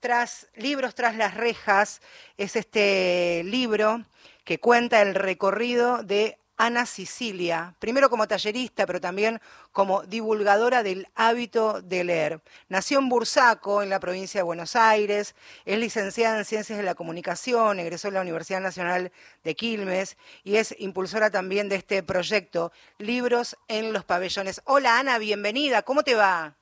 tras 0.00 0.48
libros 0.54 0.94
tras 0.94 1.16
las 1.16 1.34
rejas 1.34 2.00
es 2.36 2.56
este 2.56 3.42
libro 3.44 4.04
que 4.44 4.60
cuenta 4.60 5.02
el 5.02 5.14
recorrido 5.14 6.02
de 6.02 6.38
Ana 6.56 6.86
Sicilia, 6.86 7.74
primero 7.78 8.08
como 8.08 8.26
tallerista, 8.26 8.86
pero 8.86 9.00
también 9.00 9.40
como 9.72 10.02
divulgadora 10.02 10.82
del 10.82 11.08
hábito 11.14 11.82
de 11.82 12.04
leer. 12.04 12.40
Nació 12.68 12.98
en 12.98 13.08
Bursaco, 13.08 13.82
en 13.82 13.90
la 13.90 14.00
provincia 14.00 14.40
de 14.40 14.44
Buenos 14.44 14.76
Aires, 14.76 15.34
es 15.64 15.78
licenciada 15.78 16.38
en 16.38 16.44
Ciencias 16.44 16.78
de 16.78 16.84
la 16.84 16.94
Comunicación, 16.94 17.78
egresó 17.78 18.08
de 18.08 18.14
la 18.14 18.22
Universidad 18.22 18.60
Nacional 18.60 19.12
de 19.44 19.54
Quilmes 19.54 20.16
y 20.44 20.56
es 20.56 20.74
impulsora 20.78 21.30
también 21.30 21.68
de 21.68 21.76
este 21.76 22.02
proyecto, 22.02 22.72
Libros 22.98 23.56
en 23.68 23.92
los 23.92 24.04
Pabellones. 24.04 24.62
Hola 24.64 24.98
Ana, 24.98 25.18
bienvenida, 25.18 25.82
¿cómo 25.82 26.02
te 26.02 26.14
va? 26.14 26.56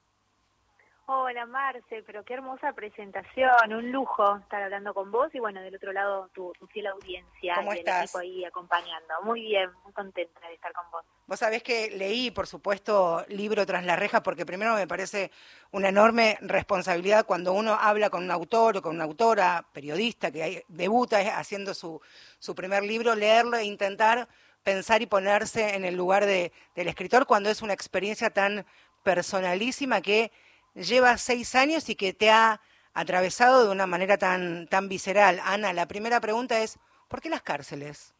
Hola 1.07 1.45
Marce, 1.45 2.03
pero 2.07 2.25
qué 2.25 2.33
hermosa 2.33 2.73
presentación, 2.73 3.75
un 3.75 3.93
lujo 3.93 4.37
estar 4.39 4.63
hablando 4.63 4.95
con 4.95 5.11
vos 5.13 5.29
y 5.35 5.39
bueno, 5.39 5.61
del 5.61 5.77
otro 5.77 5.93
lado 5.93 6.31
tu, 6.33 6.51
tu 6.59 6.67
fiel 6.69 6.87
audiencia 6.87 7.57
¿Cómo 7.57 7.75
y 7.75 7.79
estás? 7.81 7.97
el 7.99 8.05
equipo 8.05 8.19
ahí 8.21 8.45
acompañando. 8.47 9.13
Muy 9.23 9.43
bien, 9.43 9.71
muy 9.85 9.93
contenta 9.93 10.41
de 10.49 10.55
estar 10.55 10.73
con 10.73 10.91
vos. 10.91 11.05
Vos 11.27 11.39
sabés 11.39 11.63
que 11.63 11.91
leí, 11.91 12.31
por 12.31 12.47
supuesto, 12.47 13.23
libro 13.29 13.67
tras 13.67 13.85
la 13.85 13.97
reja, 13.97 14.23
porque 14.23 14.47
primero 14.47 14.75
me 14.77 14.87
parece 14.89 15.31
una 15.73 15.91
enorme 15.91 16.39
responsabilidad 16.41 17.27
cuando 17.27 17.53
uno 17.53 17.75
habla 17.79 18.09
con 18.09 18.25
un 18.25 18.31
autor 18.31 18.79
o 18.79 18.83
con 18.83 18.95
una 18.95 19.05
autora, 19.05 19.67
periodista, 19.75 20.31
que 20.33 20.65
debuta 20.69 21.19
haciendo 21.39 21.75
su, 21.75 22.01
su 22.39 22.55
primer 22.55 22.83
libro, 22.83 23.15
leerlo 23.15 23.59
e 23.59 23.65
intentar 23.65 24.27
pensar 24.63 25.03
y 25.03 25.07
ponerse 25.07 25.75
en 25.75 25.85
el 25.85 25.97
lugar 25.97 26.25
de- 26.25 26.51
del 26.75 26.89
escritor 26.89 27.27
cuando 27.27 27.51
es 27.51 27.61
una 27.61 27.75
experiencia 27.75 28.31
tan 28.31 28.65
personalísima 29.03 30.01
que 30.01 30.33
lleva 30.75 31.17
seis 31.19 31.55
años 31.55 31.89
y 31.89 31.95
que 31.95 32.13
te 32.13 32.31
ha 32.31 32.61
atravesado 32.93 33.65
de 33.65 33.73
una 33.73 33.87
manera 33.87 34.19
tan, 34.19 34.67
tan 34.69 34.89
visceral. 34.89 35.41
Ana, 35.45 35.73
la 35.73 35.87
primera 35.87 36.21
pregunta 36.21 36.63
es, 36.63 36.79
¿por 37.09 37.21
qué 37.21 37.29
las 37.29 37.43
cárceles? 37.43 38.15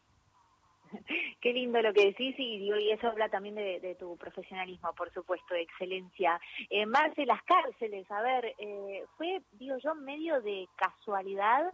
Qué 1.41 1.53
lindo 1.53 1.79
lo 1.81 1.93
que 1.93 2.07
decís 2.07 2.35
y, 2.39 2.71
eso 2.91 3.07
habla 3.07 3.29
también 3.29 3.55
de, 3.55 3.79
de 3.79 3.95
tu 3.95 4.17
profesionalismo, 4.17 4.93
por 4.93 5.13
supuesto, 5.13 5.53
de 5.53 5.61
excelencia. 5.61 6.39
Eh, 6.69 6.85
Marce, 6.87 7.25
las 7.25 7.43
cárceles, 7.43 8.09
a 8.09 8.21
ver, 8.21 8.55
eh, 8.57 9.03
fue, 9.15 9.41
digo 9.53 9.77
yo, 9.77 9.93
medio 9.93 10.41
de 10.41 10.67
casualidad, 10.75 11.71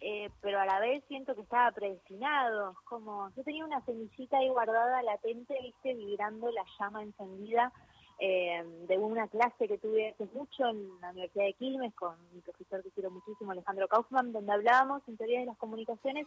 eh, 0.00 0.30
pero 0.40 0.60
a 0.60 0.66
la 0.66 0.80
vez 0.80 1.04
siento 1.06 1.34
que 1.36 1.42
estaba 1.42 1.70
predestinado. 1.70 2.74
Como 2.84 3.30
yo 3.36 3.44
tenía 3.44 3.64
una 3.64 3.84
semillita 3.84 4.38
ahí 4.38 4.48
guardada, 4.48 5.02
latente, 5.02 5.56
viste, 5.62 5.94
vibrando 5.94 6.50
la 6.50 6.64
llama 6.78 7.02
encendida 7.02 7.72
eh, 8.18 8.62
de 8.86 8.98
una 8.98 9.26
clase 9.28 9.66
que 9.66 9.78
tuve 9.78 10.10
hace 10.10 10.26
mucho 10.32 10.66
en 10.66 11.00
la 11.00 11.10
Universidad 11.10 11.46
de 11.46 11.54
Quilmes 11.54 11.94
con 11.94 12.16
mi 12.32 12.40
profesor 12.40 12.82
que 12.82 12.90
quiero 12.90 13.10
muchísimo, 13.10 13.50
Alejandro 13.50 13.88
Kaufman, 13.88 14.32
donde 14.32 14.52
hablábamos 14.52 15.02
en 15.08 15.16
teoría 15.16 15.40
de 15.40 15.46
las 15.46 15.56
comunicaciones 15.58 16.26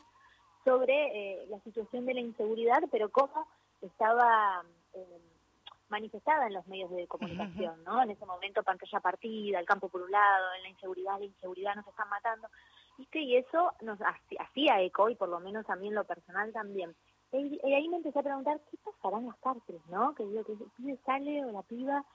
sobre 0.66 0.94
eh, 0.94 1.46
la 1.50 1.60
situación 1.62 2.06
de 2.06 2.14
la 2.14 2.20
inseguridad, 2.20 2.84
pero 2.92 3.10
cómo 3.10 3.48
estaba 3.82 4.64
eh, 4.94 5.22
manifestada 5.90 6.48
en 6.48 6.54
los 6.54 6.68
medios 6.68 6.92
de 6.92 7.08
comunicación, 7.08 7.82
¿no? 7.86 8.02
En 8.04 8.10
ese 8.10 8.26
momento 8.26 8.64
pantalla 8.64 9.00
partida, 9.00 9.60
el 9.60 9.66
campo 9.66 9.88
por 9.88 10.02
un 10.02 10.12
lado, 10.12 10.46
en 10.58 10.64
la 10.64 10.70
inseguridad, 10.70 11.20
la 11.20 11.26
inseguridad 11.26 11.76
nos 11.76 11.88
están 11.88 12.10
matando, 12.10 12.50
¿viste? 12.98 13.20
Y 13.20 13.38
eso 13.38 13.72
nos 13.82 13.98
hacía 14.02 14.82
eco, 14.82 15.10
y 15.10 15.16
por 15.16 15.30
lo 15.30 15.40
menos 15.40 15.70
a 15.70 15.76
mí 15.78 15.90
lo 15.90 16.04
personal 16.04 16.52
también. 16.52 16.94
Y, 17.32 17.74
ahí 17.74 17.90
me 17.90 17.98
empecé 17.98 18.20
a 18.20 18.24
preguntar, 18.24 18.60
¿qué 18.72 18.78
pasará 18.84 19.18
en 19.18 19.28
las 19.28 19.38
cárceles, 19.38 19.82
no? 19.90 20.14
Que 20.16 20.26
digo, 20.26 20.44
que 20.44 20.54
el 20.54 20.72
pibe 20.78 20.98
sale 21.06 21.46
o 21.46 21.52
la 21.52 21.62
piba 21.64 22.06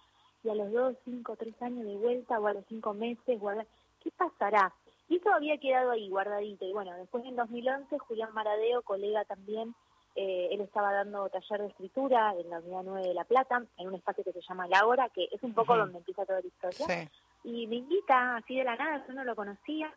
y 0.44 0.48
a 0.48 0.54
los 0.54 0.72
dos, 0.72 0.96
cinco, 1.04 1.36
tres 1.36 1.60
años 1.62 1.84
de 1.86 1.96
vuelta, 1.96 2.40
o 2.40 2.46
a 2.46 2.54
los 2.54 2.64
cinco 2.66 2.94
meses, 2.94 3.38
o 3.40 3.48
a 3.48 3.56
la- 3.56 3.66
¿qué 4.00 4.10
pasará? 4.10 4.72
Y 5.08 5.16
eso 5.16 5.32
había 5.32 5.58
quedado 5.58 5.90
ahí 5.90 6.08
guardadito. 6.08 6.64
Y 6.64 6.72
bueno, 6.72 6.94
después 6.96 7.24
en 7.24 7.36
2011, 7.36 7.98
Julián 7.98 8.32
Maradeo, 8.32 8.82
colega 8.82 9.24
también, 9.24 9.74
eh, 10.14 10.48
él 10.50 10.60
estaba 10.60 10.92
dando 10.92 11.28
taller 11.28 11.60
de 11.62 11.68
escritura 11.68 12.34
en 12.38 12.50
la 12.50 12.58
Unidad 12.58 12.82
9 12.84 13.08
de 13.08 13.14
La 13.14 13.24
Plata, 13.24 13.64
en 13.76 13.88
un 13.88 13.94
espacio 13.94 14.24
que 14.24 14.32
se 14.32 14.40
llama 14.40 14.66
El 14.66 14.74
Ágora, 14.74 15.08
que 15.10 15.28
es 15.30 15.42
un 15.42 15.54
poco 15.54 15.76
donde 15.76 15.98
empieza 15.98 16.26
toda 16.26 16.40
la 16.40 16.46
historia. 16.46 16.86
Sí. 16.86 17.08
Y 17.44 17.66
me 17.66 17.76
invita 17.76 18.36
así 18.36 18.56
de 18.56 18.64
la 18.64 18.76
nada, 18.76 19.04
yo 19.06 19.14
no 19.14 19.24
lo 19.24 19.34
conocía. 19.36 19.92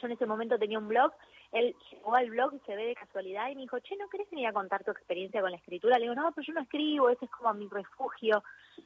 Yo 0.00 0.06
en 0.06 0.12
ese 0.12 0.26
momento 0.26 0.58
tenía 0.58 0.78
un 0.78 0.88
blog, 0.88 1.12
él 1.52 1.76
llegó 1.90 2.14
al 2.14 2.30
blog, 2.30 2.58
se 2.64 2.74
ve 2.74 2.86
de 2.86 2.94
casualidad, 2.94 3.50
y 3.50 3.54
me 3.54 3.62
dijo, 3.62 3.78
che, 3.80 3.94
¿no 3.96 4.08
querés 4.08 4.28
venir 4.30 4.46
a 4.46 4.52
contar 4.54 4.82
tu 4.84 4.90
experiencia 4.90 5.42
con 5.42 5.50
la 5.50 5.58
escritura? 5.58 5.98
Le 5.98 6.04
digo, 6.04 6.14
no, 6.14 6.32
pero 6.32 6.46
yo 6.46 6.54
no 6.54 6.62
escribo, 6.62 7.10
ese 7.10 7.26
es 7.26 7.30
como 7.30 7.52
mi 7.52 7.68
refugio. 7.68 8.42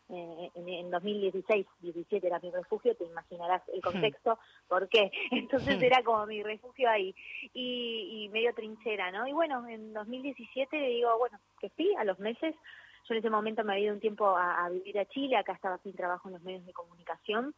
Eh, 0.08 0.50
en, 0.54 0.68
en 0.68 0.90
2016, 0.90 1.64
17 1.80 2.26
era 2.26 2.40
mi 2.40 2.50
refugio, 2.50 2.96
te 2.96 3.04
imaginarás 3.04 3.62
el 3.68 3.80
contexto, 3.80 4.38
¿por 4.68 4.88
qué? 4.88 5.10
Entonces 5.30 5.80
era 5.80 6.02
como 6.02 6.26
mi 6.26 6.42
refugio 6.42 6.90
ahí, 6.90 7.14
y, 7.54 8.24
y 8.24 8.28
medio 8.30 8.52
trinchera, 8.52 9.12
¿no? 9.12 9.28
Y 9.28 9.32
bueno, 9.32 9.66
en 9.68 9.92
2017 9.92 10.76
le 10.76 10.88
digo, 10.88 11.16
bueno, 11.18 11.38
que 11.60 11.70
sí, 11.76 11.94
a 11.98 12.04
los 12.04 12.18
meses, 12.18 12.54
yo 13.08 13.14
en 13.14 13.18
ese 13.18 13.30
momento 13.30 13.62
me 13.62 13.74
había 13.74 13.86
ido 13.86 13.94
un 13.94 14.00
tiempo 14.00 14.36
a, 14.36 14.64
a 14.64 14.70
vivir 14.70 14.98
a 14.98 15.06
Chile, 15.06 15.36
acá 15.36 15.52
estaba 15.52 15.78
sin 15.78 15.94
trabajo 15.94 16.28
en 16.28 16.34
los 16.34 16.42
medios 16.42 16.66
de 16.66 16.72
comunicación, 16.72 17.54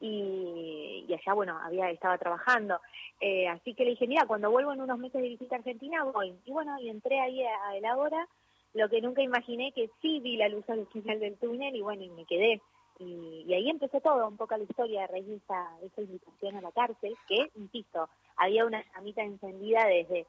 y, 0.00 1.04
y 1.06 1.14
allá, 1.14 1.34
bueno, 1.34 1.58
había 1.62 1.90
estaba 1.90 2.18
trabajando. 2.18 2.80
Eh, 3.20 3.46
así 3.48 3.74
que 3.74 3.84
le 3.84 3.90
dije, 3.90 4.06
mira, 4.06 4.26
cuando 4.26 4.50
vuelvo 4.50 4.72
en 4.72 4.80
unos 4.80 4.98
meses 4.98 5.20
de 5.20 5.28
visita 5.28 5.56
a 5.56 5.58
Argentina, 5.58 6.04
voy. 6.04 6.34
Y 6.44 6.50
bueno, 6.50 6.78
y 6.80 6.88
entré 6.88 7.20
ahí 7.20 7.44
a, 7.44 7.68
a 7.68 7.76
El 7.76 7.84
Ágora, 7.84 8.26
lo 8.72 8.88
que 8.88 9.00
nunca 9.00 9.22
imaginé 9.22 9.72
que 9.72 9.90
sí 10.00 10.20
vi 10.20 10.36
la 10.36 10.48
luz 10.48 10.68
al 10.70 10.86
final 10.88 11.20
del 11.20 11.36
túnel, 11.38 11.76
y 11.76 11.82
bueno, 11.82 12.02
y 12.02 12.10
me 12.10 12.24
quedé. 12.24 12.60
Y, 12.98 13.44
y 13.46 13.54
ahí 13.54 13.70
empezó 13.70 14.00
todo, 14.00 14.26
un 14.28 14.36
poco 14.36 14.56
la 14.56 14.64
historia 14.64 15.04
a 15.04 15.06
raíz 15.06 15.26
de 15.26 15.36
esa, 15.36 15.76
de 15.80 15.86
esa 15.86 16.00
invitación 16.02 16.56
a 16.56 16.60
la 16.60 16.72
cárcel, 16.72 17.14
que, 17.28 17.50
insisto, 17.54 18.08
había 18.36 18.64
una 18.64 18.84
llamita 18.94 19.22
encendida 19.22 19.86
desde 19.86 20.26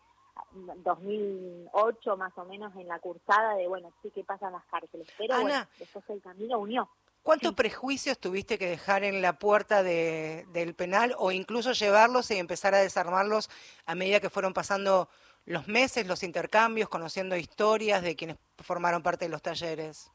2008 0.83 2.17
más 2.17 2.37
o 2.37 2.45
menos 2.45 2.75
en 2.75 2.87
la 2.87 2.99
cursada 2.99 3.55
de, 3.55 3.67
bueno, 3.67 3.91
sí, 4.01 4.11
¿qué 4.11 4.23
pasa 4.23 4.47
en 4.47 4.53
las 4.53 4.65
cárceles? 4.65 5.07
Pero 5.17 5.41
bueno, 5.41 5.65
después 5.77 6.09
el 6.09 6.21
camino 6.21 6.59
unió. 6.59 6.89
¿Cuántos 7.23 7.53
prejuicios 7.53 8.17
tuviste 8.17 8.57
que 8.57 8.67
dejar 8.67 9.03
en 9.03 9.21
la 9.21 9.33
puerta 9.33 9.83
de- 9.83 10.45
del 10.49 10.73
penal 10.73 11.13
o 11.19 11.31
incluso 11.31 11.71
llevarlos 11.71 12.31
y 12.31 12.37
empezar 12.37 12.73
a 12.73 12.79
desarmarlos 12.79 13.49
a 13.85 13.93
medida 13.93 14.19
que 14.19 14.31
fueron 14.31 14.53
pasando 14.53 15.07
los 15.45 15.67
meses, 15.67 16.07
los 16.07 16.23
intercambios, 16.23 16.89
conociendo 16.89 17.35
historias 17.35 18.01
de 18.01 18.15
quienes 18.15 18.37
formaron 18.63 19.03
parte 19.03 19.25
de 19.25 19.29
los 19.29 19.41
talleres? 19.41 20.11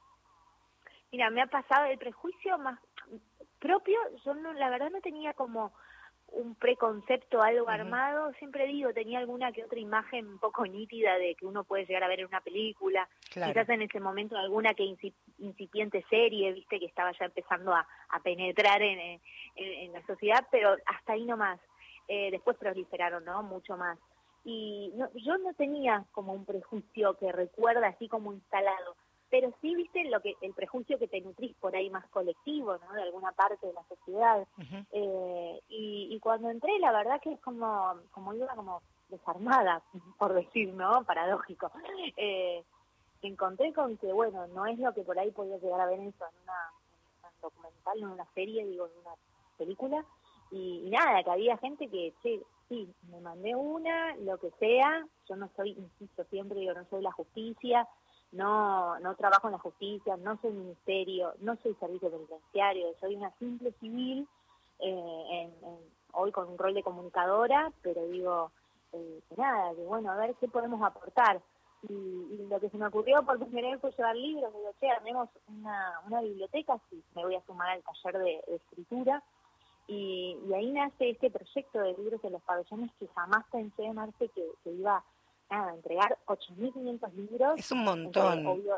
Mira, 1.12 1.30
me 1.30 1.42
ha 1.42 1.46
pasado 1.46 1.84
el 1.86 1.98
prejuicio 1.98 2.58
más 2.58 2.78
propio, 3.60 3.98
yo 4.24 4.34
no, 4.34 4.52
la 4.52 4.68
verdad 4.68 4.90
no 4.90 5.00
tenía 5.00 5.32
como 5.32 5.72
un 6.32 6.54
preconcepto, 6.56 7.40
algo 7.42 7.68
armado, 7.68 8.32
siempre 8.34 8.66
digo, 8.66 8.92
tenía 8.92 9.18
alguna 9.18 9.52
que 9.52 9.64
otra 9.64 9.78
imagen 9.78 10.26
un 10.26 10.38
poco 10.38 10.66
nítida 10.66 11.16
de 11.18 11.34
que 11.34 11.46
uno 11.46 11.64
puede 11.64 11.86
llegar 11.86 12.02
a 12.04 12.08
ver 12.08 12.20
en 12.20 12.26
una 12.26 12.40
película, 12.40 13.08
Claro. 13.30 13.52
quizás 13.52 13.68
en 13.70 13.82
ese 13.82 14.00
momento 14.00 14.36
alguna 14.36 14.74
que 14.74 14.82
inci- 14.84 15.14
incipiente 15.38 16.04
serie, 16.10 16.52
viste, 16.52 16.78
que 16.78 16.86
estaba 16.86 17.12
ya 17.12 17.26
empezando 17.26 17.72
a, 17.74 17.86
a 18.10 18.20
penetrar 18.20 18.82
en, 18.82 18.98
en, 18.98 19.20
en 19.56 19.92
la 19.92 20.04
sociedad, 20.06 20.46
pero 20.50 20.76
hasta 20.86 21.12
ahí 21.14 21.24
nomás. 21.24 21.60
Eh, 22.08 22.30
después 22.30 22.56
proliferaron, 22.56 23.24
¿no? 23.24 23.42
Mucho 23.42 23.76
más. 23.76 23.98
Y 24.44 24.92
no, 24.94 25.08
yo 25.14 25.38
no 25.38 25.54
tenía 25.54 26.04
como 26.12 26.32
un 26.34 26.44
prejuicio 26.44 27.14
que 27.18 27.32
recuerda 27.32 27.88
así 27.88 28.06
como 28.08 28.32
instalado, 28.32 28.94
pero 29.30 29.52
sí, 29.60 29.74
viste, 29.74 30.04
lo 30.04 30.20
que 30.20 30.34
el 30.40 30.54
prejuicio 30.54 30.98
que 30.98 31.08
te 31.08 31.20
nutrís 31.20 31.54
por 31.56 31.74
ahí 31.74 31.90
más 31.90 32.06
colectivo, 32.08 32.76
¿no? 32.78 32.92
De 32.94 33.02
alguna 33.02 33.32
parte 33.32 33.66
de 33.66 33.72
la 33.72 33.82
sociedad. 33.84 34.46
Eh, 34.92 35.60
y, 35.68 36.08
y 36.10 36.20
cuando 36.20 36.48
entré, 36.48 36.78
la 36.78 36.92
verdad 36.92 37.20
que 37.20 37.32
es 37.32 37.40
como, 37.40 37.94
como 38.12 38.34
iba 38.34 38.54
como 38.54 38.82
desarmada, 39.08 39.82
por 40.18 40.32
decir, 40.34 40.72
¿no? 40.74 41.04
Paradójico. 41.04 41.70
Eh, 42.16 42.62
me 43.22 43.30
encontré 43.30 43.72
con 43.72 43.96
que, 43.96 44.12
bueno, 44.12 44.46
no 44.48 44.66
es 44.66 44.78
lo 44.78 44.92
que 44.94 45.02
por 45.02 45.18
ahí 45.18 45.30
podía 45.32 45.58
llegar 45.58 45.80
a 45.80 45.86
ver 45.86 46.00
eso 46.00 46.24
en 46.24 46.42
una, 46.42 46.70
en 47.20 47.34
un 47.34 47.40
documental, 47.40 47.98
en 47.98 48.06
una 48.06 48.26
serie, 48.34 48.64
digo, 48.64 48.86
en 48.86 48.98
una 49.00 49.14
película. 49.58 50.04
Y, 50.52 50.82
y 50.86 50.90
nada, 50.90 51.24
que 51.24 51.30
había 51.30 51.56
gente 51.58 51.88
que, 51.88 52.14
che, 52.22 52.40
sí, 52.68 52.88
me 53.10 53.20
mandé 53.20 53.54
una, 53.56 54.14
lo 54.16 54.38
que 54.38 54.50
sea, 54.60 55.04
yo 55.28 55.36
no 55.36 55.50
soy, 55.56 55.70
insisto 55.72 56.24
siempre, 56.30 56.60
digo, 56.60 56.74
no 56.74 56.84
soy 56.88 57.02
la 57.02 57.12
justicia, 57.12 57.88
no, 58.36 58.98
no 59.00 59.14
trabajo 59.16 59.48
en 59.48 59.52
la 59.52 59.58
justicia, 59.58 60.16
no 60.18 60.38
soy 60.40 60.52
ministerio, 60.52 61.34
no 61.40 61.56
soy 61.62 61.74
servicio 61.74 62.10
penitenciario, 62.10 62.94
soy 63.00 63.16
una 63.16 63.30
simple 63.38 63.72
civil, 63.80 64.28
eh, 64.80 65.24
en- 65.30 65.64
en- 65.64 65.96
hoy 66.12 66.32
con 66.32 66.48
un 66.48 66.58
rol 66.58 66.74
de 66.74 66.82
comunicadora, 66.82 67.72
pero 67.82 68.06
digo, 68.08 68.50
eh, 68.92 69.20
nada, 69.36 69.74
que 69.74 69.84
bueno, 69.84 70.10
a 70.12 70.16
ver 70.16 70.34
qué 70.36 70.48
podemos 70.48 70.80
aportar. 70.82 71.40
Y, 71.88 71.92
y 71.92 72.46
lo 72.48 72.58
que 72.58 72.70
se 72.70 72.78
me 72.78 72.86
ocurrió 72.86 73.22
por 73.22 73.38
primera 73.38 73.70
vez 73.70 73.80
fue 73.80 73.90
llevar 73.92 74.16
libros, 74.16 74.52
digo, 74.54 74.72
che, 74.80 74.90
armemos 74.90 75.28
una, 75.48 76.00
una 76.06 76.20
biblioteca, 76.22 76.78
sí, 76.90 77.02
me 77.14 77.24
voy 77.24 77.34
a 77.36 77.44
sumar 77.44 77.68
al 77.70 77.82
taller 77.82 78.18
de, 78.22 78.42
de 78.46 78.56
escritura, 78.56 79.22
y, 79.88 80.36
y 80.48 80.54
ahí 80.54 80.72
nace 80.72 81.10
este 81.10 81.30
proyecto 81.30 81.78
de 81.80 81.92
libros 81.96 82.24
en 82.24 82.32
los 82.32 82.42
pabellones 82.42 82.90
que 82.98 83.06
jamás 83.08 83.44
pensé, 83.52 83.92
Marce, 83.92 84.28
que, 84.30 84.44
que 84.64 84.70
iba 84.72 85.04
nada, 85.50 85.74
entregar 85.74 86.18
8.500 86.26 87.12
libros. 87.14 87.58
Es 87.58 87.72
un 87.72 87.84
montón. 87.84 88.46
obvio, 88.46 88.76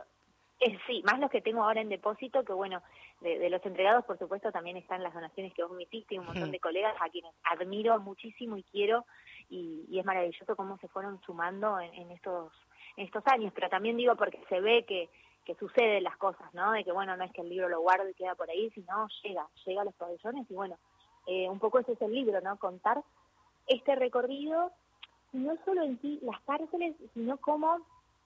eh, 0.61 0.77
sí, 0.87 1.03
más 1.05 1.21
los 1.21 1.31
que 1.31 1.41
tengo 1.41 1.63
ahora 1.63 1.81
en 1.81 1.89
depósito, 1.89 2.45
que 2.45 2.53
bueno, 2.53 2.83
de, 3.21 3.39
de 3.39 3.51
los 3.51 3.65
entregados, 3.65 4.05
por 4.05 4.19
supuesto, 4.19 4.51
también 4.51 4.77
están 4.77 5.03
las 5.03 5.15
donaciones 5.15 5.55
que 5.55 5.63
vos 5.63 5.73
me 5.73 5.85
hiciste 5.85 6.15
y 6.15 6.19
un 6.19 6.27
montón 6.27 6.51
de 6.51 6.61
colegas 6.61 6.97
a 7.01 7.09
quienes 7.11 7.33
admiro 7.45 7.99
muchísimo 8.01 8.57
y 8.57 8.65
quiero, 8.65 9.07
y, 9.49 9.85
y 9.89 9.99
es 9.99 10.05
maravilloso 10.05 10.57
cómo 10.57 10.77
se 10.79 10.89
fueron 10.89 11.21
sumando 11.23 11.79
en, 11.81 11.95
en 11.95 12.11
estos 12.11 12.53
en 12.97 13.05
estos 13.07 13.25
años, 13.29 13.53
pero 13.55 13.69
también 13.69 13.97
digo 13.97 14.17
porque 14.17 14.43
se 14.49 14.61
ve 14.61 14.85
que, 14.85 15.09
que 15.45 15.55
suceden 15.55 16.03
las 16.03 16.17
cosas, 16.17 16.53
¿no? 16.53 16.73
De 16.73 16.85
que, 16.85 16.91
bueno, 16.91 17.17
no 17.17 17.25
es 17.25 17.33
que 17.33 17.43
el 17.43 17.49
libro 17.49 17.69
lo 17.69 17.81
guarde 17.81 18.11
y 18.11 18.15
queda 18.15 18.35
por 18.35 18.51
ahí, 18.51 18.71
sino 18.71 19.07
llega, 19.23 19.47
llega 19.65 19.83
a 19.83 19.85
los 19.85 19.95
pabellones 19.95 20.51
y, 20.51 20.55
bueno, 20.55 20.77
eh, 21.27 21.49
un 21.49 21.61
poco 21.61 21.79
ese 21.79 21.93
es 21.93 22.03
el 22.03 22.13
libro, 22.13 22.41
¿no? 22.41 22.59
Contar 22.59 23.03
este 23.69 23.95
recorrido, 23.95 24.73
no 25.33 25.55
solo 25.65 25.83
en 25.83 26.01
sí 26.01 26.19
las 26.23 26.41
cárceles, 26.43 26.97
sino 27.15 27.37
cómo, 27.39 27.79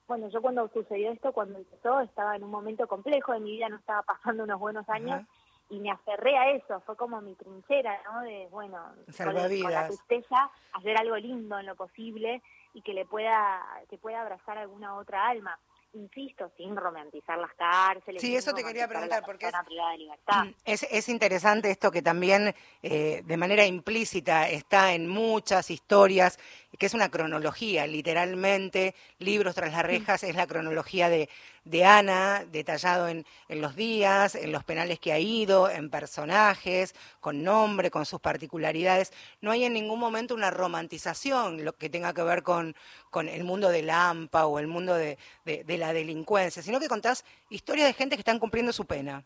bueno, 0.09 0.29
yo 0.29 0.41
cuando 0.43 0.69
sucedió 0.69 1.13
esto, 1.13 1.33
cuando 1.33 1.59
empezó, 1.59 2.01
estaba 2.01 2.37
en 2.37 2.45
un 2.45 2.51
momento 2.51 2.87
complejo 2.87 3.33
de 3.33 3.41
mi 3.41 3.53
vida, 3.53 3.69
no 3.69 3.77
estaba 3.77 4.03
pasando 4.03 4.45
unos 4.45 4.61
buenos 4.61 4.89
años, 4.89 5.23
y 5.71 5.79
me 5.81 5.91
aferré 5.91 6.37
a 6.37 6.51
eso, 6.51 6.81
fue 6.83 6.97
como 6.97 7.21
mi 7.23 7.35
trinchera, 7.35 7.99
¿no? 8.05 8.21
De, 8.21 8.47
bueno, 8.51 8.79
con, 9.17 9.35
con 9.63 9.73
la 9.73 9.87
tristeza, 9.89 10.51
hacer 10.73 10.99
algo 10.99 11.17
lindo 11.17 11.59
en 11.59 11.67
lo 11.67 11.77
posible 11.77 12.43
y 12.75 12.83
que 12.83 12.93
le 12.93 13.07
pueda, 13.07 13.63
que 13.89 13.97
pueda 13.97 14.21
abrazar 14.21 14.59
alguna 14.59 14.97
otra 14.97 15.27
alma. 15.29 15.59
Insisto, 15.95 16.51
sin 16.57 16.75
romantizar 16.75 17.39
las 17.39 17.53
cárceles. 17.53 18.23
Sí, 18.23 18.35
eso 18.35 18.55
te 18.55 18.65
quería 18.65 18.89
preguntar, 18.89 19.23
porque 19.27 19.47
es- 19.47 19.55
libertad. 19.99 20.45
Es, 20.65 20.85
es 20.91 21.09
interesante 21.11 21.71
esto 21.71 21.91
que 21.91 22.01
también 22.01 22.55
eh, 22.83 23.23
de 23.25 23.37
manera 23.37 23.67
implícita 23.67 24.49
está 24.49 24.95
en 24.95 25.07
muchas 25.07 25.71
historias, 25.71 26.39
que 26.79 26.87
es 26.87 26.95
una 26.95 27.11
cronología, 27.11 27.87
literalmente, 27.87 28.95
libros 29.19 29.55
tras 29.55 29.73
las 29.73 29.83
rejas, 29.85 30.23
es 30.25 30.35
la 30.35 30.47
cronología 30.47 31.09
de, 31.09 31.29
de 31.65 31.85
Ana, 31.85 32.45
detallado 32.51 33.09
en, 33.09 33.27
en 33.49 33.61
los 33.61 33.77
días, 33.77 34.35
en 34.35 34.53
los 34.53 34.65
penales 34.65 34.99
que 34.99 35.13
ha 35.13 35.19
ido, 35.19 35.69
en 35.69 35.91
personajes, 35.91 36.95
con 37.21 37.43
nombre, 37.43 37.91
con 37.91 38.07
sus 38.07 38.21
particularidades. 38.21 39.13
No 39.41 39.51
hay 39.51 39.65
en 39.65 39.75
ningún 39.75 40.01
momento 40.01 40.35
una 40.35 40.51
romantización, 40.51 41.65
lo 41.65 41.75
que 41.75 41.91
tenga 41.91 42.15
que 42.15 42.23
ver 42.23 42.43
con, 42.43 42.75
con 43.11 43.29
el 43.29 43.45
mundo 43.45 43.69
del 43.69 43.91
AMPA 43.91 44.47
o 44.47 44.59
el 44.59 44.67
mundo 44.67 44.95
de, 44.95 45.19
de- 45.45 45.65
de 45.65 45.79
la 45.79 45.93
delincuencia, 45.93 46.63
sino 46.63 46.81
que 46.81 46.89
contás 46.89 47.25
historias 47.51 47.87
de 47.87 47.95
gente 47.95 48.17
que 48.17 48.21
están 48.23 48.39
cumpliendo 48.39 48.73
su 48.73 48.87
pena. 48.87 49.25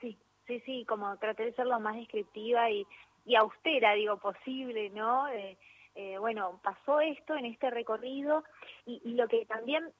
Sí, 0.00 0.18
sí, 0.46 0.60
sí, 0.66 0.84
como 0.86 1.16
traté 1.16 1.44
de 1.46 1.54
ser 1.54 1.66
lo 1.66 1.80
más 1.80 1.96
descriptiva 1.96 2.70
y, 2.70 2.86
y 3.24 3.34
austera, 3.34 3.94
digo, 3.94 4.18
posible, 4.18 4.90
¿no? 4.90 5.28
Eh, 5.28 5.56
eh, 5.98 6.16
bueno, 6.16 6.60
pasó 6.62 7.00
esto 7.00 7.34
en 7.34 7.44
este 7.44 7.70
recorrido 7.70 8.44
y, 8.86 9.02
y 9.04 9.14
lo 9.14 9.26
que 9.26 9.44
también 9.46 9.92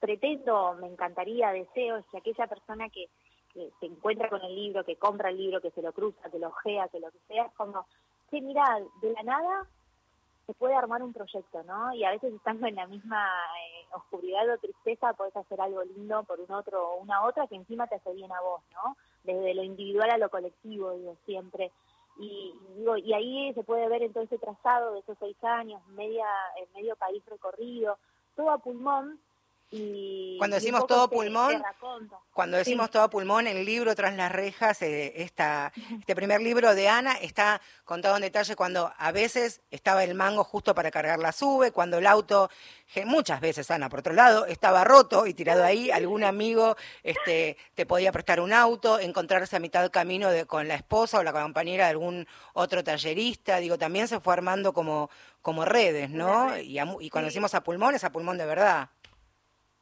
pretendo, 0.00 0.74
me 0.74 0.88
encantaría, 0.88 1.52
deseo, 1.52 1.96
es 1.98 2.06
que 2.06 2.18
aquella 2.18 2.48
persona 2.48 2.88
que, 2.90 3.08
se 3.54 3.86
encuentra 3.86 4.28
con 4.28 4.42
el 4.42 4.52
libro, 4.52 4.84
que 4.84 4.96
compra 4.96 5.30
el 5.30 5.38
libro, 5.38 5.60
que 5.60 5.70
se 5.70 5.80
lo 5.80 5.92
cruza, 5.92 6.28
que 6.28 6.40
lo 6.40 6.48
ojea, 6.48 6.88
que 6.88 6.98
lo 6.98 7.08
que 7.12 7.20
sea, 7.28 7.44
es 7.44 7.52
como, 7.52 7.86
que 8.28 8.40
mira, 8.40 8.64
de 9.00 9.12
la 9.12 9.22
nada 9.22 9.68
se 10.44 10.54
puede 10.54 10.74
armar 10.74 11.04
un 11.04 11.12
proyecto, 11.12 11.62
¿no? 11.62 11.94
Y 11.94 12.02
a 12.02 12.10
veces 12.10 12.34
estando 12.34 12.66
en 12.66 12.74
la 12.74 12.88
misma 12.88 13.24
eh, 13.26 13.86
oscuridad 13.92 14.50
o 14.50 14.58
tristeza 14.58 15.12
podés 15.12 15.36
hacer 15.36 15.60
algo 15.60 15.84
lindo 15.84 16.24
por 16.24 16.40
un 16.40 16.50
otro 16.50 16.84
o 16.84 16.96
una 16.96 17.24
otra 17.24 17.46
que 17.46 17.54
encima 17.54 17.86
te 17.86 17.94
hace 17.94 18.12
bien 18.12 18.32
a 18.32 18.40
vos, 18.40 18.60
¿no? 18.72 18.96
Desde 19.22 19.54
lo 19.54 19.62
individual 19.62 20.10
a 20.10 20.18
lo 20.18 20.28
colectivo, 20.30 20.92
digo, 20.92 21.16
siempre. 21.24 21.70
Y, 22.16 22.54
y 23.04 23.12
ahí 23.12 23.52
se 23.54 23.64
puede 23.64 23.88
ver 23.88 24.02
en 24.02 24.12
todo 24.12 24.22
ese 24.24 24.38
trazado 24.38 24.92
de 24.92 25.00
esos 25.00 25.16
seis 25.18 25.36
años, 25.42 25.84
media, 25.88 26.26
medio 26.74 26.94
país 26.96 27.24
recorrido, 27.26 27.98
todo 28.36 28.50
a 28.50 28.58
pulmón. 28.58 29.20
Y, 29.70 30.36
Cuando 30.38 30.56
decimos 30.56 30.86
todo 30.86 31.08
pulmón. 31.08 31.62
Cuando 32.32 32.56
decimos 32.56 32.86
Sí. 32.86 32.92
todo 32.92 33.10
pulmón, 33.10 33.46
el 33.46 33.64
libro 33.64 33.94
Tras 33.94 34.14
las 34.14 34.30
rejas, 34.30 34.82
eh, 34.82 35.12
esta, 35.16 35.72
este 36.00 36.14
primer 36.14 36.40
libro 36.40 36.74
de 36.74 36.88
Ana 36.88 37.14
está 37.14 37.60
contado 37.84 38.16
en 38.16 38.22
detalle 38.22 38.54
cuando 38.56 38.92
a 38.96 39.12
veces 39.12 39.62
estaba 39.70 40.04
el 40.04 40.14
mango 40.14 40.44
justo 40.44 40.74
para 40.74 40.90
cargar 40.90 41.18
la 41.18 41.32
sube, 41.32 41.72
cuando 41.72 41.98
el 41.98 42.06
auto, 42.06 42.50
muchas 43.04 43.40
veces 43.40 43.70
Ana, 43.70 43.88
por 43.88 44.00
otro 44.00 44.12
lado, 44.12 44.46
estaba 44.46 44.84
roto 44.84 45.26
y 45.26 45.34
tirado 45.34 45.64
ahí, 45.64 45.90
algún 45.90 46.24
amigo 46.24 46.76
este, 47.02 47.56
te 47.74 47.86
podía 47.86 48.12
prestar 48.12 48.40
un 48.40 48.52
auto, 48.52 48.98
encontrarse 48.98 49.56
a 49.56 49.60
mitad 49.60 49.90
camino 49.90 50.30
de, 50.30 50.46
con 50.46 50.68
la 50.68 50.74
esposa 50.74 51.18
o 51.18 51.22
la 51.22 51.32
compañera 51.32 51.84
de 51.84 51.90
algún 51.90 52.26
otro 52.52 52.82
tallerista, 52.84 53.58
digo, 53.58 53.78
también 53.78 54.08
se 54.08 54.20
fue 54.20 54.32
armando 54.34 54.72
como, 54.72 55.10
como 55.42 55.64
redes, 55.64 56.10
¿no? 56.10 56.56
Y, 56.58 56.78
a 56.78 56.86
y 57.00 57.10
cuando 57.10 57.26
decimos 57.26 57.54
a 57.54 57.62
pulmón, 57.62 57.94
es 57.94 58.04
a 58.04 58.10
pulmón 58.12 58.38
de 58.38 58.46
verdad. 58.46 58.90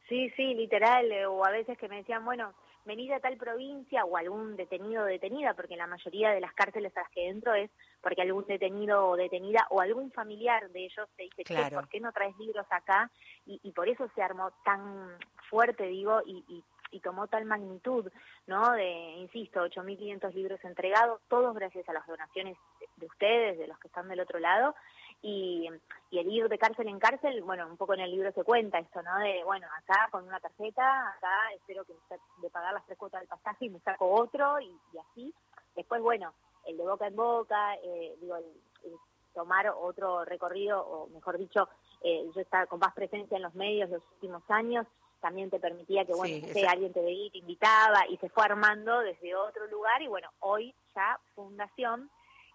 Sí, 0.09 0.29
sí, 0.31 0.53
literal, 0.53 1.11
eh, 1.11 1.25
o 1.25 1.45
a 1.45 1.51
veces 1.51 1.77
que 1.77 1.87
me 1.87 1.97
decían, 1.97 2.25
bueno, 2.25 2.53
venid 2.85 3.11
a 3.13 3.19
tal 3.21 3.37
provincia 3.37 4.03
o 4.03 4.17
algún 4.17 4.55
detenido 4.57 5.03
o 5.03 5.05
detenida, 5.07 5.53
porque 5.53 5.77
la 5.77 5.87
mayoría 5.87 6.31
de 6.31 6.41
las 6.41 6.53
cárceles 6.53 6.95
a 6.97 7.01
las 7.01 7.09
que 7.11 7.29
entro 7.29 7.53
es 7.53 7.71
porque 8.01 8.21
algún 8.21 8.45
detenido 8.45 9.07
o 9.07 9.15
detenida 9.15 9.65
o 9.69 9.79
algún 9.79 10.11
familiar 10.11 10.69
de 10.71 10.85
ellos 10.85 11.07
te 11.15 11.23
dice, 11.23 11.43
"Che, 11.45 11.53
Claro. 11.55 11.77
¿por 11.77 11.87
qué 11.87 11.99
no 12.01 12.11
traes 12.11 12.37
libros 12.37 12.65
acá? 12.69 13.09
Y, 13.45 13.59
y 13.63 13.71
por 13.71 13.87
eso 13.87 14.09
se 14.13 14.21
armó 14.21 14.51
tan 14.65 15.17
fuerte, 15.49 15.83
digo, 15.85 16.21
y, 16.25 16.43
y, 16.49 16.63
y 16.91 16.99
tomó 16.99 17.27
tal 17.27 17.45
magnitud, 17.45 18.11
¿no? 18.47 18.71
De, 18.73 18.89
insisto, 19.17 19.61
8.500 19.63 20.33
libros 20.33 20.59
entregados, 20.65 21.21
todos 21.29 21.55
gracias 21.55 21.87
a 21.87 21.93
las 21.93 22.05
donaciones 22.05 22.57
de 22.97 23.05
ustedes, 23.05 23.57
de 23.57 23.67
los 23.67 23.79
que 23.79 23.87
están 23.87 24.09
del 24.09 24.19
otro 24.19 24.39
lado, 24.39 24.75
y, 25.23 25.69
y 26.11 26.19
el 26.19 26.27
ir 26.31 26.49
de 26.49 26.57
cárcel 26.59 26.89
en 26.89 26.99
cárcel, 26.99 27.41
bueno, 27.43 27.65
un 27.65 27.77
poco 27.77 27.93
en 27.93 28.01
el 28.01 28.11
libro 28.11 28.31
se 28.33 28.43
cuenta 28.43 28.77
esto, 28.77 29.01
¿no? 29.01 29.17
De, 29.19 29.41
bueno, 29.45 29.65
acá 29.77 30.09
con 30.11 30.27
una 30.27 30.39
tarjeta, 30.39 31.09
acá 31.09 31.53
espero 31.55 31.85
que 31.85 31.93
de 32.41 32.49
pagar 32.49 32.73
las 32.73 32.85
tres 32.85 32.97
cuotas 32.97 33.21
del 33.21 33.29
pasaje 33.29 33.65
y 33.65 33.69
me 33.69 33.79
saco 33.79 34.11
otro 34.11 34.59
y, 34.59 34.77
y 34.93 34.97
así. 34.97 35.33
Después, 35.75 36.01
bueno, 36.01 36.33
el 36.67 36.77
de 36.77 36.83
boca 36.83 37.07
en 37.07 37.15
boca, 37.15 37.75
eh, 37.75 38.15
digo, 38.19 38.35
el, 38.35 38.45
el 38.83 38.97
tomar 39.33 39.69
otro 39.69 40.25
recorrido, 40.25 40.85
o 40.85 41.07
mejor 41.07 41.37
dicho, 41.37 41.69
eh, 42.01 42.29
yo 42.35 42.41
estaba 42.41 42.65
con 42.65 42.79
más 42.79 42.93
presencia 42.93 43.37
en 43.37 43.43
los 43.43 43.55
medios 43.55 43.89
los 43.89 44.03
últimos 44.15 44.43
años, 44.49 44.85
también 45.21 45.49
te 45.49 45.59
permitía 45.59 46.03
que, 46.03 46.13
bueno, 46.13 46.45
Sí, 46.53 46.65
alguien 46.65 46.91
te 46.91 47.01
veía 47.01 47.27
y 47.27 47.31
te 47.31 47.37
invitaba 47.37 48.05
y 48.09 48.17
se 48.17 48.27
fue 48.27 48.43
armando 48.43 48.99
desde 48.99 49.33
otro 49.35 49.67
lugar 49.67 50.01
y 50.01 50.07
bueno, 50.07 50.29
hoy 50.39 50.75
ya 50.93 51.17
fundación 51.33 52.11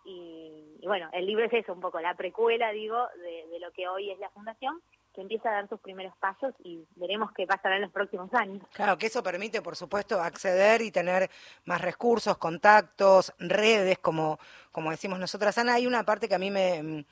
y, 0.08 0.86
bueno, 0.86 1.08
el 1.12 1.26
libro 1.26 1.44
es 1.44 1.52
eso 1.52 1.72
un 1.72 1.80
poco, 1.80 2.00
la 2.00 2.14
precuela, 2.14 2.70
digo, 2.72 2.96
de, 3.16 3.46
de 3.52 3.60
lo 3.60 3.70
que 3.72 3.86
hoy 3.88 4.10
es 4.10 4.18
la 4.18 4.30
fundación 4.30 4.80
que 5.14 5.22
empieza 5.22 5.48
a 5.48 5.52
dar 5.52 5.68
sus 5.68 5.80
primeros 5.80 6.16
pasos 6.18 6.54
y 6.62 6.84
veremos 6.94 7.32
qué 7.32 7.46
pasará 7.46 7.76
en 7.76 7.82
los 7.82 7.90
próximos 7.90 8.32
años. 8.34 8.62
Claro, 8.72 8.96
que 8.96 9.06
eso 9.06 9.22
permite, 9.22 9.60
por 9.60 9.74
supuesto, 9.74 10.20
acceder 10.20 10.80
y 10.80 10.90
tener 10.90 11.28
más 11.64 11.80
recursos, 11.80 12.38
contactos, 12.38 13.34
redes, 13.38 13.98
como, 13.98 14.38
como 14.70 14.90
decimos 14.90 15.18
nosotras. 15.18 15.58
Ana, 15.58 15.74
hay 15.74 15.86
una 15.86 16.04
parte 16.04 16.28
que 16.28 16.36
a 16.36 16.38
mí 16.38 16.50
me, 16.50 17.04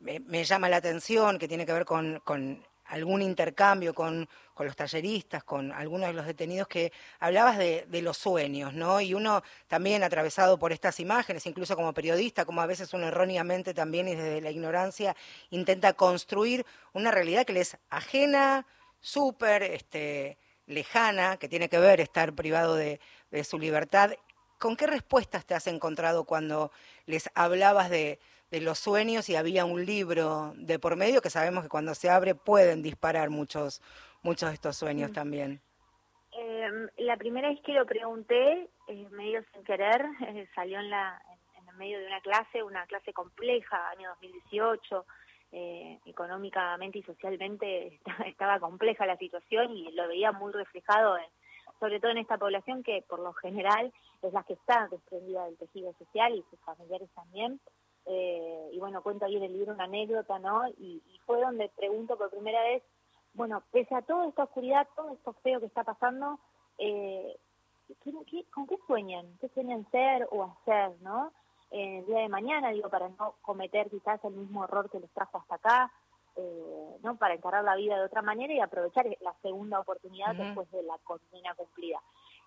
me, 0.00 0.20
me 0.20 0.44
llama 0.44 0.68
la 0.68 0.76
atención, 0.76 1.38
que 1.38 1.48
tiene 1.48 1.66
que 1.66 1.72
ver 1.74 1.84
con, 1.84 2.20
con 2.24 2.64
algún 2.90 3.22
intercambio 3.22 3.94
con, 3.94 4.28
con, 4.52 4.66
los 4.66 4.76
talleristas, 4.76 5.44
con 5.44 5.72
algunos 5.72 6.08
de 6.08 6.14
los 6.14 6.26
detenidos, 6.26 6.68
que 6.68 6.92
hablabas 7.18 7.56
de, 7.56 7.86
los 8.02 8.16
sueños, 8.16 8.74
¿no? 8.74 9.00
Y 9.00 9.14
uno 9.14 9.42
también 9.68 10.02
atravesado 10.02 10.58
por 10.58 10.72
estas 10.72 11.00
imágenes, 11.00 11.46
incluso 11.46 11.76
como 11.76 11.94
periodista, 11.94 12.44
como 12.44 12.60
a 12.60 12.66
veces 12.66 12.92
uno 12.92 13.06
erróneamente 13.06 13.74
también 13.74 14.08
y 14.08 14.14
desde 14.14 14.40
la 14.40 14.50
ignorancia 14.50 15.16
intenta 15.50 15.92
construir 15.92 16.66
una 16.92 17.10
realidad 17.10 17.46
que 17.46 17.52
le 17.52 17.60
es 17.60 17.76
ajena, 17.90 18.66
súper 19.00 19.62
este, 19.62 20.36
lejana, 20.66 21.36
que 21.36 21.48
tiene 21.48 21.68
que 21.68 21.78
ver 21.78 22.00
estar 22.00 22.34
privado 22.34 22.74
de 22.74 23.00
su 23.44 23.58
libertad. 23.58 24.12
¿Con 24.58 24.76
qué 24.76 24.86
respuestas 24.86 25.46
te 25.46 25.54
has 25.54 25.66
encontrado 25.68 26.24
cuando 26.24 26.70
les 27.06 27.30
hablabas 27.34 27.88
de, 27.88 28.18
de 28.50 28.60
los 28.60 28.78
sueños 28.78 29.28
y 29.28 29.36
había 29.36 29.64
un 29.64 29.84
libro 29.84 30.52
de 30.56 30.78
por 30.78 30.96
medio 30.96 31.22
que 31.22 31.30
sabemos 31.30 31.62
que 31.62 31.68
cuando 31.68 31.94
se 31.94 32.10
abre 32.10 32.34
pueden 32.34 32.82
disparar 32.82 33.30
muchos, 33.30 33.80
muchos 34.22 34.48
de 34.48 34.54
estos 34.54 34.76
sueños 34.76 35.12
también. 35.12 35.60
Eh, 36.32 36.68
la 36.98 37.16
primera 37.16 37.48
vez 37.48 37.60
que 37.62 37.72
lo 37.72 37.86
pregunté, 37.86 38.68
eh, 38.88 39.08
medio 39.10 39.42
sin 39.52 39.64
querer, 39.64 40.04
eh, 40.28 40.48
salió 40.54 40.78
en, 40.80 40.90
la, 40.90 41.20
en, 41.56 41.68
en, 41.68 41.76
medio 41.76 41.98
de 41.98 42.06
una 42.06 42.20
clase, 42.20 42.62
una 42.62 42.86
clase 42.86 43.12
compleja, 43.12 43.90
año 43.90 44.08
2018, 44.10 45.06
económicamente 46.06 47.00
y 47.00 47.02
socialmente 47.02 47.98
estaba 48.26 48.60
compleja 48.60 49.04
la 49.04 49.16
situación 49.16 49.72
y 49.72 49.90
lo 49.92 50.06
veía 50.06 50.30
muy 50.30 50.52
reflejado, 50.52 51.18
en, 51.18 51.24
sobre 51.80 51.98
todo 51.98 52.12
en 52.12 52.18
esta 52.18 52.38
población 52.38 52.84
que 52.84 53.02
por 53.08 53.18
lo 53.18 53.32
general 53.32 53.92
es 54.22 54.32
la 54.32 54.44
que 54.44 54.52
está 54.52 54.86
desprendida 54.88 55.44
del 55.46 55.56
tejido 55.56 55.92
social 55.94 56.34
y 56.34 56.44
sus 56.50 56.60
familiares 56.60 57.08
también. 57.16 57.60
Eh, 58.06 58.70
y 58.72 58.78
bueno, 58.78 59.02
cuento 59.02 59.24
ahí 59.24 59.36
en 59.36 59.42
el 59.42 59.52
libro 59.52 59.74
una 59.74 59.84
anécdota, 59.84 60.38
¿no? 60.38 60.68
Y, 60.68 61.02
y, 61.06 61.18
fue 61.26 61.40
donde 61.40 61.68
pregunto 61.76 62.16
por 62.16 62.30
primera 62.30 62.62
vez, 62.62 62.82
bueno, 63.34 63.62
pese 63.70 63.94
a 63.94 64.02
toda 64.02 64.26
esta 64.26 64.44
oscuridad, 64.44 64.88
todo 64.96 65.10
esto 65.10 65.32
feo 65.42 65.60
que 65.60 65.66
está 65.66 65.84
pasando, 65.84 66.40
eh, 66.78 67.36
¿qué, 68.02 68.12
qué, 68.26 68.44
con 68.50 68.66
qué 68.66 68.76
sueñan? 68.86 69.26
¿Qué 69.40 69.48
sueñan 69.50 69.88
ser 69.90 70.26
o 70.30 70.44
hacer, 70.44 71.00
no? 71.02 71.32
Eh, 71.70 71.98
el 71.98 72.06
día 72.06 72.20
de 72.20 72.28
mañana, 72.28 72.70
digo, 72.70 72.88
para 72.88 73.08
no 73.10 73.36
cometer 73.42 73.88
quizás 73.90 74.22
el 74.24 74.32
mismo 74.32 74.64
error 74.64 74.90
que 74.90 74.98
les 74.98 75.10
trajo 75.12 75.38
hasta 75.38 75.54
acá, 75.54 75.92
eh, 76.36 76.96
¿no? 77.02 77.16
Para 77.16 77.34
encarar 77.34 77.62
la 77.62 77.76
vida 77.76 77.96
de 77.96 78.04
otra 78.04 78.22
manera 78.22 78.52
y 78.52 78.60
aprovechar 78.60 79.06
la 79.20 79.34
segunda 79.42 79.78
oportunidad 79.78 80.34
uh 80.34 80.38
-huh. 80.38 80.44
después 80.46 80.70
de 80.72 80.82
la 80.82 80.98
condena 80.98 81.54
cumplida. 81.54 82.00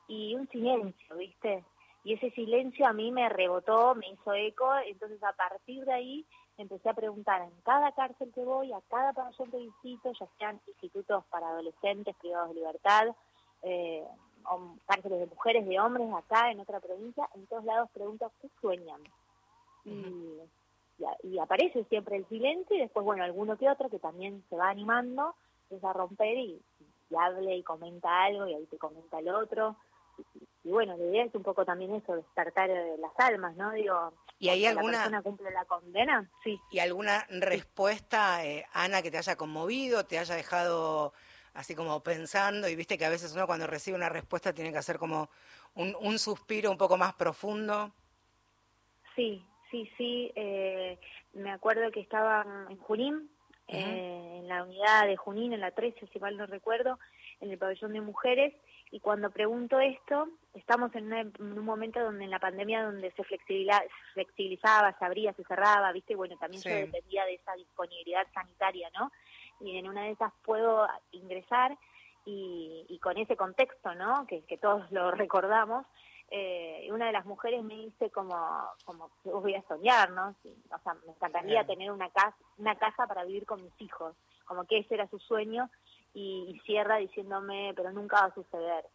Y 0.08 0.36
un 0.36 0.48
silencio, 0.50 1.16
¿viste? 1.16 1.64
Y 2.04 2.14
ese 2.14 2.32
silencio 2.32 2.86
a 2.86 2.94
mí 2.94 3.12
me 3.12 3.30
rebotó, 3.30 3.96
me 3.96 4.10
hizo 4.10 4.34
eco, 4.34 4.70
entonces 4.86 5.24
a 5.24 5.34
partir 5.34 5.86
de 5.86 5.94
ahí 5.94 6.26
empecé 6.58 6.90
a 6.90 6.94
preguntar 6.94 7.42
en 7.42 7.52
cada 7.64 7.92
cárcel 7.94 8.32
que 8.34 8.44
voy, 8.44 8.74
a 8.74 8.82
cada 8.90 9.14
pabellón 9.14 9.52
que 9.52 9.58
visito, 9.58 10.12
ya 10.12 10.28
sean 10.38 10.60
institutos 10.68 11.24
para 11.26 11.48
adolescentes 11.48 12.16
privados 12.18 12.50
de 12.50 12.56
libertad, 12.56 13.08
eh, 13.64 14.06
o 14.50 14.76
cárceles 14.86 15.22
de 15.22 15.28
mujeres, 15.28 15.66
de 15.66 15.80
hombres, 15.80 16.14
acá 16.14 16.52
en 16.52 16.60
otra 16.60 16.82
provincia, 16.82 17.30
en 17.36 17.48
todos 17.48 17.64
lados 17.64 17.90
pregunto 17.92 18.30
qué 18.42 18.50
sueñan. 18.60 19.02
Y, 19.86 19.92
y, 21.00 21.06
y, 21.30 21.40
aparece 21.40 21.86
siempre 21.86 22.18
el 22.18 22.28
silencio 22.28 22.76
y 22.76 22.80
después, 22.80 23.06
bueno, 23.06 23.24
alguno 23.24 23.58
que 23.58 23.70
otro 23.70 23.90
que 23.90 24.00
también 24.00 24.44
se 24.50 24.58
va 24.58 24.70
animando, 24.70 25.36
empieza 25.64 25.90
a 25.90 25.94
romper 25.94 26.38
y, 26.38 26.62
y 27.10 27.16
hable 27.16 27.56
y 27.56 27.64
comenta 27.64 28.24
algo 28.24 28.48
y 28.48 28.54
ahí 28.54 28.66
te 28.66 28.78
comenta 28.78 29.20
el 29.20 29.30
otro. 29.30 29.78
y 30.36 30.53
bueno, 30.64 30.96
la 30.98 31.04
idea 31.04 31.26
es 31.26 31.36
un 31.36 31.44
poco 31.44 31.66
también 31.66 31.94
eso, 31.96 32.16
despertar 32.16 32.70
las 32.70 33.12
almas, 33.18 33.56
¿no? 33.56 33.72
Digo, 33.72 34.14
¿y 34.40 34.50
hay 34.50 34.66
alguna 34.66 34.92
la 34.92 34.98
persona 35.00 35.22
cumple 35.22 35.52
la 35.52 35.66
condena? 35.66 36.30
Sí. 36.44 36.60
¿Y 36.72 36.80
alguna 36.80 37.26
respuesta, 37.30 38.46
eh, 38.46 38.66
Ana, 38.74 39.02
que 39.02 39.12
te 39.12 39.18
haya 39.18 39.36
conmovido, 39.36 40.06
te 40.06 40.20
haya 40.20 40.36
dejado 40.36 41.14
así 41.54 41.76
como 41.76 42.02
pensando? 42.02 42.70
Y 42.70 42.76
viste 42.76 42.98
que 42.98 43.06
a 43.06 43.10
veces 43.10 43.34
uno 43.34 43.46
cuando 43.46 43.68
recibe 43.68 43.98
una 43.98 44.10
respuesta 44.10 44.54
tiene 44.54 44.72
que 44.72 44.78
hacer 44.78 44.98
como 44.98 45.30
un, 45.76 45.96
un 46.00 46.18
suspiro 46.18 46.72
un 46.72 46.78
poco 46.78 46.98
más 46.98 47.14
profundo. 47.14 47.92
Sí, 49.16 49.46
sí, 49.70 49.90
sí. 49.98 50.32
Eh, 50.36 50.98
me 51.34 51.52
acuerdo 51.52 51.92
que 51.92 52.00
estaba 52.00 52.46
en 52.70 52.78
Junín, 52.78 53.16
uh 53.68 53.72
-huh. 53.72 53.78
eh, 53.78 54.38
en 54.40 54.48
la 54.48 54.64
unidad 54.64 55.08
de 55.08 55.18
Junín, 55.18 55.54
en 55.54 55.62
la 55.62 55.72
13, 55.72 56.08
si 56.08 56.20
mal 56.20 56.38
no 56.38 56.46
recuerdo, 56.46 57.00
en 57.42 57.52
el 57.52 57.58
pabellón 57.58 57.94
de 57.94 58.02
mujeres, 58.02 58.54
y 58.94 59.00
cuando 59.00 59.32
pregunto 59.32 59.80
esto, 59.80 60.28
estamos 60.54 60.94
en, 60.94 61.08
una, 61.08 61.22
en, 61.22 61.34
un 61.40 61.66
momento 61.66 62.00
donde 62.00 62.26
en 62.26 62.30
la 62.30 62.38
pandemia 62.38 62.84
donde 62.84 63.12
se 63.14 63.24
flexibilizaba, 63.24 64.96
se 65.00 65.04
abría, 65.04 65.34
se 65.34 65.44
cerraba, 65.46 65.92
¿viste? 65.92 66.16
Bueno, 66.16 66.38
también 66.38 66.62
sí. 66.62 66.70
yo 66.70 66.76
dependía 66.76 67.26
de 67.26 67.34
esa 67.34 67.54
disponibilidad 67.56 68.28
sanitaria, 68.36 68.92
¿no? 68.92 69.12
Y 69.62 69.80
en 69.80 69.90
una 69.90 70.04
de 70.04 70.12
esas 70.12 70.32
puedo 70.46 70.88
ingresar 71.12 71.76
y, 72.24 72.86
y 72.88 73.00
con 73.00 73.18
ese 73.18 73.36
contexto, 73.36 73.96
¿no? 73.96 74.28
Que, 74.28 74.46
que 74.46 74.60
todos 74.60 74.92
lo 74.92 75.10
recordamos, 75.24 75.88
eh, 76.30 76.88
una 76.92 77.08
de 77.08 77.14
las 77.14 77.26
mujeres 77.26 77.64
me 77.64 77.76
dice 77.76 78.12
como, 78.12 78.36
como 78.86 79.10
voy 79.24 79.56
a 79.56 79.68
soñar, 79.68 80.12
¿no? 80.12 80.36
Sí, 80.44 80.56
o 80.72 80.78
sea, 80.84 80.94
me 81.06 81.14
encantaría 81.14 81.64
Bien. 81.64 81.68
tener 81.68 81.92
una 81.92 82.10
casa, 82.12 82.38
una 82.58 82.76
casa 82.76 83.08
para 83.08 83.24
vivir 83.24 83.48
con 83.48 83.64
mis 83.64 83.74
hijos, 83.82 84.16
como 84.46 84.66
que 84.66 84.80
ese 84.80 84.94
era 84.94 85.08
su 85.10 85.18
sueño 85.18 85.70
y, 86.14 86.54
y 86.56 86.60
cierra 86.66 86.98
diciéndome, 86.98 87.74
pero 87.76 87.92
nunca 87.92 88.22
va 88.22 88.28
a 88.28 88.34
suceder. 88.34 88.86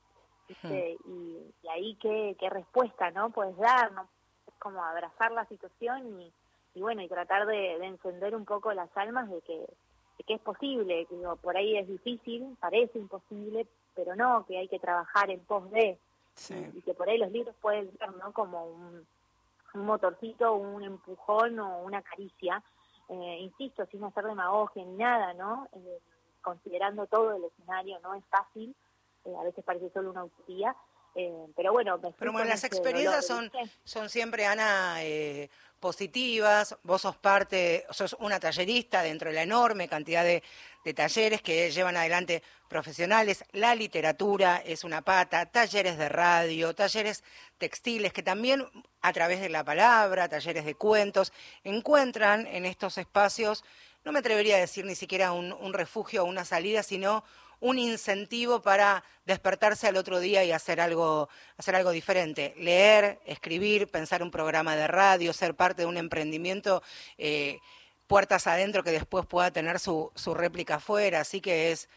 ¿viste? 0.48 0.96
Y, 1.06 1.52
y, 1.62 1.68
ahí 1.68 1.94
qué, 2.00 2.36
qué 2.38 2.48
respuesta, 2.48 3.10
¿no? 3.10 3.30
Puedes 3.30 3.56
dar, 3.56 3.92
¿no? 3.92 4.08
Es 4.46 4.54
como 4.58 4.82
abrazar 4.82 5.32
la 5.32 5.44
situación 5.46 6.20
y, 6.20 6.32
y 6.74 6.80
bueno, 6.80 7.02
y 7.02 7.08
tratar 7.08 7.46
de, 7.46 7.78
de, 7.78 7.86
encender 7.86 8.34
un 8.34 8.44
poco 8.44 8.72
las 8.72 8.94
almas 8.96 9.28
de 9.30 9.40
que, 9.42 9.58
de 9.58 10.24
que 10.26 10.34
es 10.34 10.40
posible, 10.40 11.06
que 11.06 11.16
digo, 11.16 11.36
por 11.36 11.56
ahí 11.56 11.76
es 11.76 11.86
difícil, 11.86 12.56
parece 12.60 12.98
imposible, 12.98 13.66
pero 13.94 14.16
no, 14.16 14.46
que 14.46 14.58
hay 14.58 14.68
que 14.68 14.78
trabajar 14.78 15.30
en 15.30 15.40
pos 15.40 15.70
de, 15.70 15.98
sí. 16.34 16.54
y, 16.54 16.78
y, 16.78 16.82
que 16.82 16.94
por 16.94 17.08
ahí 17.08 17.18
los 17.18 17.30
libros 17.30 17.54
pueden 17.60 17.90
ser, 17.98 18.10
¿no? 18.16 18.32
Como 18.32 18.64
un, 18.66 19.06
un 19.74 19.86
motorcito, 19.86 20.54
un 20.54 20.82
empujón 20.82 21.58
o 21.60 21.82
una 21.82 22.02
caricia, 22.02 22.62
eh, 23.08 23.38
insisto, 23.40 23.86
sin 23.86 24.04
hacer 24.04 24.24
demagogia 24.24 24.84
ni 24.84 24.96
nada, 24.96 25.34
¿no? 25.34 25.68
Eh, 25.72 25.98
considerando 26.42 27.06
todo 27.06 27.34
el 27.36 27.44
escenario, 27.44 27.98
no 28.00 28.14
es 28.14 28.24
fácil, 28.26 28.74
eh, 29.24 29.34
a 29.38 29.42
veces 29.44 29.64
parece 29.64 29.90
solo 29.90 30.10
una 30.10 30.24
utopía, 30.24 30.74
eh, 31.14 31.46
pero 31.56 31.72
bueno, 31.72 31.98
pero 32.18 32.32
bueno, 32.32 32.48
las 32.48 32.64
experiencias 32.64 33.26
son, 33.26 33.50
son 33.82 34.08
siempre, 34.08 34.46
Ana, 34.46 35.02
eh, 35.02 35.50
positivas, 35.80 36.76
vos 36.82 37.02
sos 37.02 37.16
parte, 37.16 37.86
sos 37.90 38.16
una 38.20 38.38
tallerista 38.38 39.02
dentro 39.02 39.30
de 39.30 39.36
la 39.36 39.42
enorme 39.42 39.88
cantidad 39.88 40.22
de, 40.22 40.42
de, 40.84 40.94
talleres 40.94 41.42
que 41.42 41.70
llevan 41.70 41.96
adelante 41.96 42.42
profesionales, 42.68 43.44
la 43.52 43.74
literatura 43.74 44.58
es 44.58 44.84
una 44.84 45.02
pata, 45.02 45.46
talleres 45.46 45.98
de 45.98 46.08
radio, 46.08 46.74
talleres 46.74 47.24
textiles 47.58 48.12
que 48.12 48.22
también 48.22 48.64
a 49.00 49.12
través 49.12 49.40
de 49.40 49.48
la 49.48 49.64
palabra, 49.64 50.28
talleres 50.28 50.64
de 50.64 50.74
cuentos, 50.74 51.32
encuentran 51.64 52.46
en 52.46 52.66
estos 52.66 52.98
espacios 52.98 53.64
no 54.08 54.12
me 54.12 54.20
atrevería 54.20 54.56
a 54.56 54.60
decir 54.60 54.86
ni 54.86 54.94
siquiera 54.94 55.32
un, 55.32 55.74
refugio 55.74 56.22
o 56.22 56.26
una 56.26 56.46
salida, 56.46 56.82
sino 56.82 57.24
un 57.60 57.78
incentivo 57.78 58.62
para 58.62 59.04
despertarse 59.26 59.86
al 59.86 59.98
otro 59.98 60.18
día 60.18 60.42
y 60.44 60.50
hacer 60.50 60.80
algo, 60.80 61.28
hacer 61.58 61.76
algo 61.76 61.90
diferente. 61.90 62.54
Leer, 62.56 63.20
escribir, 63.26 63.86
pensar 63.88 64.22
un 64.22 64.30
programa 64.30 64.76
de 64.76 64.86
radio, 64.86 65.34
ser 65.34 65.54
parte 65.54 65.82
de 65.82 65.86
un 65.86 65.98
emprendimiento, 65.98 66.82
eh, 67.18 67.58
puertas 68.06 68.46
adentro 68.46 68.82
que 68.82 68.92
después 68.92 69.26
pueda 69.26 69.50
tener 69.50 69.78
su, 69.78 70.10
su 70.14 70.32
réplica 70.32 70.76
afuera. 70.76 71.20
Así 71.20 71.42
que 71.42 71.70
es, 71.70 71.90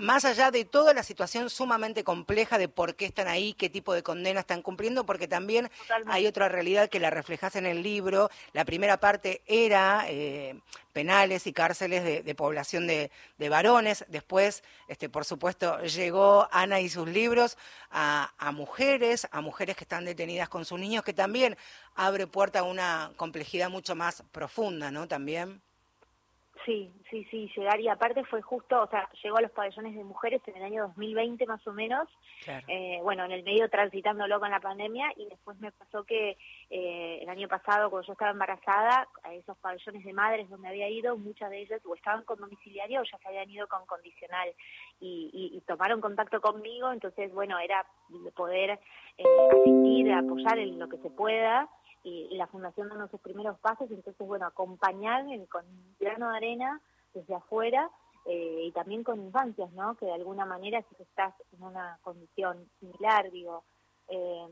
más 0.00 0.24
allá 0.24 0.50
de 0.50 0.64
toda 0.64 0.94
la 0.94 1.02
situación 1.02 1.50
sumamente 1.50 2.04
compleja 2.04 2.56
de 2.56 2.68
por 2.68 2.96
qué 2.96 3.04
están 3.04 3.28
ahí, 3.28 3.52
qué 3.52 3.68
tipo 3.68 3.92
de 3.92 4.02
condena 4.02 4.40
están 4.40 4.62
cumpliendo, 4.62 5.04
porque 5.04 5.28
también 5.28 5.70
Totalmente. 5.82 6.12
hay 6.12 6.26
otra 6.26 6.48
realidad 6.48 6.88
que 6.88 6.98
la 6.98 7.10
reflejas 7.10 7.54
en 7.54 7.66
el 7.66 7.82
libro. 7.82 8.30
La 8.54 8.64
primera 8.64 8.98
parte 8.98 9.42
era 9.46 10.06
eh, 10.08 10.58
penales 10.94 11.46
y 11.46 11.52
cárceles 11.52 12.02
de, 12.02 12.22
de 12.22 12.34
población 12.34 12.86
de, 12.86 13.10
de, 13.36 13.48
varones. 13.50 14.06
Después, 14.08 14.64
este, 14.88 15.10
por 15.10 15.26
supuesto, 15.26 15.82
llegó 15.82 16.48
Ana 16.50 16.80
y 16.80 16.88
sus 16.88 17.06
libros 17.06 17.58
a, 17.90 18.32
a, 18.38 18.52
mujeres, 18.52 19.28
a 19.30 19.42
mujeres 19.42 19.76
que 19.76 19.84
están 19.84 20.06
detenidas 20.06 20.48
con 20.48 20.64
sus 20.64 20.80
niños, 20.80 21.04
que 21.04 21.12
también 21.12 21.58
abre 21.94 22.26
puerta 22.26 22.60
a 22.60 22.62
una 22.62 23.12
complejidad 23.16 23.68
mucho 23.68 23.94
más 23.94 24.22
profunda, 24.32 24.90
¿no? 24.90 25.06
También. 25.06 25.60
Sí, 26.70 26.88
sí, 27.10 27.26
sí, 27.32 27.50
llegar 27.56 27.80
y 27.80 27.88
aparte 27.88 28.22
fue 28.22 28.42
justo, 28.42 28.80
o 28.80 28.86
sea, 28.86 29.08
llegó 29.24 29.38
a 29.38 29.40
los 29.40 29.50
pabellones 29.50 29.92
de 29.92 30.04
mujeres 30.04 30.40
en 30.46 30.56
el 30.56 30.62
año 30.62 30.86
2020 30.86 31.44
más 31.46 31.66
o 31.66 31.72
menos, 31.72 32.08
eh, 32.68 33.00
bueno, 33.02 33.24
en 33.24 33.32
el 33.32 33.42
medio 33.42 33.68
transitándolo 33.68 34.38
con 34.38 34.52
la 34.52 34.60
pandemia 34.60 35.12
y 35.16 35.26
después 35.26 35.58
me 35.58 35.72
pasó 35.72 36.04
que 36.04 36.38
eh, 36.70 37.18
el 37.22 37.28
año 37.28 37.48
pasado 37.48 37.90
cuando 37.90 38.06
yo 38.06 38.12
estaba 38.12 38.30
embarazada, 38.30 39.08
a 39.24 39.34
esos 39.34 39.58
pabellones 39.58 40.04
de 40.04 40.12
madres 40.12 40.48
donde 40.48 40.68
había 40.68 40.88
ido, 40.88 41.16
muchas 41.16 41.50
de 41.50 41.62
ellas 41.62 41.80
o 41.84 41.96
estaban 41.96 42.22
con 42.22 42.38
domiciliario 42.38 43.00
o 43.00 43.04
ya 43.04 43.18
se 43.18 43.26
habían 43.26 43.50
ido 43.50 43.66
con 43.66 43.84
condicional 43.86 44.50
y, 45.00 45.50
y, 45.52 45.60
tomaron 45.62 46.00
contacto 46.00 46.40
conmigo, 46.40 46.92
entonces 46.92 47.32
bueno, 47.34 47.58
era 47.58 47.84
poder 48.36 48.78
eh, 49.18 49.24
asistir, 49.50 50.12
apoyar 50.12 50.56
en 50.60 50.78
lo 50.78 50.88
que 50.88 50.98
se 50.98 51.10
pueda 51.10 51.68
y, 52.02 52.36
la 52.36 52.46
fundación 52.46 52.88
dando 52.88 53.08
sus 53.08 53.20
primeros 53.20 53.58
pasos, 53.58 53.90
entonces 53.90 54.26
bueno, 54.26 54.46
acompañar 54.46 55.24
con 55.48 55.66
un 55.66 55.96
grano 55.98 56.30
de 56.30 56.36
arena 56.36 56.80
desde 57.12 57.34
afuera 57.34 57.90
eh, 58.26 58.64
y 58.64 58.72
también 58.72 59.02
con 59.02 59.20
infancias, 59.20 59.70
¿no? 59.72 59.94
Que 59.96 60.06
de 60.06 60.14
alguna 60.14 60.44
manera 60.44 60.82
si 60.82 61.02
estás 61.02 61.34
en 61.52 61.62
una 61.62 61.98
condición 62.02 62.68
similar, 62.78 63.30
digo, 63.30 63.64
eh, 64.08 64.46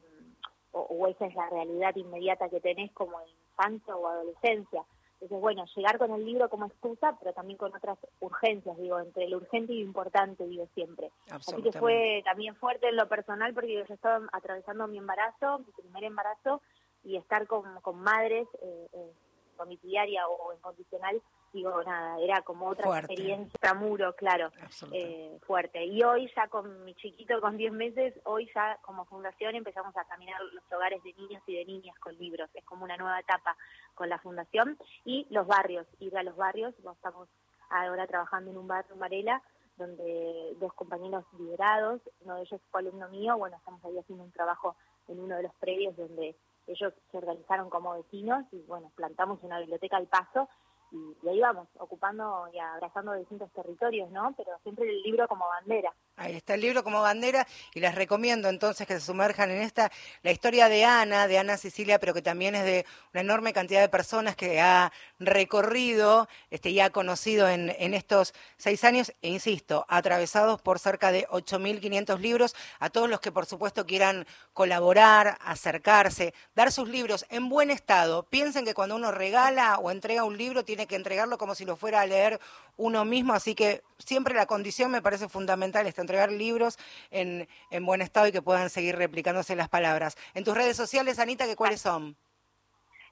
o, 0.73 1.07
esa 1.07 1.27
es 1.27 1.35
la 1.35 1.49
realidad 1.49 1.97
inmediata 1.97 2.49
que 2.49 2.61
tenés 2.61 2.93
como 2.93 3.19
infancia 3.51 3.97
o 3.97 4.07
adolescencia. 4.07 4.85
Entonces, 5.15 5.41
bueno, 5.41 5.65
llegar 5.75 5.99
con 5.99 6.13
el 6.13 6.25
libro 6.25 6.49
como 6.49 6.67
excusa, 6.67 7.17
pero 7.19 7.33
también 7.33 7.59
con 7.59 7.75
otras 7.75 7.99
urgencias, 8.21 8.77
digo, 8.79 9.01
entre 9.01 9.29
lo 9.29 9.39
urgente 9.39 9.73
y 9.73 9.81
lo 9.81 9.87
importante, 9.87 10.47
digo 10.47 10.69
siempre. 10.75 11.11
Así 11.31 11.61
que 11.61 11.73
fue 11.73 12.23
también 12.25 12.55
fuerte 12.55 12.89
en 12.89 12.97
lo 12.97 13.09
personal 13.09 13.53
porque 13.53 13.75
yo 13.75 13.81
estaba 13.93 14.25
atravesando 14.33 14.87
mi 14.87 14.99
embarazo, 14.99 15.59
mi 15.59 15.73
primer 15.73 16.05
embarazo, 16.05 16.63
y 17.09 17.17
estar 17.17 17.47
con, 17.47 17.81
con 17.81 17.99
madres 18.01 18.47
eh, 18.61 18.87
eh, 18.93 19.13
domiciliaria 19.57 20.29
o 20.29 20.53
en 20.53 20.61
condicional, 20.61 21.23
digo, 21.55 21.83
nada, 21.83 22.21
era 22.21 22.43
como 22.43 22.69
otra 22.69 22.99
experiencia, 22.99 23.73
muro, 23.73 24.15
claro, 24.15 24.53
eh, 24.93 25.39
fuerte. 25.47 25.87
Y 25.87 26.03
hoy 26.03 26.31
ya 26.37 26.49
con 26.49 26.85
mi 26.85 26.95
chiquito 26.95 27.41
con 27.41 27.57
10 27.57 27.73
meses, 27.73 28.15
hoy 28.25 28.49
ya 28.55 28.79
como 28.83 29.07
fundación 29.07 29.55
empezamos 29.55 29.97
a 29.97 30.05
caminar 30.05 30.39
los 30.53 30.63
hogares 30.71 31.03
de 31.03 31.15
niños 31.15 31.43
y 31.47 31.57
de 31.57 31.65
niñas 31.65 31.99
con 31.99 32.15
libros. 32.19 32.51
Es 32.53 32.65
como 32.67 32.85
una 32.85 32.99
nueva 32.99 33.19
etapa 33.19 33.57
con 33.95 34.11
la 34.11 34.19
fundación 34.19 34.77
y 35.07 35.27
los 35.31 35.47
barrios, 35.47 35.87
ir 36.01 36.17
a 36.17 36.23
los 36.23 36.37
barrios, 36.37 36.75
estamos 36.77 37.27
ahora 37.71 38.07
trabajando 38.07 38.51
en 38.51 38.59
un 38.59 38.69
barrio 38.69 38.93
en 38.93 39.01
Varela, 39.01 39.43
donde 39.79 40.55
dos 40.61 40.75
compañeros 40.75 41.25
liberados, 41.39 42.03
uno 42.21 42.37
de 42.37 42.43
ellos 42.43 42.61
fue 42.71 42.81
alumno 42.81 43.09
mío, 43.09 43.39
bueno, 43.39 43.57
estamos 43.57 43.83
ahí 43.85 43.97
haciendo 43.99 44.25
un 44.25 44.33
trabajo 44.33 44.77
en 45.09 45.21
uno 45.21 45.37
de 45.37 45.45
los 45.45 45.55
predios 45.55 45.97
donde 45.97 46.37
ellos 46.69 46.93
se 47.11 47.19
organizaron 47.19 47.71
como 47.71 47.95
vecinos 47.95 48.45
y 48.53 48.63
bueno, 48.63 48.93
plantamos 48.95 49.43
una 49.43 49.59
biblioteca 49.59 49.97
al 49.97 50.07
paso 50.07 50.49
y, 50.91 51.29
ahí 51.29 51.41
vamos, 51.41 51.69
ocupando 51.79 52.49
y 52.53 52.59
abrazando 52.59 53.13
distintos 53.15 53.51
territorios, 53.53 54.11
¿no? 54.11 54.33
Pero 54.37 54.59
siempre 54.63 54.89
el 54.89 55.03
libro 55.03 55.27
como 55.29 55.47
bandera. 55.47 55.93
Ahí 56.19 56.35
está 56.35 56.55
el 56.55 56.63
libro 56.63 56.83
como 56.83 57.01
bandera 57.01 57.47
y 57.73 57.79
les 57.79 57.95
recomiendo 57.95 58.49
entonces 58.49 58.89
que 58.89 58.95
se 58.95 59.07
sumerjan 59.07 59.53
en 59.53 59.63
esta, 59.63 59.93
la 60.25 60.33
historia 60.33 60.69
de 60.69 60.85
Ana, 60.85 61.29
de 61.29 61.39
Ana 61.39 61.57
Sicilia, 61.57 62.01
pero 62.01 62.13
que 62.13 62.23
también 62.23 62.57
es 62.57 62.65
de 62.65 62.85
una 63.13 63.21
enorme 63.21 63.53
cantidad 63.53 63.81
de 63.81 63.89
personas 63.89 64.35
que 64.35 64.61
ha 64.61 64.93
recorrido 65.21 66.29
este, 66.51 66.71
y 66.71 66.81
ha 66.81 66.91
conocido 66.91 67.49
en, 67.49 67.73
en 67.79 67.95
estos 67.95 68.35
seis 68.57 68.83
años, 68.83 69.13
e 69.23 69.29
insisto, 69.29 69.87
atravesados 69.89 70.61
por 70.61 70.81
cerca 70.81 71.13
de 71.13 71.25
8.500 71.29 72.19
libros, 72.19 72.57
a 72.81 72.91
todos 72.91 73.09
los 73.09 73.21
que 73.21 73.31
por 73.31 73.47
supuesto 73.47 73.87
quieran 73.87 74.27
colaborar, 74.53 75.39
acercarse, 75.41 76.35
dar 76.57 76.73
sus 76.73 76.89
libros 76.89 77.27
en 77.29 77.49
buen 77.49 77.71
estado. 77.71 78.25
Piensen 78.25 78.65
que 78.65 78.75
cuando 78.75 78.97
uno 78.97 79.13
regala 79.13 79.79
o 79.79 79.93
entrega 79.93 80.25
un 80.25 80.37
libro 80.37 80.65
tiene 80.65 80.89
que 80.89 80.97
entregarlo 80.97 81.39
como 81.39 81.55
si 81.55 81.65
lo 81.65 81.77
fuera 81.77 82.01
a 82.01 82.07
leer 82.07 82.41
uno 82.77 83.05
mismo, 83.05 83.35
así 83.35 83.55
que 83.55 83.83
siempre 83.99 84.35
la 84.35 84.47
condición 84.47 84.91
me 84.91 85.03
parece 85.03 85.29
fundamental, 85.29 85.87
es 85.87 85.95
entregar 86.09 86.33
libros 86.33 86.79
en, 87.11 87.47
en 87.71 87.85
buen 87.85 88.01
estado 88.01 88.27
y 88.27 88.33
que 88.33 88.41
puedan 88.41 88.71
seguir 88.71 88.97
replicándose 88.97 89.55
las 89.55 89.69
palabras. 89.69 90.17
En 90.35 90.43
tus 90.43 90.57
redes 90.57 90.75
sociales, 90.77 91.19
Anita, 91.19 91.45
¿qué 91.45 91.55
cuáles 91.55 91.83
son? 91.83 92.17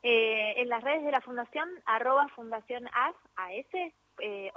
Eh, 0.02 0.54
en 0.56 0.70
las 0.70 0.82
redes 0.82 1.04
de 1.04 1.10
la 1.10 1.20
Fundación, 1.20 1.68
arroba 1.84 2.26
Fundación 2.28 2.86
AS, 2.86 3.14
AS, 3.36 3.66
eh, 4.20 4.50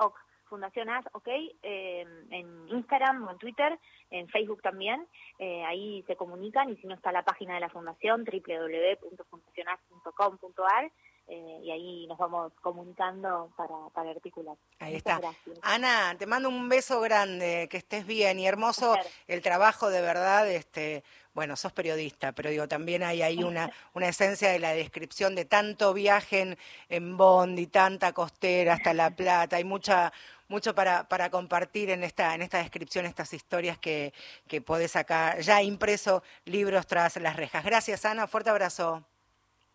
Fundación 0.47 0.89
AS, 0.89 1.05
ok, 1.11 1.27
eh, 1.27 2.05
en 2.31 2.69
Instagram 2.69 3.27
o 3.27 3.31
en 3.31 3.37
Twitter, 3.37 3.77
en 4.09 4.29
Facebook 4.29 4.61
también, 4.61 5.05
eh, 5.37 5.65
ahí 5.65 6.01
se 6.07 6.15
comunican 6.15 6.69
y 6.69 6.77
si 6.77 6.87
no 6.87 6.95
está 6.95 7.11
la 7.11 7.23
página 7.23 7.55
de 7.55 7.59
la 7.59 7.67
Fundación, 7.69 8.23
www.fundacionas.com.ar 8.23 10.91
eh, 11.32 11.59
y 11.61 11.69
ahí 11.69 12.07
nos 12.07 12.17
vamos 12.17 12.51
comunicando 12.59 13.51
para, 13.55 13.75
para 13.93 14.09
articular. 14.09 14.57
Ahí 14.80 14.95
está. 14.95 15.21
Ana, 15.61 16.15
te 16.17 16.25
mando 16.25 16.49
un 16.49 16.67
beso 16.67 16.99
grande, 17.01 17.67
que 17.69 17.77
estés 17.77 18.07
bien 18.07 18.39
y 18.39 18.47
hermoso 18.47 18.95
el 19.27 19.43
trabajo 19.43 19.91
de 19.91 20.01
verdad, 20.01 20.49
este, 20.49 21.03
bueno, 21.36 21.55
sos 21.55 21.71
periodista, 21.71 22.32
pero 22.32 22.49
digo, 22.49 22.67
también 22.67 23.03
hay 23.03 23.21
ahí 23.21 23.43
una, 23.43 23.69
una 23.93 24.07
esencia 24.07 24.49
de 24.49 24.57
la 24.57 24.73
descripción 24.73 25.36
de 25.36 25.45
tanto 25.45 25.93
viaje 25.93 26.41
en, 26.41 26.57
en 26.89 27.15
Bond 27.15 27.59
y 27.59 27.67
tanta 27.67 28.11
costera 28.11 28.73
hasta 28.73 28.95
La 28.95 29.11
Plata, 29.11 29.57
hay 29.57 29.63
mucha 29.63 30.11
mucho 30.47 30.73
para, 30.73 31.07
para 31.07 31.30
compartir 31.30 31.91
en 31.91 32.03
esta, 32.03 32.34
en 32.34 32.41
esta 32.41 32.57
descripción, 32.57 33.05
estas 33.05 33.32
historias 33.34 33.77
que, 33.77 34.15
que 34.47 34.61
podés 34.61 34.93
sacar, 34.93 35.39
ya 35.41 35.61
impreso 35.61 36.23
libros 36.45 36.88
tras 36.88 37.17
las 37.17 37.36
rejas. 37.36 37.63
Gracias, 37.63 38.03
Ana, 38.03 38.25
fuerte 38.25 38.49
abrazo. 38.49 39.05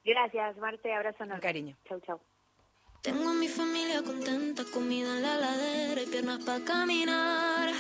Gracias, 0.04 0.56
Marte, 0.58 0.92
abrazo 0.92 1.24
enorme. 1.24 1.42
Cariño. 1.42 1.76
Chau, 1.88 2.00
chau. 2.00 2.20
Tengo 3.00 3.28
a 3.28 3.34
mi 3.34 3.48
familia 3.48 4.02
contenta, 4.02 4.64
comida 4.72 5.16
en 5.16 5.22
la 5.22 5.36
ladera 5.36 6.02
y 6.02 6.06
piernas 6.06 6.42
para 6.44 6.64
caminar. 6.64 7.70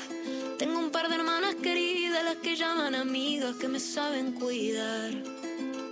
Tengo 0.58 0.78
un 0.78 0.90
par 0.90 1.08
de 1.08 1.16
hermanas 1.16 1.54
queridas, 1.56 2.24
las 2.24 2.36
que 2.36 2.56
llaman 2.56 2.94
amigas, 2.94 3.56
que 3.56 3.68
me 3.68 3.80
saben 3.80 4.32
cuidar. 4.32 5.12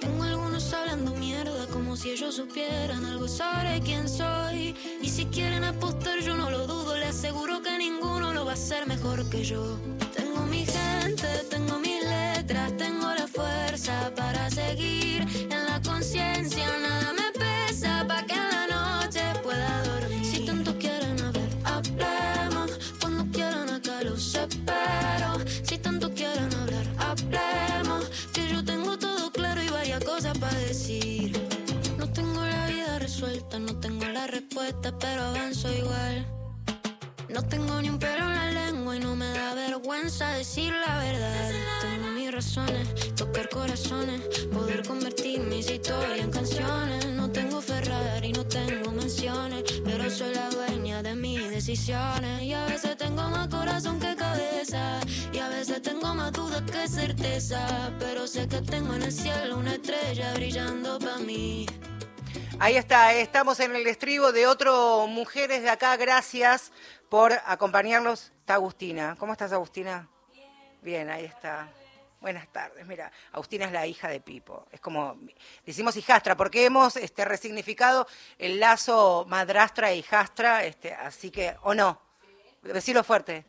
Tengo 0.01 0.22
algunos 0.22 0.72
hablando 0.72 1.12
mierda, 1.14 1.66
como 1.68 1.97
si 1.97 2.11
ellos 2.11 2.35
supieran 2.35 3.05
algo 3.05 3.28
sobre 3.28 3.80
quién 3.80 4.09
soy. 4.09 4.74
Y 5.01 5.09
si 5.09 5.26
quieren 5.26 5.64
apostar, 5.64 6.18
yo 6.20 6.35
no 6.35 6.51
lo 6.51 6.66
dudo, 6.66 6.97
les 6.97 7.11
aseguro 7.11 7.62
que 7.62 7.76
ninguno 7.78 8.33
lo 8.33 8.45
va 8.45 8.53
a 8.53 8.55
hacer 8.55 8.87
mejor 8.87 9.28
que 9.30 9.45
yo. 9.45 9.78
Tengo 10.14 10.41
mi 10.47 10.64
gente, 10.64 11.28
tengo 11.51 11.78
mis 11.78 12.03
letras, 12.03 12.76
tengo 12.76 13.07
la 13.14 13.26
fuerza 13.26 14.12
para 14.14 14.51
seguir 14.51 15.01
no 33.59 33.80
tengo 33.80 34.05
la 34.07 34.26
respuesta, 34.26 34.93
pero 34.99 35.22
avanzo 35.22 35.72
igual. 35.72 36.26
No 37.30 37.43
tengo 37.43 37.80
ni 37.80 37.89
un 37.89 37.99
pelo 37.99 38.24
en 38.28 38.35
la 38.35 38.51
lengua 38.51 38.97
y 38.97 39.01
no 39.01 39.16
me 39.16 39.26
da 39.33 39.55
vergüenza 39.55 40.33
decir 40.33 40.72
la 40.87 40.99
verdad. 40.99 41.51
Tengo 41.80 42.09
mis 42.12 42.30
razones, 42.30 43.14
tocar 43.14 43.49
corazones, 43.49 44.20
poder 44.53 44.87
convertir 44.87 45.41
mis 45.41 45.70
historias 45.70 46.18
en 46.18 46.30
canciones. 46.30 47.07
No 47.07 47.30
tengo 47.30 47.62
Ferrari, 47.62 48.33
no 48.33 48.45
tengo 48.45 48.93
menciones, 48.93 49.62
pero 49.83 50.11
soy 50.11 50.35
la 50.35 50.51
dueña 50.51 51.03
de 51.03 51.14
mis 51.14 51.49
decisiones. 51.49 52.43
Y 52.43 52.53
a 52.53 52.66
veces 52.66 52.99
tengo 52.99 53.22
más 53.30 53.49
corazón 53.49 53.99
que 53.99 54.14
cabeza, 54.14 55.01
y 55.33 55.39
a 55.39 55.49
veces 55.49 55.80
tengo 55.80 56.14
más 56.14 56.33
dudas 56.33 56.62
que 56.70 56.87
certeza. 56.87 57.91
Pero 57.99 58.26
sé 58.26 58.47
que 58.47 58.61
tengo 58.61 58.95
en 58.95 59.03
el 59.03 59.12
cielo 59.12 59.57
una 59.57 59.74
estrella 59.74 60.35
brillando 60.35 60.99
para 60.99 61.18
mí. 61.18 61.66
Ahí 62.63 62.77
está, 62.77 63.13
estamos 63.15 63.59
en 63.59 63.75
el 63.75 63.89
estribo 63.89 64.31
de 64.31 64.47
otro 64.47 65.09
Mujeres 65.09 65.63
de 65.63 65.69
acá. 65.69 65.97
Gracias 65.97 66.71
por 67.09 67.33
acompañarnos. 67.45 68.31
Está 68.39 68.55
Agustina. 68.55 69.17
¿Cómo 69.19 69.33
estás, 69.33 69.53
Agustina? 69.53 70.09
Bien, 70.81 71.11
ahí 71.11 71.25
está. 71.25 71.69
Buenas 72.21 72.47
tardes. 72.53 72.87
Mira, 72.87 73.11
Agustina 73.33 73.65
es 73.65 73.73
la 73.73 73.85
hija 73.89 74.07
de 74.07 74.21
Pipo. 74.21 74.69
Es 74.71 74.79
como, 74.79 75.19
decimos 75.67 75.97
hijastra, 75.97 76.37
porque 76.37 76.65
hemos 76.65 76.95
este, 76.95 77.25
resignificado 77.25 78.07
el 78.39 78.61
lazo 78.61 79.27
madrastra 79.29 79.91
e 79.91 79.97
hijastra, 79.97 80.65
este, 80.65 80.95
así 80.95 81.33
que, 81.33 81.57
o 81.63 81.75
no, 81.75 82.01
decirlo 82.63 83.03
fuerte. 83.03 83.45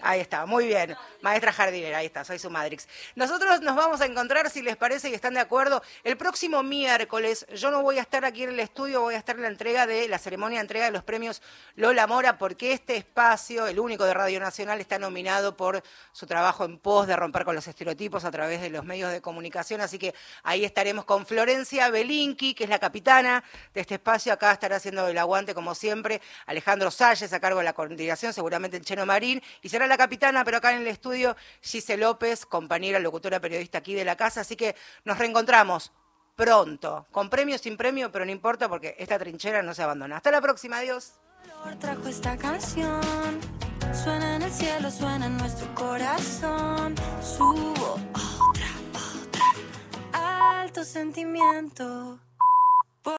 Ahí 0.00 0.20
está, 0.20 0.46
muy 0.46 0.66
bien. 0.66 0.96
Maestra 1.22 1.52
jardinera, 1.52 1.98
ahí 1.98 2.06
está, 2.06 2.24
soy 2.24 2.38
su 2.38 2.50
Madrix. 2.50 2.86
Nosotros 3.16 3.60
nos 3.62 3.74
vamos 3.74 4.00
a 4.00 4.06
encontrar, 4.06 4.48
si 4.50 4.62
les 4.62 4.76
parece 4.76 5.10
y 5.10 5.14
están 5.14 5.34
de 5.34 5.40
acuerdo, 5.40 5.82
el 6.04 6.16
próximo 6.16 6.62
miércoles. 6.62 7.46
Yo 7.54 7.70
no 7.70 7.82
voy 7.82 7.98
a 7.98 8.02
estar 8.02 8.24
aquí 8.24 8.44
en 8.44 8.50
el 8.50 8.60
estudio, 8.60 9.00
voy 9.00 9.14
a 9.14 9.18
estar 9.18 9.34
en 9.34 9.42
la 9.42 9.48
entrega 9.48 9.86
de 9.86 10.06
la 10.06 10.18
ceremonia 10.18 10.58
de 10.58 10.62
entrega 10.62 10.84
de 10.84 10.92
los 10.92 11.02
premios 11.02 11.42
Lola 11.74 12.06
Mora, 12.06 12.38
porque 12.38 12.72
este 12.72 12.96
espacio, 12.96 13.66
el 13.66 13.80
único 13.80 14.04
de 14.04 14.14
Radio 14.14 14.38
Nacional, 14.38 14.80
está 14.80 14.98
nominado 15.00 15.56
por 15.56 15.82
su 16.12 16.26
trabajo 16.26 16.64
en 16.64 16.78
pos 16.78 17.08
de 17.08 17.16
romper 17.16 17.44
con 17.44 17.56
los 17.56 17.66
estereotipos 17.66 18.24
a 18.24 18.30
través 18.30 18.60
de 18.60 18.70
los 18.70 18.84
medios 18.84 19.10
de 19.10 19.20
comunicación. 19.20 19.80
Así 19.80 19.98
que 19.98 20.14
ahí 20.44 20.64
estaremos 20.64 21.04
con 21.04 21.26
Florencia 21.26 21.90
Belinqui, 21.90 22.54
que 22.54 22.64
es 22.64 22.70
la 22.70 22.78
capitana 22.78 23.42
de 23.74 23.80
este 23.80 23.94
espacio. 23.94 24.32
Acá 24.32 24.52
estará 24.52 24.76
haciendo 24.76 25.08
el 25.08 25.18
aguante, 25.18 25.54
como 25.54 25.74
siempre, 25.74 26.20
Alejandro 26.46 26.92
Salles, 26.92 27.32
a 27.32 27.40
cargo 27.40 27.58
de 27.58 27.64
la 27.64 27.72
coordinación, 27.72 28.32
seguramente 28.32 28.76
el 28.76 28.84
Cheno 28.84 29.04
Marín, 29.04 29.42
y 29.62 29.68
será 29.68 29.87
la 29.88 29.96
capitana, 29.96 30.44
pero 30.44 30.58
acá 30.58 30.72
en 30.72 30.82
el 30.82 30.86
estudio, 30.86 31.36
Gise 31.60 31.96
López, 31.96 32.46
compañera, 32.46 32.98
locutora, 32.98 33.40
periodista 33.40 33.78
aquí 33.78 33.94
de 33.94 34.04
la 34.04 34.16
casa. 34.16 34.42
Así 34.42 34.56
que 34.56 34.76
nos 35.04 35.18
reencontramos 35.18 35.92
pronto, 36.36 37.06
con 37.10 37.28
premio, 37.28 37.58
sin 37.58 37.76
premio, 37.76 38.12
pero 38.12 38.24
no 38.24 38.30
importa 38.30 38.68
porque 38.68 38.94
esta 38.98 39.18
trinchera 39.18 39.62
no 39.62 39.74
se 39.74 39.82
abandona. 39.82 40.16
Hasta 40.18 40.30
la 40.30 40.40
próxima, 40.40 40.78
adiós. 40.78 41.14